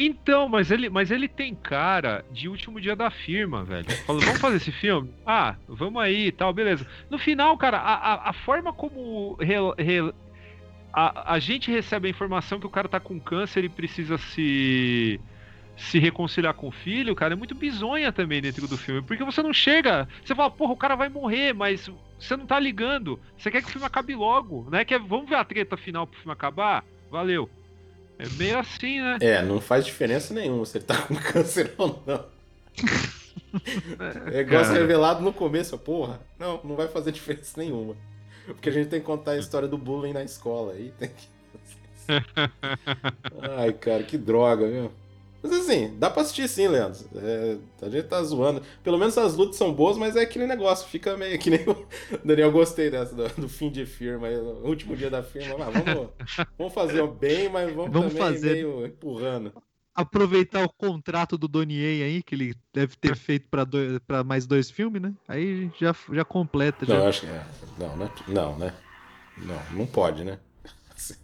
[0.00, 3.86] Então, mas ele, mas ele tem cara de último dia da firma, velho.
[4.06, 5.10] Falou, vamos fazer esse filme?
[5.26, 6.86] Ah, vamos aí e tal, beleza.
[7.10, 10.14] No final, cara, a, a, a forma como re- re-
[10.92, 15.20] a, a gente recebe a informação que o cara tá com câncer e precisa se
[15.76, 19.00] se reconciliar com o filho, cara, é muito bizonha também dentro do filme.
[19.00, 21.88] Porque você não chega, você fala, porra, o cara vai morrer, mas
[22.18, 23.20] você não tá ligando.
[23.36, 24.84] Você quer que o filme acabe logo, né?
[24.84, 26.84] Quer, vamos ver a treta final pro filme acabar?
[27.08, 27.48] Valeu.
[28.18, 29.18] É meio assim, né?
[29.20, 32.24] É, não faz diferença nenhuma se ele tá com câncer ou não.
[34.32, 34.80] É igual ser Cara.
[34.80, 36.20] revelado no começo, porra.
[36.38, 37.96] Não, não vai fazer diferença nenhuma.
[38.46, 40.92] Porque a gente tem que contar a história do bullying na escola aí.
[40.98, 41.28] Tem que...
[43.56, 44.90] Ai, cara, que droga, viu?
[45.42, 46.98] Mas assim, dá pra assistir sim, Leandro.
[47.14, 48.60] É, a gente tá zoando.
[48.82, 50.88] Pelo menos as lutas são boas, mas é aquele negócio.
[50.88, 51.86] Fica meio que nem o
[52.24, 52.50] Daniel.
[52.50, 55.56] Gostei dessa, do, do fim de firma, último dia da firma.
[55.58, 56.08] Mas vamos,
[56.58, 58.52] vamos fazer bem, mas vamos, Vamos também fazer.
[58.54, 59.52] meio empurrando.
[59.94, 63.48] Aproveitar o contrato do Donnie aí, que ele deve ter feito
[64.06, 65.12] pra mais dois filmes, né?
[65.26, 66.86] Aí já, já completa.
[66.86, 67.08] Não, Já.
[67.08, 67.44] acho que é.
[67.78, 68.10] Não, né?
[68.28, 68.74] Não, né?
[69.36, 70.38] Não, não pode, né?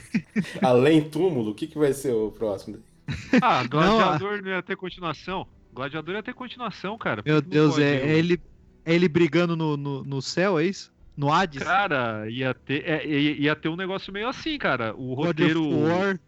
[0.62, 2.78] Além túmulo, o que, que vai ser o próximo?
[3.42, 5.46] Ah, Gladiador não, ia ter continuação.
[5.72, 7.22] Gladiador ia ter continuação, cara.
[7.24, 8.40] Meu não Deus, é, é ele,
[8.84, 10.92] é ele brigando no, no, no céu, é isso?
[11.16, 11.62] No Hades?
[11.62, 14.94] Cara, ia ter, é, ia ter um negócio meio assim, cara.
[14.96, 15.78] O God of roteiro.
[15.80, 16.18] War.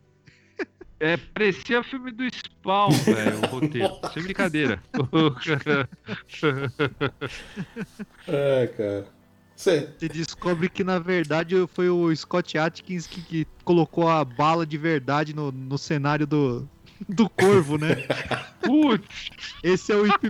[1.00, 3.90] É, parecia filme do Spawn, velho, o roteiro.
[4.14, 4.80] Sem brincadeira.
[8.28, 9.08] Ai, cara.
[9.62, 9.88] Sei.
[9.96, 14.76] Você descobre que na verdade foi o Scott Atkins que, que colocou a bala de
[14.76, 16.68] verdade no, no cenário do,
[17.08, 17.94] do corvo, né?
[18.60, 19.30] Putz,
[19.62, 20.20] Esse é o Ip.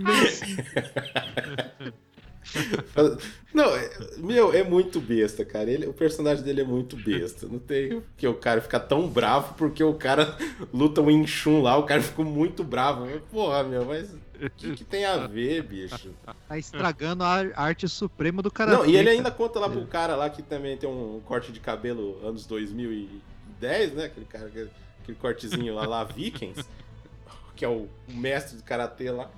[3.51, 5.71] Não, é- meu, é muito besta, cara.
[5.71, 7.47] Ele, o personagem dele é muito besta.
[7.47, 10.37] Não tem que o cara ficar tão bravo porque o cara
[10.71, 13.07] luta o Inchun lá, o cara ficou muito bravo.
[13.31, 14.13] Porra, meu, mas
[14.47, 16.13] o que, que tem a ver, bicho?
[16.47, 18.71] Tá estragando a arte suprema do cara.
[18.71, 21.59] Não, e ele ainda conta lá pro cara lá que também tem um corte de
[21.59, 24.05] cabelo anos 2010, né?
[24.05, 26.63] Aquele cara, aquele cortezinho lá, lá Vikings,
[27.55, 29.29] que é o, mestre do karatê lá.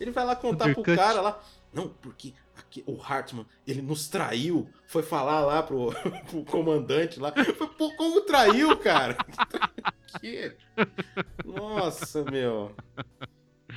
[0.00, 1.40] Ele vai lá contar pro cara lá.
[1.72, 4.68] Não, porque aqui, o Hartman, ele nos traiu.
[4.86, 5.92] Foi falar lá pro,
[6.30, 7.32] pro comandante lá.
[7.32, 9.16] Foi, Pô, como traiu, cara?
[10.20, 10.56] Que?
[11.44, 12.74] Nossa, meu.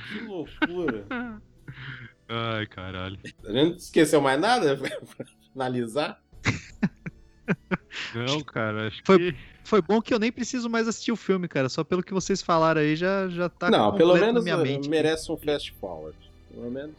[0.08, 1.04] Que loucura.
[2.28, 3.18] Ai, caralho.
[3.22, 6.20] A gente não esqueceu mais nada pra finalizar?
[8.14, 9.36] Não, cara, acho Foi- que.
[9.66, 11.70] Foi bom que eu nem preciso mais assistir o filme, cara.
[11.70, 14.56] Só pelo que vocês falaram aí já, já tá não, pelo completo na menos minha
[14.56, 14.90] eh, mente.
[14.90, 16.14] merece um fast forward.
[16.52, 16.94] Pelo menos.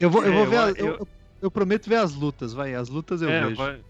[0.00, 0.56] Eu vou, eu É, vou ver.
[0.56, 1.08] eu- a- eu- eu,
[1.42, 2.74] eu- prometo ver as lutas, vai.
[2.74, 3.54] As lutas eu é, vejo.
[3.56, 3.80] vai,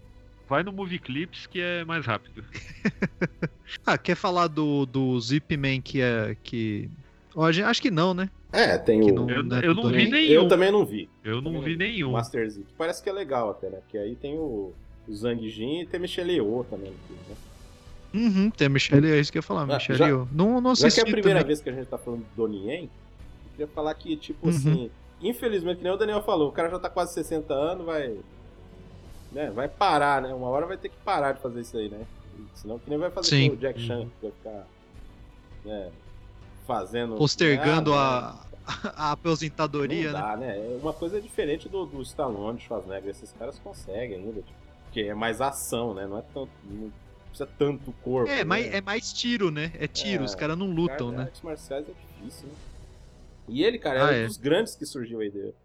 [0.47, 2.43] vai no Movie Clips que é mais rápido.
[3.85, 6.35] Ah, quer falar do, do Zip Man que é.
[6.43, 6.89] Que...
[7.51, 8.29] Gente- acho que não, né?
[8.51, 9.15] É, tem Que o.
[9.15, 10.31] não- Eu, eu não vi nenhum.
[10.33, 11.07] Eu também não vi.
[11.23, 12.11] Eu não vi nenhum.
[12.11, 12.61] Master Z.
[12.61, 13.77] que Parece que é legal até, né?
[13.77, 14.73] Porque aí tem o,
[15.07, 16.89] o Zhang Jin e tem Michelle Yeoh também.
[16.91, 17.35] Né?
[18.11, 19.99] Uhum, tem a Michelle, é isso que eu ia falar, Ah, Michelle.
[19.99, 20.27] já- Yeoh.
[20.31, 21.47] Não, não Já assisti que é a primeira também.
[21.47, 24.51] vez que a gente tá falando do Donnie Yen, eu queria falar que, tipo Uhum.
[24.55, 28.17] assim, infelizmente, que nem o Daniel falou, o cara já tá quase 60 anos, vai.
[29.31, 30.33] Né, vai parar, né?
[30.33, 31.99] Uma hora vai ter que parar de fazer isso aí, né?
[32.55, 33.49] Senão que nem vai fazer Sim.
[33.49, 34.05] com o Jack Chan, Uhum.
[34.05, 34.67] que vai ficar.
[35.65, 35.89] Né,
[36.69, 37.15] fazendo.
[37.15, 38.45] Postergando a,
[38.95, 40.25] a aposentadoria, não né?
[40.27, 40.57] dá, né?
[40.57, 43.09] É uma coisa diferente do, do Stallone, Schwarzenegger.
[43.09, 44.41] Esses caras conseguem ainda.
[44.41, 46.05] Tipo, porque é mais ação, né?
[46.05, 46.51] Não é tanto.
[46.63, 46.91] Não
[47.29, 48.29] precisa tanto corpo.
[48.29, 48.43] É, né?
[48.43, 49.71] mais, é mais tiro, né?
[49.79, 51.23] É tiro, É, os caras não lutam, Cara, né?
[51.23, 52.53] Artes marciais é difícil, né?
[53.47, 54.27] E ele, cara, Ah, é um é.
[54.27, 55.31] dos grandes que surgiu aí.
[55.31, 55.55] dele.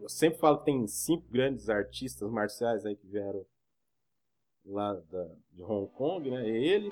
[0.00, 3.44] Eu sempre falo que tem cinco grandes artistas marciais aí que vieram
[4.64, 6.48] lá da, de Hong Kong, né?
[6.48, 6.90] Ele,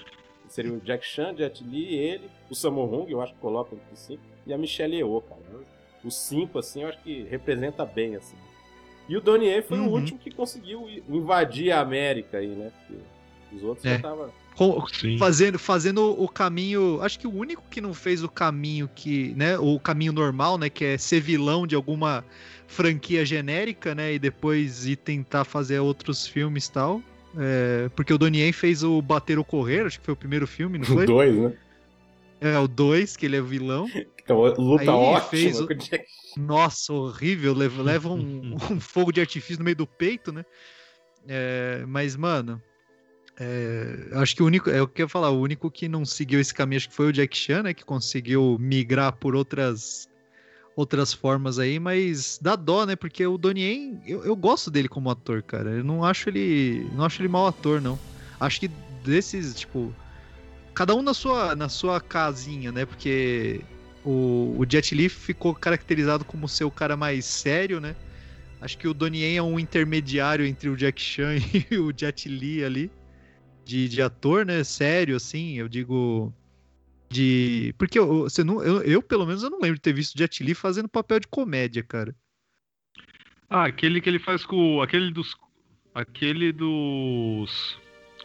[0.52, 3.92] seria o Jack Chan, Jet Li, ele, o Sammo Hung, eu acho que coloca entre
[3.92, 5.40] os cinco, e a Michelle Yeoh, cara.
[6.04, 8.36] Os cinco, assim, eu acho que representa bem, assim.
[9.08, 9.88] E o Donnie Yen foi Uhum.
[9.88, 12.70] o último que conseguiu invadir a América aí, né?
[12.86, 13.02] Porque
[13.56, 13.90] os outros É.
[13.90, 14.30] já estavam...
[15.18, 17.00] Fazendo, fazendo o caminho.
[17.02, 19.32] Acho que o único que não fez o caminho que.
[19.34, 19.56] né?
[19.58, 20.68] O caminho normal, né?
[20.68, 22.24] Que é ser vilão de alguma
[22.66, 24.12] franquia genérica, né?
[24.14, 27.02] E depois ir tentar fazer outros filmes e tal.
[27.38, 30.46] É, porque o Donnie Yen fez o Bater ou Correr, acho que foi o primeiro
[30.46, 31.06] filme, não foi?
[31.06, 31.52] Dois, né?
[32.40, 33.86] É, o 2, que ele é vilão.
[34.22, 37.52] Então, luta Aí ótima fez o- com o Jack Nossa, horrível.
[37.54, 40.44] Leva, leva um, um fogo de artifício no meio do peito, né?
[41.28, 42.60] É, mas, mano,
[43.38, 46.04] é, acho que o único, é o que eu ia falar, o único que não
[46.04, 47.74] seguiu esse caminho acho que foi o Jack Chan, né?
[47.74, 50.08] Que conseguiu migrar por outras
[50.80, 52.96] outras formas aí, mas dá dó, né?
[52.96, 55.70] Porque o Donnie eu, eu gosto dele como ator, cara.
[55.70, 57.98] Eu não acho ele, não acho ele mau ator, não.
[58.38, 58.70] Acho que
[59.04, 59.94] desses, tipo,
[60.74, 62.84] cada um na sua, na sua casinha, né?
[62.86, 63.60] Porque
[64.04, 67.94] o, o Jet Li ficou caracterizado como ser o cara mais sério, né?
[68.60, 71.36] Acho que o Donnie Yen é um intermediário entre o Jack Chan
[71.70, 72.90] e o Jet Li ali.
[73.64, 74.64] De, de ator, né?
[74.64, 76.32] Sério, assim, eu digo.
[77.10, 77.74] De.
[77.76, 80.18] Porque eu, você não, eu, eu, pelo menos, eu não lembro de ter visto o
[80.18, 82.14] Jet Li fazendo papel de comédia, cara.
[83.48, 84.80] Ah, aquele que ele faz com.
[84.80, 85.36] Aquele dos.
[85.92, 87.78] Aquele dos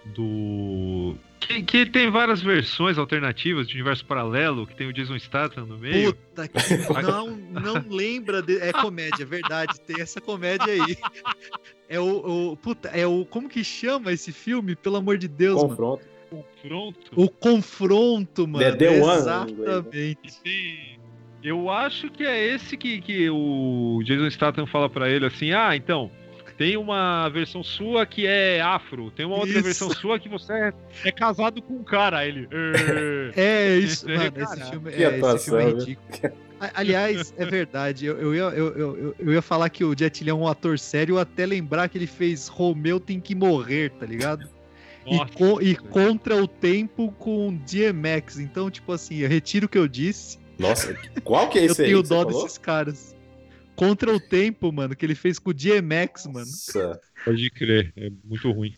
[0.06, 1.16] do.
[1.40, 5.78] Que, que tem várias versões alternativas de universo paralelo, que tem o Jason Statham no
[5.78, 6.14] meio.
[6.14, 6.58] Puta que.
[7.02, 8.42] não, não lembra.
[8.42, 8.58] De...
[8.58, 9.80] É comédia, é verdade.
[9.82, 10.98] Tem essa comédia aí.
[11.90, 12.58] É o, o.
[12.58, 13.26] Puta, é o.
[13.26, 14.76] Como que chama esse filme?
[14.76, 15.62] Pelo amor de Deus.
[15.62, 16.06] Confronto.
[16.06, 16.15] Mano.
[16.44, 17.12] Confronto?
[17.16, 18.78] O confronto, mano.
[18.78, 21.00] The, the Exatamente.
[21.44, 25.76] Eu acho que é esse que, que o Jason Statham fala para ele assim: ah,
[25.76, 26.10] então
[26.58, 29.64] tem uma versão sua que é afro, tem uma outra isso.
[29.64, 32.26] versão sua que você é, é casado com um cara.
[32.26, 32.48] Ele.
[33.36, 34.32] É, isso, mano.
[34.36, 36.34] Esse filme, é, atuação, esse filme é ridículo.
[36.74, 38.06] Aliás, é verdade.
[38.06, 40.80] Eu, eu, ia, eu, eu, eu ia falar que o Jet Li é um ator
[40.80, 44.48] sério até lembrar que ele fez Romeu tem que morrer, tá ligado?
[45.06, 48.40] Nossa, e, co e contra o tempo com DMX.
[48.40, 50.40] Então, tipo assim, eu retiro o que eu disse.
[50.58, 51.92] Nossa, qual que é esse eu aí?
[51.92, 53.16] Eu tenho dó desses caras.
[53.76, 56.46] Contra o Tempo, mano, que ele fez com o DMX, mano.
[56.46, 57.00] Nossa.
[57.26, 58.74] Pode crer, é muito ruim.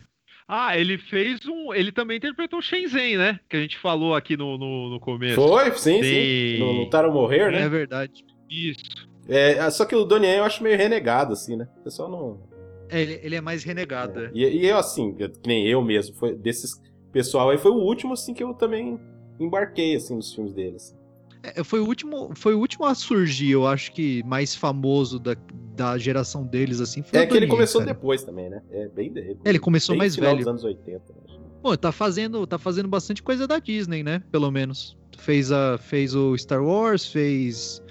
[0.47, 1.73] Ah, ele fez um.
[1.73, 3.39] Ele também interpretou o Shenzhen, né?
[3.49, 5.35] Que a gente falou aqui no, no, no começo.
[5.35, 6.03] Foi, sim, Tem...
[6.03, 6.59] sim.
[6.59, 7.63] No Lutaram Morrer, né?
[7.63, 8.25] É verdade.
[8.49, 9.07] Isso.
[9.27, 11.67] É, só que o Donnie eu acho meio renegado, assim, né?
[11.81, 12.56] O pessoal não.
[12.89, 14.19] É, ele, ele é mais renegado.
[14.19, 14.31] É.
[14.33, 16.81] E, e, eu, assim, que nem eu mesmo, foi desses
[17.11, 18.99] pessoal aí, foi o último, assim, que eu também
[19.39, 20.95] embarquei, assim, nos filmes dele, assim.
[21.43, 25.35] É, foi o último, foi o último a surgir, eu acho que mais famoso da,
[25.75, 27.03] da geração deles, assim.
[27.13, 27.93] é que ele começou cara.
[27.93, 28.61] depois também, né?
[28.71, 29.37] É bem dele.
[29.43, 30.39] É, ele começou bem mais final velho.
[30.39, 31.37] dos anos 80, acho.
[31.61, 34.23] Pô, tá fazendo, tá fazendo bastante coisa da Disney, né?
[34.31, 34.97] Pelo menos.
[35.17, 37.81] Fez, a, fez o Star Wars, fez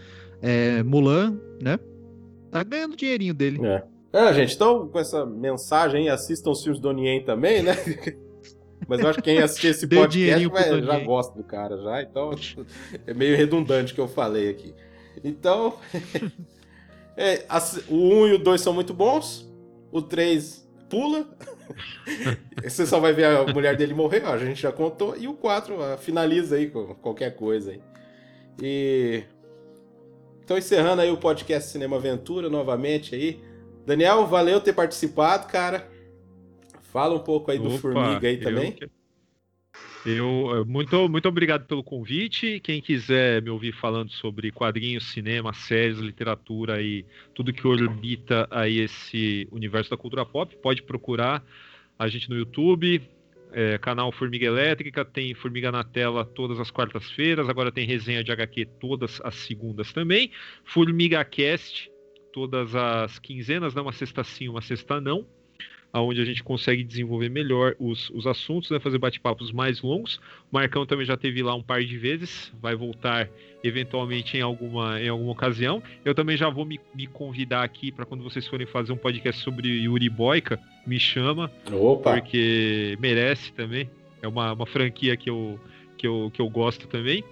[0.40, 1.78] é, Mulan, né?
[2.50, 3.64] Tá ganhando dinheirinho dele.
[3.66, 3.82] É.
[4.16, 7.74] É, gente, então com essa mensagem, assistam os filmes do Onien também, né?
[8.88, 12.30] Mas eu acho que quem assistir esse podcast vai, já gosta do cara já, então
[13.06, 14.74] é meio redundante o que eu falei aqui.
[15.22, 15.74] Então,
[17.14, 17.44] é,
[17.90, 19.52] o 1 um e o 2 são muito bons,
[19.92, 21.26] o 3 pula,
[22.64, 25.34] você só vai ver a mulher dele morrer, ó, a gente já contou, e o
[25.34, 27.82] 4 finaliza aí com qualquer coisa aí.
[28.62, 29.24] E...
[30.42, 33.55] Então, encerrando aí o podcast Cinema Aventura novamente aí.
[33.86, 35.88] Daniel, valeu ter participado, cara.
[36.92, 38.76] Fala um pouco aí Opa, do Formiga aí também.
[40.04, 42.60] Eu, eu, muito, muito obrigado pelo convite.
[42.60, 47.04] Quem quiser me ouvir falando sobre quadrinhos, cinema, séries, literatura e
[47.34, 51.44] tudo que orbita aí esse universo da cultura pop, pode procurar
[51.98, 53.02] a gente no YouTube,
[53.52, 58.30] é, canal Formiga Elétrica, tem Formiga na Tela todas as quartas-feiras, agora tem resenha de
[58.30, 60.30] HQ todas as segundas também.
[60.64, 61.90] Formiga Cast,
[62.36, 65.24] todas as quinzenas, não uma sexta sim, uma sexta não
[65.94, 70.16] onde a gente consegue desenvolver melhor os, os assuntos, né, fazer bate-papos mais longos.
[70.50, 73.30] O Marcão também já teve lá um par de vezes, vai voltar
[73.64, 75.82] eventualmente em alguma, em alguma ocasião.
[76.04, 79.42] Eu também já vou me, me convidar aqui para quando vocês forem fazer um podcast
[79.42, 82.14] sobre Yuri Boyka, me chama, Opa.
[82.14, 83.88] porque merece também.
[84.20, 85.58] É uma, uma franquia que eu,
[85.96, 87.24] que, eu, que eu gosto também.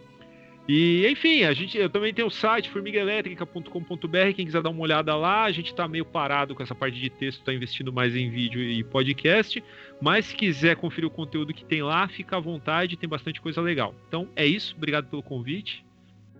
[0.66, 5.14] E, enfim, a gente, eu também tenho o site formigaelétrica.com.br, quem quiser dar uma olhada
[5.14, 8.30] lá, a gente está meio parado com essa parte de texto, está investindo mais em
[8.30, 9.62] vídeo e podcast,
[10.00, 13.60] mas se quiser conferir o conteúdo que tem lá, fica à vontade, tem bastante coisa
[13.60, 13.94] legal.
[14.08, 15.84] Então é isso, obrigado pelo convite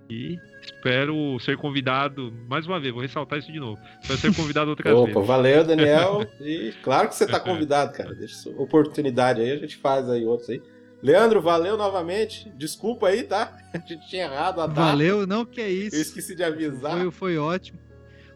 [0.09, 4.71] e espero ser convidado, mais uma vez, vou ressaltar isso de novo, espero ser convidado
[4.71, 5.27] outra Opa, vez.
[5.27, 10.09] valeu Daniel, e claro que você está convidado, cara, deixa oportunidade aí, a gente faz
[10.09, 10.63] aí outros aí.
[11.05, 12.51] Leandro, valeu novamente.
[12.57, 13.55] Desculpa aí, tá?
[13.75, 14.81] A gente tinha errado a data.
[14.81, 15.95] Valeu, não que é isso.
[15.95, 16.99] Eu esqueci de avisar.
[16.99, 17.79] Foi, foi ótimo.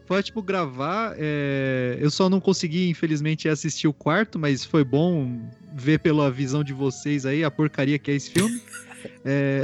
[0.05, 1.15] Foi ótimo gravar.
[1.17, 1.97] É...
[1.99, 6.71] Eu só não consegui, infelizmente, assistir o quarto, mas foi bom ver pela visão de
[6.71, 8.61] vocês aí a porcaria que é esse filme.
[9.25, 9.63] é...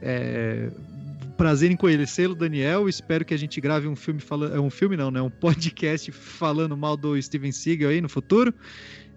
[0.00, 0.70] é...
[1.36, 2.88] Prazer em conhecê-lo, Daniel.
[2.88, 4.56] Espero que a gente grave um filme falando.
[4.56, 5.20] É um filme, não, né?
[5.20, 8.54] Um podcast falando mal do Steven Seagal aí no futuro.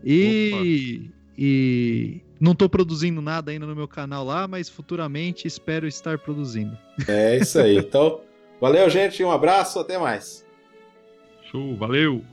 [0.04, 1.10] E.
[1.10, 1.21] Opa.
[1.38, 6.78] E não estou produzindo nada ainda no meu canal lá, mas futuramente espero estar produzindo.
[7.08, 7.78] É isso aí.
[7.92, 8.22] Então,
[8.60, 9.24] valeu, gente.
[9.24, 9.80] Um abraço.
[9.80, 10.46] Até mais.
[11.52, 11.76] Show.
[11.76, 12.24] Valeu.